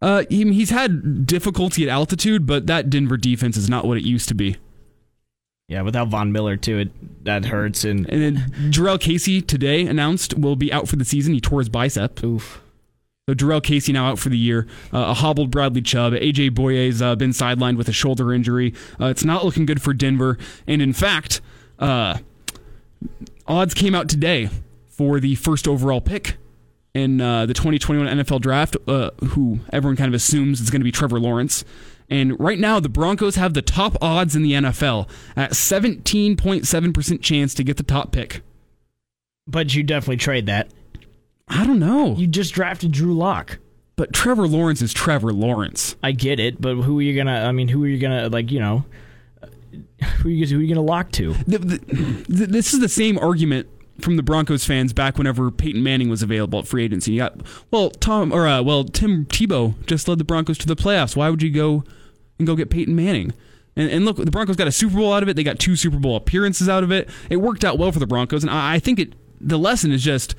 [0.00, 4.04] Uh, he, he's had difficulty at altitude, but that Denver defense is not what it
[4.04, 4.56] used to be.
[5.68, 7.84] Yeah, without Von Miller too, it that hurts.
[7.84, 11.34] And and then Jurrell Casey today announced will be out for the season.
[11.34, 12.22] He tore his bicep.
[12.22, 12.62] Oof.
[13.28, 14.68] So Jurrell Casey now out for the year.
[14.94, 16.12] Uh, a hobbled Bradley Chubb.
[16.12, 18.72] AJ Bouye's uh, been sidelined with a shoulder injury.
[19.00, 20.38] Uh, it's not looking good for Denver.
[20.68, 21.40] And in fact,
[21.80, 22.18] uh,
[23.48, 24.48] odds came out today
[24.86, 26.36] for the first overall pick
[26.94, 30.84] in uh, the 2021 NFL Draft, uh, who everyone kind of assumes is going to
[30.84, 31.64] be Trevor Lawrence.
[32.08, 37.54] And right now, the Broncos have the top odds in the NFL at 17.7% chance
[37.54, 38.42] to get the top pick.
[39.46, 40.70] But you definitely trade that.
[41.48, 42.14] I don't know.
[42.16, 43.58] You just drafted Drew Lock.
[43.96, 45.96] But Trevor Lawrence is Trevor Lawrence.
[46.02, 47.46] I get it, but who are you gonna?
[47.46, 48.52] I mean, who are you gonna like?
[48.52, 48.84] You know,
[50.18, 51.32] who are you, who are you gonna lock to?
[51.46, 51.78] The, the,
[52.28, 53.68] the, this is the same argument
[54.00, 57.12] from the Broncos fans back whenever Peyton Manning was available at free agency.
[57.12, 57.40] You got
[57.70, 61.16] well, Tom or uh, well, Tim Tebow just led the Broncos to the playoffs.
[61.16, 61.84] Why would you go
[62.38, 63.32] and go get Peyton Manning?
[63.76, 65.36] And, and look, the Broncos got a Super Bowl out of it.
[65.36, 67.08] They got two Super Bowl appearances out of it.
[67.28, 69.14] It worked out well for the Broncos, and I, I think it.
[69.38, 70.34] The lesson is just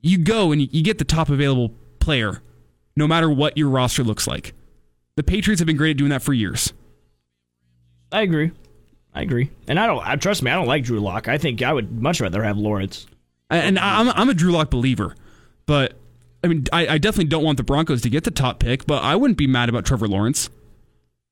[0.00, 2.42] you go and you get the top available player,
[2.96, 4.54] no matter what your roster looks like.
[5.16, 6.72] The Patriots have been great at doing that for years.
[8.10, 8.52] I agree.
[9.14, 9.50] I agree.
[9.68, 10.04] And I don't.
[10.06, 10.50] I trust me.
[10.50, 11.28] I don't like Drew Lock.
[11.28, 13.06] I think I would much rather have Lawrence.
[13.50, 15.14] And I'm I'm a Drew Lock believer,
[15.66, 15.94] but
[16.42, 19.02] I mean I, I definitely don't want the Broncos to get the top pick, but
[19.04, 20.50] I wouldn't be mad about Trevor Lawrence.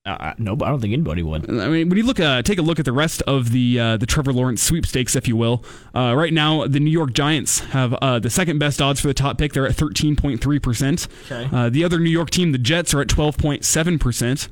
[0.05, 1.49] Uh, no, I don't think anybody would.
[1.49, 3.97] I mean, when you look, uh, take a look at the rest of the uh,
[3.97, 5.65] the Trevor Lawrence sweepstakes, if you will.
[5.95, 9.15] Uh, right now, the New York Giants have uh, the second best odds for the
[9.15, 9.53] top pick.
[9.53, 11.07] They're at thirteen point three percent.
[11.31, 14.49] Uh, The other New York team, the Jets, are at twelve point seven percent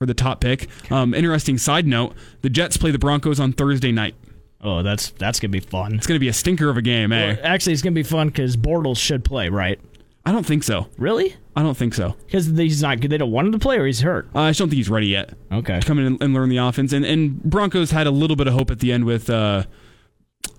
[0.00, 0.68] for the top pick.
[0.90, 4.14] Um, interesting side note: the Jets play the Broncos on Thursday night.
[4.62, 5.94] Oh, that's that's gonna be fun.
[5.94, 7.34] It's gonna be a stinker of a game, eh?
[7.34, 9.78] Well, actually, it's gonna be fun because Bortles should play, right?
[10.24, 10.86] I don't think so.
[10.98, 11.36] Really?
[11.56, 12.14] I don't think so.
[12.26, 13.10] Because he's not good.
[13.10, 14.28] They don't want him to play, or he's hurt.
[14.34, 15.34] Uh, I just don't think he's ready yet.
[15.52, 15.80] Okay.
[15.80, 16.92] To come in and, and learn the offense.
[16.94, 19.64] And and Broncos had a little bit of hope at the end with uh,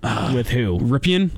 [0.04, 0.78] With who?
[0.80, 1.32] Rypien.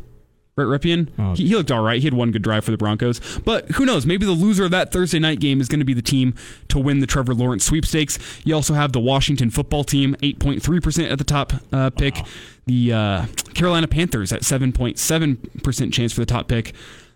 [0.56, 1.10] Brett Rypien.
[1.18, 1.34] Oh.
[1.36, 2.00] He, he looked all right.
[2.00, 3.20] He had one good drive for the Broncos.
[3.40, 4.06] But who knows?
[4.06, 6.36] Maybe the loser of that Thursday night game is going to be the team
[6.70, 8.20] to win the Trevor Lawrence sweepstakes.
[8.44, 12.18] You also have the Washington football team, 8.3% at the top uh, pick.
[12.66, 16.74] The uh, Carolina Panthers at 7.7% chance for the top pick.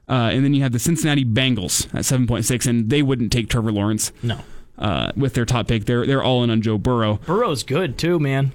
[0.10, 3.72] Uh, and then you have the Cincinnati Bengals at 7.6, and they wouldn't take Trevor
[3.72, 4.12] Lawrence.
[4.24, 4.40] No.
[4.78, 7.16] Uh, with their top pick, they're they're all in on Joe Burrow.
[7.26, 8.52] Burrow's good too, man.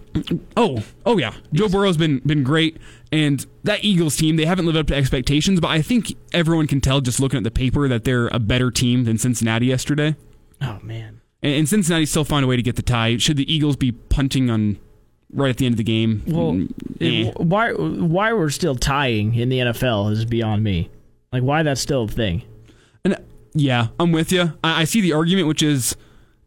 [0.57, 1.35] Oh, oh yeah.
[1.53, 2.77] Joe Burrow's been been great,
[3.13, 5.61] and that Eagles team they haven't lived up to expectations.
[5.61, 8.71] But I think everyone can tell just looking at the paper that they're a better
[8.71, 10.17] team than Cincinnati yesterday.
[10.61, 11.21] Oh man.
[11.43, 13.17] And, and Cincinnati still found a way to get the tie.
[13.19, 14.79] Should the Eagles be punting on
[15.33, 16.23] right at the end of the game?
[16.27, 16.71] Well, Mm,
[17.01, 17.29] eh.
[17.31, 20.89] it- why why we're still tying in the NFL is beyond me.
[21.33, 22.43] Like why that's still a thing.
[23.05, 23.17] And
[23.55, 24.53] yeah, I'm with you.
[24.65, 25.97] I, I see the argument, which is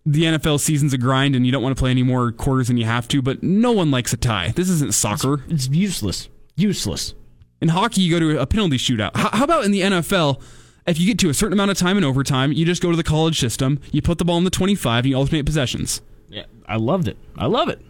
[0.05, 2.77] the NFL season's a grind, and you don't want to play any more quarters than
[2.77, 3.21] you have to.
[3.21, 4.49] But no one likes a tie.
[4.55, 5.43] This isn't soccer.
[5.49, 6.29] It's useless.
[6.55, 7.13] Useless.
[7.61, 9.15] In hockey, you go to a penalty shootout.
[9.15, 10.41] How, about in the NFL?
[10.85, 12.97] If you get to a certain amount of time in overtime, you just go to
[12.97, 13.79] the college system.
[13.91, 16.01] You put the ball in the 25, and you alternate possessions.
[16.29, 17.17] Yeah, I loved it.
[17.37, 17.81] I love it.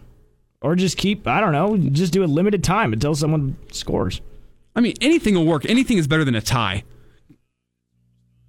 [0.62, 4.20] Or just keep I don't know, just do a limited time until someone scores.
[4.74, 5.64] I mean, anything will work.
[5.66, 6.84] Anything is better than a tie.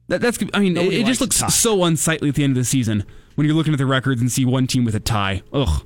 [0.07, 0.39] That, that's.
[0.53, 3.03] I mean, it, Nobody it just looks so unsightly at the end of the season
[3.35, 5.41] when you're looking at the records and see one team with a tie.
[5.51, 5.85] Ugh,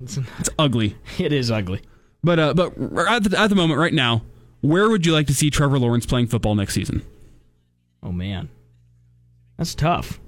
[0.00, 0.96] It's, it's ugly.
[1.18, 1.80] it is ugly.
[2.22, 2.72] But uh, but
[3.08, 4.22] at the, at the moment, right now,
[4.60, 7.02] where would you like to see Trevor Lawrence playing football next season?
[8.02, 8.48] Oh man.
[9.56, 10.18] That's tough.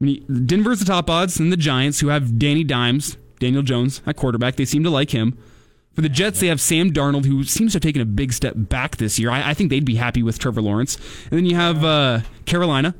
[0.00, 4.02] I mean, Denver's the top odds, and the Giants, who have Danny Dimes, Daniel Jones
[4.06, 5.38] at quarterback, they seem to like him.
[5.94, 8.54] For the Jets, they have Sam Darnold, who seems to have taken a big step
[8.56, 9.30] back this year.
[9.30, 10.96] I, I think they'd be happy with Trevor Lawrence.
[11.30, 12.94] And then you have uh, Carolina,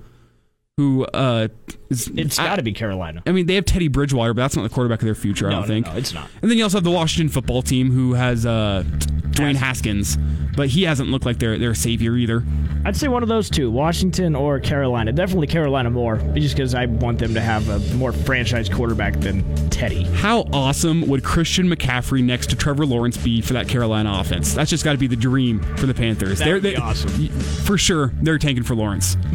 [0.83, 1.49] who uh,
[1.91, 2.09] is.
[2.17, 3.23] It's got to be Carolina.
[3.27, 5.51] I mean, they have Teddy Bridgewater, but that's not the quarterback of their future, I
[5.51, 5.87] No, don't no, think.
[5.87, 6.29] no, it's not.
[6.41, 8.83] And then you also have the Washington football team, who has uh,
[9.31, 10.17] Dwayne Haskins,
[10.57, 12.43] but he hasn't looked like their, their savior either.
[12.85, 15.13] I'd say one of those two, Washington or Carolina.
[15.13, 19.45] Definitely Carolina more, just because I want them to have a more franchise quarterback than
[19.71, 20.03] Teddy.
[20.03, 24.53] How awesome would Christian McCaffrey next to Trevor Lawrence be for that Carolina offense?
[24.53, 26.41] That's just got to be the dream for the Panthers.
[26.41, 27.29] That would They're- be they- awesome.
[27.65, 29.17] For sure, they're tanking for Lawrence.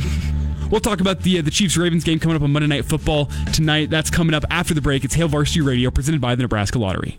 [0.69, 3.29] We'll talk about the uh, the Chiefs Ravens game coming up on Monday Night Football
[3.53, 3.89] tonight.
[3.89, 5.05] That's coming up after the break.
[5.05, 7.17] It's Hail Varsity Radio presented by the Nebraska Lottery.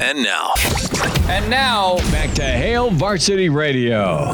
[0.00, 0.52] And now.
[1.28, 4.32] And now, back to Hail Varsity Radio.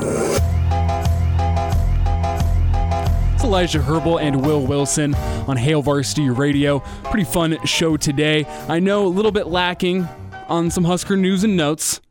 [3.35, 6.81] It's Elijah Herbal and Will Wilson on Hail Varsity Radio.
[7.05, 8.45] Pretty fun show today.
[8.69, 10.07] I know a little bit lacking
[10.49, 12.03] on some Husker news and notes.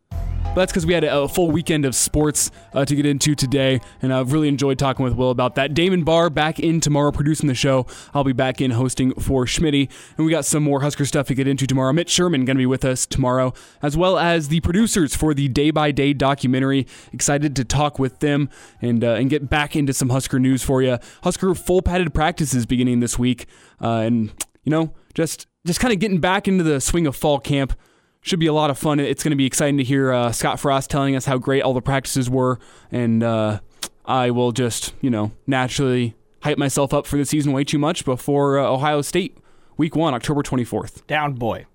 [0.59, 3.79] But that's because we had a, full weekend of sports uh, to get into today,
[4.01, 5.73] and I've really enjoyed talking with Will about that.
[5.73, 7.87] Damon Barr back in tomorrow producing the show.
[8.13, 11.33] I'll be back in hosting for Schmitty, and we got some more Husker stuff to
[11.33, 11.93] get into tomorrow.
[11.93, 15.47] Mitch Sherman going to be with us tomorrow, as well as the producers for the
[15.47, 16.85] Day by Day documentary.
[17.13, 18.49] Excited to talk with them
[18.81, 20.97] and uh, and get back into some Husker news for you.
[21.23, 23.45] Husker full padded practices beginning this week,
[23.81, 24.33] uh, and
[24.65, 27.79] you know just just kind of getting back into the swing of fall camp
[28.21, 28.99] should be a lot of fun.
[28.99, 31.73] It's going to be exciting to hear uh, Scott Frost telling us how great all
[31.73, 32.59] the practices were,
[32.91, 33.59] and uh,
[34.05, 38.05] I will just, you know, naturally hype myself up for the season way too much
[38.05, 39.37] before uh, Ohio State
[39.77, 41.05] week one, October 24th.
[41.07, 41.65] Down boy.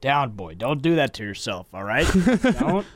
[0.00, 0.54] Down boy.
[0.54, 2.06] Don't do that to yourself, all right?
[2.60, 2.86] don't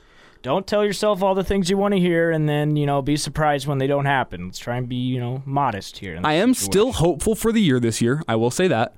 [0.42, 3.16] don't tell yourself all the things you want to hear and then, you know, be
[3.16, 4.46] surprised when they don't happen.
[4.46, 6.20] Let's try and be, you know, modest here.
[6.24, 6.72] I am situation.
[6.72, 8.22] still hopeful for the year this year.
[8.26, 8.94] I will say that.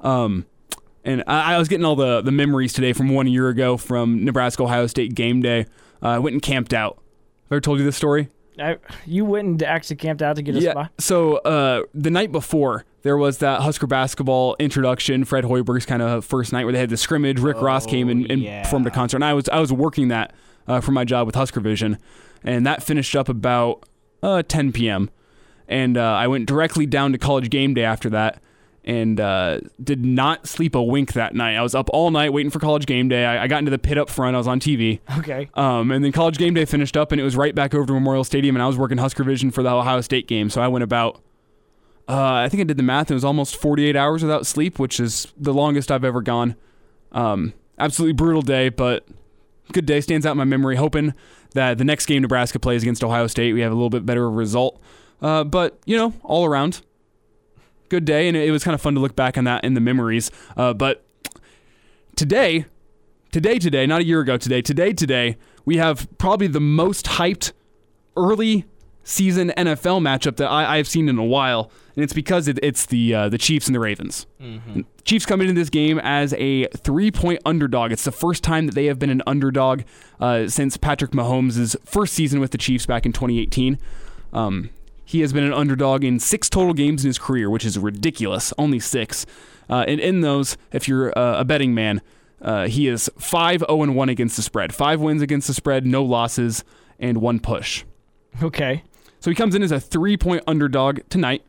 [0.00, 0.46] Um,
[1.04, 4.24] and I, I was getting all the, the memories today from one year ago from
[4.24, 5.66] Nebraska Ohio State game day.
[6.02, 6.96] Uh, I went and camped out.
[6.96, 8.28] Have I ever told you this story?
[8.60, 8.76] I,
[9.06, 10.72] you went and actually camped out to get a yeah.
[10.72, 10.92] spot?
[10.98, 16.24] So uh, the night before, there was that Husker basketball introduction, Fred Hoiberg's kind of
[16.24, 17.38] first night where they had the scrimmage.
[17.38, 18.62] Rick Ross came and, and yeah.
[18.64, 19.18] performed a concert.
[19.18, 20.34] And I was I was working that
[20.66, 21.98] uh, for my job with Husker Vision,
[22.42, 23.88] and that finished up about
[24.22, 25.10] uh, 10 p.m.
[25.68, 28.42] And uh, I went directly down to college game day after that.
[28.88, 31.56] And uh, did not sleep a wink that night.
[31.56, 33.26] I was up all night waiting for college game day.
[33.26, 34.34] I, I got into the pit up front.
[34.34, 35.00] I was on TV.
[35.18, 35.50] Okay.
[35.52, 37.92] Um, and then college game day finished up, and it was right back over to
[37.92, 40.48] Memorial Stadium, and I was working Husker Vision for the Ohio State game.
[40.48, 41.16] So I went about,
[42.08, 44.78] uh, I think I did the math, and it was almost 48 hours without sleep,
[44.78, 46.56] which is the longest I've ever gone.
[47.12, 49.06] Um, absolutely brutal day, but
[49.72, 50.76] good day stands out in my memory.
[50.76, 51.12] Hoping
[51.52, 54.30] that the next game Nebraska plays against Ohio State, we have a little bit better
[54.30, 54.80] result.
[55.20, 56.80] Uh, but you know, all around,
[57.88, 59.80] good day, and it was kind of fun to look back on that in the
[59.80, 60.30] memories.
[60.56, 61.04] Uh, but
[62.16, 62.66] today,
[63.32, 67.52] today, today, not a year ago, today, today, today, we have probably the most hyped
[68.16, 68.64] early
[69.08, 72.86] season NFL matchup that I, have seen in a while, and it's because it, it's
[72.86, 74.26] the uh, the Chiefs and the Ravens.
[74.40, 74.82] Mm-hmm.
[75.04, 77.90] Chiefs come into this game as a three point underdog.
[77.90, 79.82] It's the first time that they have been an underdog
[80.20, 83.78] uh, since Patrick Mahomes' first season with the Chiefs back in 2018.
[84.32, 84.70] Um,
[85.08, 88.52] he has been an underdog in six total games in his career, which is ridiculous.
[88.58, 89.24] Only six.
[89.70, 92.02] Uh, and in those, if you're uh, a betting man,
[92.42, 94.74] uh, he is 5 0 1 against the spread.
[94.74, 96.62] Five wins against the spread, no losses,
[96.98, 97.84] and one push.
[98.42, 98.82] Okay.
[99.18, 101.42] So he comes in as a three point underdog tonight.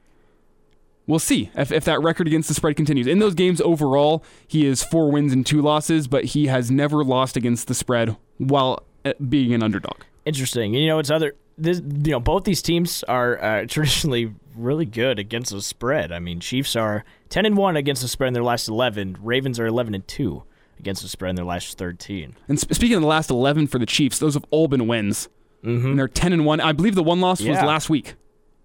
[1.06, 3.08] We'll see if, if that record against the spread continues.
[3.08, 7.04] In those games overall, he is four wins and two losses, but he has never
[7.04, 10.04] lost against the spread while uh, being an underdog.
[10.24, 10.76] Interesting.
[10.76, 15.20] You know, it's other this, you know, both these teams are uh, traditionally really good
[15.20, 16.12] against the spread.
[16.12, 19.18] I mean, Chiefs are ten and one against the spread in their last eleven.
[19.22, 20.44] Ravens are eleven and two
[20.80, 22.36] against the spread in their last thirteen.
[22.48, 25.30] And sp- speaking of the last eleven for the Chiefs, those have all been wins.
[25.64, 25.88] Mm-hmm.
[25.88, 26.62] And they're ten and one.
[26.62, 28.16] I believe the one loss was last week.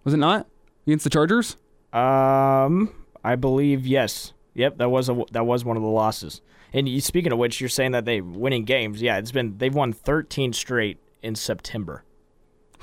[0.05, 0.47] Was it not
[0.87, 1.57] against the Chargers?
[1.93, 2.93] Um,
[3.25, 4.33] I believe yes.
[4.55, 6.41] Yep, that was a that was one of the losses.
[6.73, 9.01] And you, speaking of which, you're saying that they winning games.
[9.01, 12.05] Yeah, it's been they've won 13 straight in September.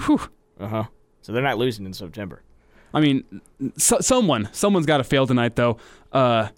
[0.05, 0.21] Whew.
[0.59, 0.83] Uh huh.
[1.21, 2.41] So they're not losing in September.
[2.93, 3.41] I mean,
[3.77, 5.77] so, someone, someone's got to fail tonight, though.
[6.11, 6.49] Uh,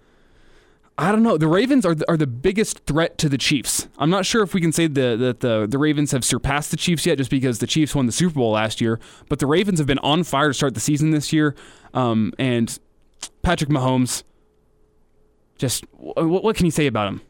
[0.97, 1.37] I don't know.
[1.37, 3.87] The Ravens are the, are the biggest threat to the Chiefs.
[3.97, 6.77] I'm not sure if we can say the, that the the Ravens have surpassed the
[6.77, 8.99] Chiefs yet, just because the Chiefs won the Super Bowl last year.
[9.27, 11.55] But the Ravens have been on fire to start the season this year.
[11.95, 12.77] Um, and
[13.41, 14.23] Patrick Mahomes,
[15.57, 17.21] just what, what can you say about him?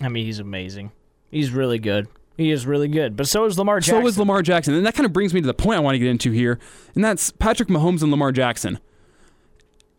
[0.00, 0.92] I mean, he's amazing.
[1.30, 2.08] He's really good.
[2.42, 3.16] He is really good.
[3.16, 4.02] But so is Lamar Jackson.
[4.02, 4.74] So is Lamar Jackson.
[4.74, 6.58] And that kind of brings me to the point I want to get into here,
[6.94, 8.80] and that's Patrick Mahomes and Lamar Jackson.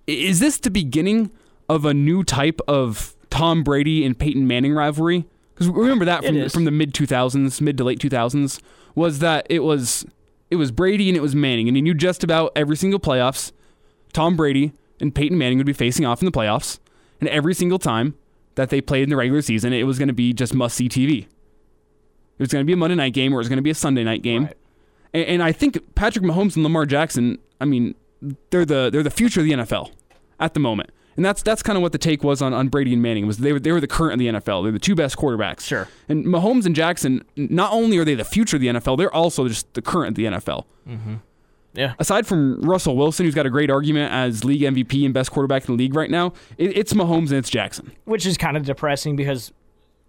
[0.07, 1.31] Is this the beginning
[1.69, 5.25] of a new type of Tom Brady and Peyton Manning rivalry?
[5.53, 8.59] Because remember that from from the mid 2000s, mid to late 2000s,
[8.95, 10.05] was that it was
[10.51, 13.53] it was Brady and it was Manning, and you knew just about every single playoffs,
[14.11, 16.79] Tom Brady and Peyton Manning would be facing off in the playoffs,
[17.21, 18.15] and every single time
[18.55, 20.89] that they played in the regular season, it was going to be just must see
[20.89, 21.27] TV.
[22.37, 23.69] It was going to be a Monday night game or it was going to be
[23.69, 24.49] a Sunday night game.
[25.13, 27.95] And, and I think Patrick Mahomes and Lamar Jackson, I mean,
[28.49, 29.91] they're the they're the future of the NFL
[30.39, 30.89] at the moment.
[31.15, 33.37] And that's that's kind of what the take was on, on Brady and Manning was
[33.37, 34.63] they were they were the current of the NFL.
[34.63, 35.61] They're the two best quarterbacks.
[35.61, 35.87] Sure.
[36.09, 39.47] And Mahomes and Jackson, not only are they the future of the NFL, they're also
[39.47, 40.65] just the current of the NFL.
[40.87, 41.15] Mm-hmm.
[41.75, 41.93] Yeah.
[41.99, 45.67] Aside from Russell Wilson, who's got a great argument as league MVP and best quarterback
[45.67, 47.91] in the league right now, it, it's Mahomes and it's Jackson.
[48.05, 49.51] Which is kind of depressing because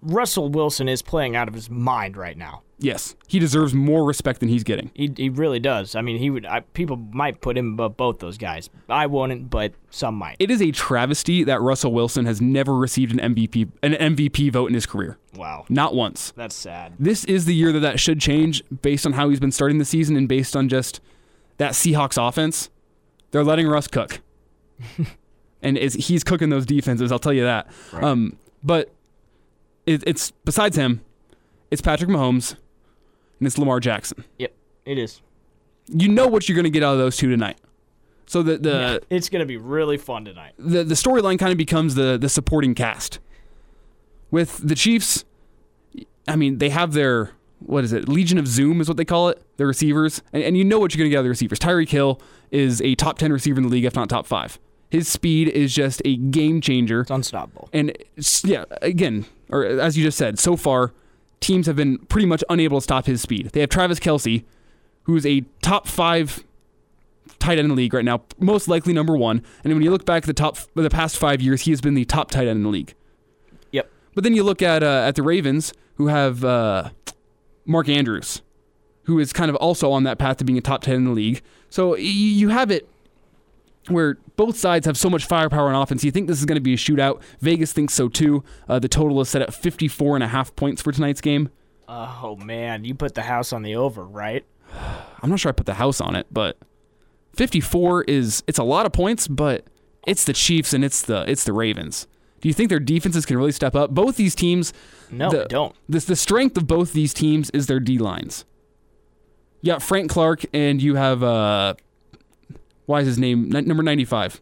[0.04, 2.62] Russell Wilson is playing out of his mind right now.
[2.78, 4.90] Yes, he deserves more respect than he's getting.
[4.94, 5.94] He, he really does.
[5.94, 6.44] I mean, he would.
[6.44, 8.68] I, people might put him above both those guys.
[8.88, 10.36] I wouldn't, but some might.
[10.38, 14.66] It is a travesty that Russell Wilson has never received an MVP an MVP vote
[14.66, 15.18] in his career.
[15.34, 15.64] Wow.
[15.68, 16.32] Not once.
[16.36, 16.94] That's sad.
[16.98, 19.84] This is the year that that should change based on how he's been starting the
[19.84, 21.00] season and based on just
[21.56, 22.70] that Seahawks offense.
[23.30, 24.20] They're letting Russ cook.
[25.62, 27.68] and it's, he's cooking those defenses, I'll tell you that.
[27.94, 28.93] Um, but
[29.86, 31.00] it, it's besides him,
[31.70, 32.56] it's Patrick Mahomes
[33.38, 34.24] and it's Lamar Jackson.
[34.38, 34.52] Yep,
[34.84, 35.20] it is.
[35.88, 37.58] You know what you're going to get out of those two tonight.
[38.26, 40.54] So the the Yeah, it's going to be really fun tonight.
[40.58, 43.18] the, the storyline kind of becomes the the supporting cast.
[44.30, 45.24] With the Chiefs,
[46.26, 48.08] I mean, they have their what is it?
[48.08, 49.42] Legion of Zoom is what they call it.
[49.56, 51.58] Their receivers, and, and you know what you're going to get out of the receivers.
[51.58, 52.20] Tyreek Hill
[52.50, 54.58] is a top ten receiver in the league, if not top five.
[54.90, 57.00] His speed is just a game changer.
[57.00, 57.68] It's unstoppable.
[57.72, 57.96] And
[58.44, 60.92] yeah, again, or as you just said, so far
[61.40, 63.50] teams have been pretty much unable to stop his speed.
[63.50, 64.44] They have Travis Kelce,
[65.04, 66.42] who's a top five
[67.38, 69.42] tight end in the league right now, most likely number one.
[69.62, 71.94] And when you look back at the top, the past five years, he has been
[71.94, 72.94] the top tight end in the league.
[73.72, 73.90] Yep.
[74.14, 76.90] But then you look at uh, at the Ravens, who have uh,
[77.66, 78.42] Mark Andrews,
[79.02, 81.10] who is kind of also on that path to being a top ten in the
[81.10, 81.42] league.
[81.68, 82.88] So you have it
[83.88, 86.04] where both sides have so much firepower on offense.
[86.04, 87.22] You think this is going to be a shootout.
[87.40, 88.42] Vegas thinks so too.
[88.68, 91.50] Uh, the total is set at 54 and a half points for tonight's game.
[91.88, 94.44] Oh man, you put the house on the over, right?
[95.22, 96.58] I'm not sure I put the house on it, but
[97.34, 99.66] 54 is it's a lot of points, but
[100.06, 102.06] it's the Chiefs and it's the it's the Ravens.
[102.40, 103.90] Do you think their defenses can really step up?
[103.92, 104.74] Both these teams.
[105.10, 105.74] No, the, don't.
[105.88, 108.44] The, the strength of both these teams is their D lines.
[109.62, 111.74] You got Frank Clark and you have uh,
[112.86, 114.40] why is his name number ninety five?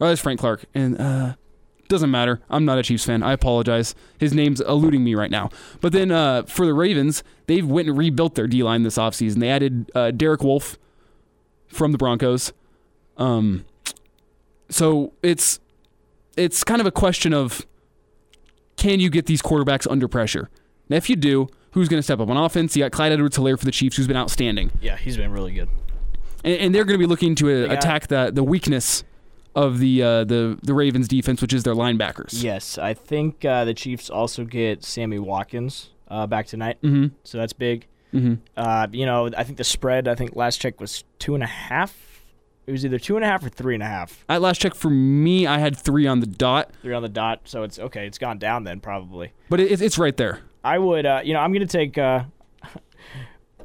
[0.00, 1.34] Oh, that's Frank Clark, and uh,
[1.88, 2.40] doesn't matter.
[2.50, 3.22] I'm not a Chiefs fan.
[3.22, 3.94] I apologize.
[4.18, 5.50] His name's eluding me right now.
[5.80, 9.40] But then uh, for the Ravens, they've went and rebuilt their D line this offseason.
[9.40, 10.78] They added uh, Derek Wolfe
[11.68, 12.52] from the Broncos.
[13.16, 13.64] Um,
[14.68, 15.60] so it's
[16.36, 17.66] it's kind of a question of
[18.76, 20.50] can you get these quarterbacks under pressure?
[20.88, 22.76] Now, if you do, who's going to step up on offense?
[22.76, 25.68] You got Clyde Edwards-Helaire for the Chiefs, who's been outstanding, Yeah, he's been really good.
[26.46, 29.04] And, and they're going to be looking to uh, attack the the weakness
[29.54, 32.42] of the uh, the the Ravens defense, which is their linebackers.
[32.42, 37.10] Yes, I think uh, the Chiefs also get Sammy Watkins uh, back tonight, Mhm.
[37.24, 37.86] so that's big.
[38.14, 38.38] Mhm.
[38.56, 40.08] Uh, you know, I think the spread.
[40.08, 41.94] I think last check was two and a half.
[42.66, 44.24] It was either two and a half or three and a half.
[44.28, 47.42] At last check for me, I had three on the dot, Three on the dot,
[47.44, 48.06] so it's okay.
[48.06, 49.32] It's gone down then probably.
[49.48, 50.40] but it, it's right there.
[50.64, 51.96] I would, uh, you know, I'm gonna take.
[51.96, 52.24] Uh,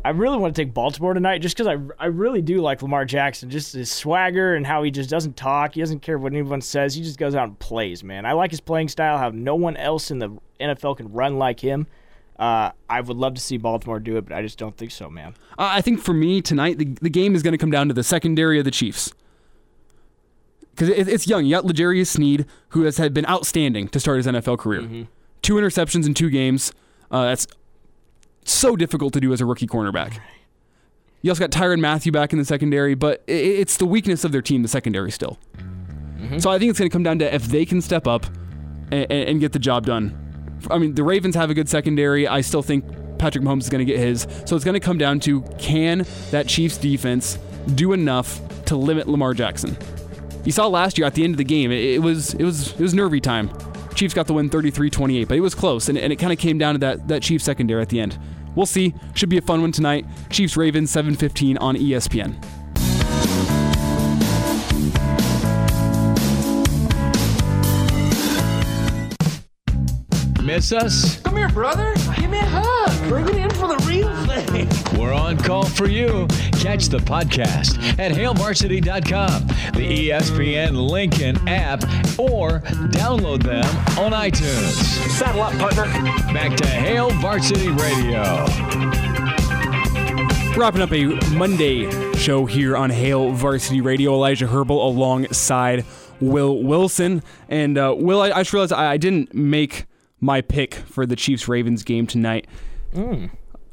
[0.03, 3.05] I really want to take Baltimore tonight, just because I, I really do like Lamar
[3.05, 5.75] Jackson, just his swagger and how he just doesn't talk.
[5.75, 6.95] He doesn't care what anyone says.
[6.95, 8.25] He just goes out and plays, man.
[8.25, 9.17] I like his playing style.
[9.17, 11.85] How no one else in the NFL can run like him.
[12.39, 15.09] Uh, I would love to see Baltimore do it, but I just don't think so,
[15.09, 15.35] man.
[15.59, 17.93] Uh, I think for me tonight, the, the game is going to come down to
[17.93, 19.13] the secondary of the Chiefs.
[20.71, 21.45] Because it, it's young.
[21.45, 25.05] You got L'Jarius Sneed, who has had been outstanding to start his NFL career.
[25.43, 26.73] Two interceptions in two games.
[27.11, 27.45] Uh, that's
[28.43, 30.19] so difficult to do as a rookie cornerback.
[31.21, 34.41] You also got Tyrann Mathieu back in the secondary, but it's the weakness of their
[34.41, 35.37] team, the secondary still.
[36.17, 36.39] Mm-hmm.
[36.39, 38.25] So I think it's going to come down to if they can step up
[38.91, 40.17] and, and get the job done.
[40.69, 42.27] I mean, the Ravens have a good secondary.
[42.27, 42.85] I still think
[43.17, 44.27] Patrick Mahomes is going to get his.
[44.45, 47.37] So it's going to come down to can that Chiefs defense
[47.75, 49.77] do enough to limit Lamar Jackson?
[50.43, 52.71] You saw last year at the end of the game, it, it was it was
[52.73, 53.51] it was nervy time.
[53.95, 56.57] Chiefs got the win 33-28, but it was close, and, and it kind of came
[56.57, 58.17] down to that that Chiefs secondary at the end.
[58.55, 58.93] We'll see.
[59.13, 60.05] Should be a fun one tonight.
[60.29, 62.35] Chiefs Ravens 7:15 on ESPN.
[70.43, 71.21] Miss us?
[71.21, 71.93] Come here, brother.
[72.17, 72.90] Give me a hug.
[73.11, 74.97] Bring it in for the real thing.
[74.97, 76.27] We're on call for you.
[76.61, 81.83] Catch the podcast at hailvarsity.com, the ESPN Lincoln app,
[82.17, 82.61] or
[82.93, 83.65] download them
[83.99, 84.71] on iTunes.
[85.09, 85.83] Saddle up, partner.
[86.33, 88.21] Back to Hail Varsity Radio.
[90.55, 94.13] Wrapping up a Monday show here on Hail Varsity Radio.
[94.13, 95.83] Elijah Herbal alongside
[96.21, 97.23] Will Wilson.
[97.49, 99.85] And uh, Will, I, I just realized I, I didn't make
[100.21, 102.47] my pick for the Chiefs Ravens game tonight.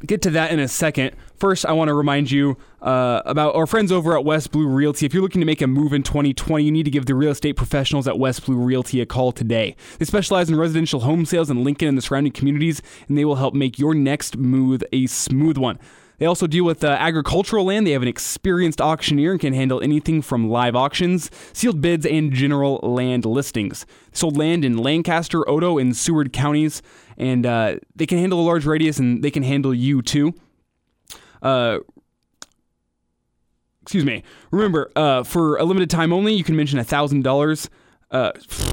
[0.07, 1.17] Get to that in a second.
[1.39, 5.07] First, I want to remind you uh, about our friends over at West Blue Realty.
[5.07, 7.33] If you're looking to make a move in 2020, you need to give the real
[7.33, 9.75] estate professionals at West Blue Realty a call today.
[9.99, 13.37] They specialize in residential home sales in Lincoln and the surrounding communities, and they will
[13.37, 15.81] help make your next move a smooth one.
[16.19, 17.87] They also deal with uh, agricultural land.
[17.87, 22.33] They have an experienced auctioneer and can handle anything from live auctions, sealed bids, and
[22.33, 23.85] general land listings.
[24.11, 26.83] They sold land in Lancaster, Otoe, and Seward counties,
[27.19, 30.33] and uh, they can handle a large radius and they can handle you too.
[31.43, 31.81] Uh,
[33.83, 34.23] excuse me.
[34.51, 37.69] Remember, uh, for a limited time only, you can mention thousand dollars.
[38.11, 38.33] Uh,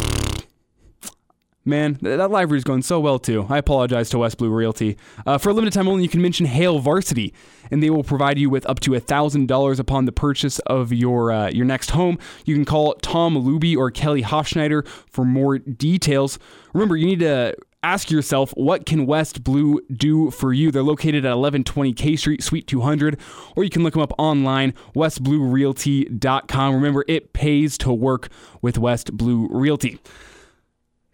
[1.68, 3.48] Man, that library is going so well too.
[3.50, 4.98] I apologize to West Blue Realty.
[5.26, 7.34] Uh, for a limited time only, you can mention Hail Varsity,
[7.72, 11.32] and they will provide you with up to thousand dollars upon the purchase of your
[11.32, 12.20] uh, your next home.
[12.46, 16.38] You can call Tom Luby or Kelly Hofschneider for more details.
[16.76, 17.56] Remember, you need to
[17.86, 20.72] ask yourself, what can West Blue do for you?
[20.72, 23.20] They're located at 1120 K Street, Suite 200,
[23.56, 26.76] or you can look them up online, westbluerealty.com.
[26.76, 28.30] Remember, it pays to work
[28.62, 30.00] with West Blue Realty.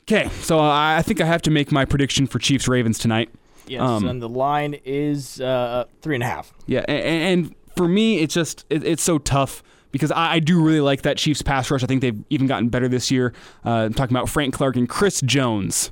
[0.04, 3.30] Okay, so I I think I have to make my prediction for Chiefs Ravens tonight.
[3.68, 6.54] Yes, Um, and the line is uh, three and a half.
[6.66, 10.62] Yeah, and, and for me, it's just it, it's so tough because I, I do
[10.62, 11.84] really like that Chiefs pass rush.
[11.84, 13.34] I think they've even gotten better this year.
[13.66, 15.92] Uh, I'm talking about Frank Clark and Chris Jones.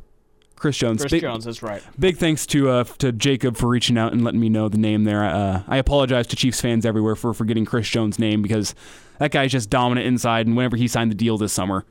[0.60, 1.02] Chris Jones.
[1.02, 1.81] Chris Big- Jones, that's right.
[1.98, 5.06] Big thanks to uh, to Jacob for reaching out and letting me know the name
[5.06, 5.23] there.
[5.23, 8.76] Uh, I apologize to Chiefs fans everywhere for forgetting Chris Jones' name because
[9.18, 10.45] that guy's just dominant inside.
[10.48, 11.86] And whenever he signed the deal this summer,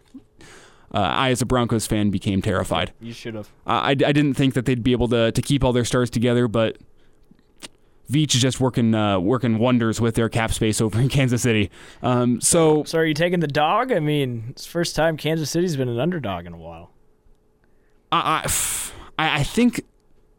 [0.94, 2.92] uh, I, as a Broncos fan, became terrified.
[3.00, 3.50] You should have.
[3.66, 6.48] I, I didn't think that they'd be able to, to keep all their stars together,
[6.48, 6.78] but
[8.10, 11.70] Veach is just working uh, working wonders with their cap space over in Kansas City.
[12.02, 13.92] Um, so, So are you taking the dog?
[13.92, 16.90] I mean, it's the first time Kansas City's been an underdog in a while.
[18.10, 18.50] I,
[19.18, 19.84] I, I think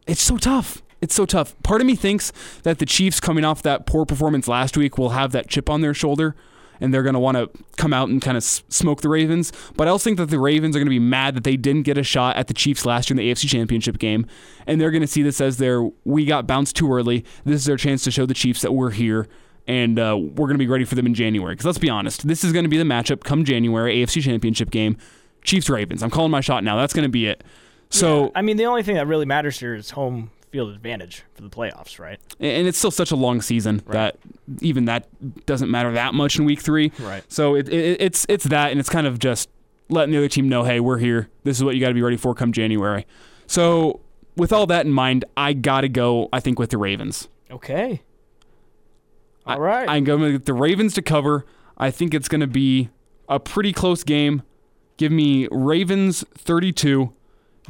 [0.08, 0.82] it's so tough.
[1.02, 1.56] It's so tough.
[1.64, 2.34] Part of me thinks
[2.64, 5.82] that the Chiefs, coming off that poor performance last week, will have that chip on
[5.82, 6.36] their shoulder,
[6.82, 9.54] and they're going to want to come out and kind of smoke the Ravens.
[9.78, 11.84] But I also think that the Ravens are going to be mad that they didn't
[11.84, 14.26] get a shot at the Chiefs last year in the AFC Championship game,
[14.68, 17.24] and they're going to see this as their we got bounced too early.
[17.46, 19.28] This is their chance to show the Chiefs that we're here.
[19.68, 21.54] And uh, we're going to be ready for them in January.
[21.54, 24.72] Because let's be honest, this is going to be the matchup come January, AFC Championship
[24.72, 24.98] game.
[25.44, 26.04] Chiefs Ravens.
[26.04, 26.78] I'm calling my shot now.
[26.78, 27.44] That's going to be it.
[27.90, 31.24] So yeah, I mean, the only thing that really matters here is home field advantage
[31.34, 32.20] for the playoffs, right?
[32.40, 33.94] And it's still such a long season right.
[33.94, 34.18] that
[34.62, 35.08] even that
[35.46, 36.92] doesn't matter that much in week three.
[37.00, 37.24] Right.
[37.32, 39.50] So it, it, it's it's that, and it's kind of just
[39.90, 41.30] letting the other team know, hey, we're here.
[41.44, 43.06] This is what you got to be ready for come January.
[43.48, 44.02] So
[44.36, 46.30] with all that in mind, I got to go.
[46.32, 47.28] I think with the Ravens.
[47.50, 48.02] Okay.
[49.46, 49.90] All right.
[49.90, 51.46] I, I'm going with the Ravens to cover.
[51.78, 52.90] I think it's going to be
[53.28, 54.44] a pretty close game.
[55.00, 57.14] Give me Ravens 32.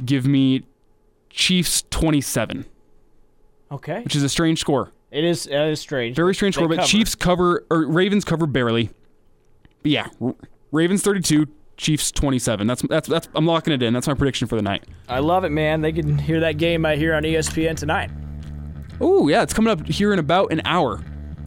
[0.04, 0.64] Give me
[1.30, 2.64] Chiefs 27.
[3.70, 4.02] Okay.
[4.02, 4.90] Which is a strange score.
[5.12, 6.16] It is, it is strange.
[6.16, 6.88] Very strange score, but cover.
[6.88, 8.90] Chiefs cover, or Ravens cover barely.
[9.82, 10.06] But yeah,
[10.72, 11.46] Ravens 32,
[11.76, 12.66] Chiefs 27.
[12.66, 13.94] That's that's that's I'm locking it in.
[13.94, 14.82] That's my prediction for the night.
[15.08, 15.82] I love it, man.
[15.82, 18.10] They can hear that game right here on ESPN tonight.
[19.00, 21.00] Oh, yeah, it's coming up here in about an hour.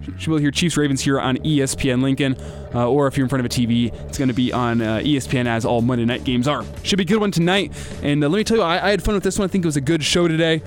[0.06, 2.36] Should be able to hear Chiefs Ravens here on ESPN Lincoln,
[2.74, 5.00] uh, or if you're in front of a TV, it's going to be on uh,
[5.00, 6.64] ESPN as all Monday night games are.
[6.84, 7.72] Should be a good one tonight.
[8.02, 9.48] And uh, let me tell you, I, I, had fun with this one.
[9.48, 10.62] I think it was a good show today.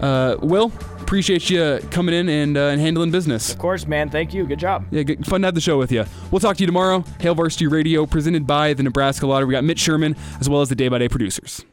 [0.00, 3.52] Uh, Will, appreciate you coming in and, uh, and handling business.
[3.52, 4.10] Of course, man.
[4.10, 4.46] Thank you.
[4.46, 4.84] Good job.
[4.90, 6.04] Yeah, good, fun to have the show with you.
[6.30, 7.04] We'll talk to you tomorrow.
[7.20, 9.46] Hail Varsity Radio, presented by the Nebraska Lottery.
[9.46, 11.64] We got Mitch Sherman as well as the day by day producers.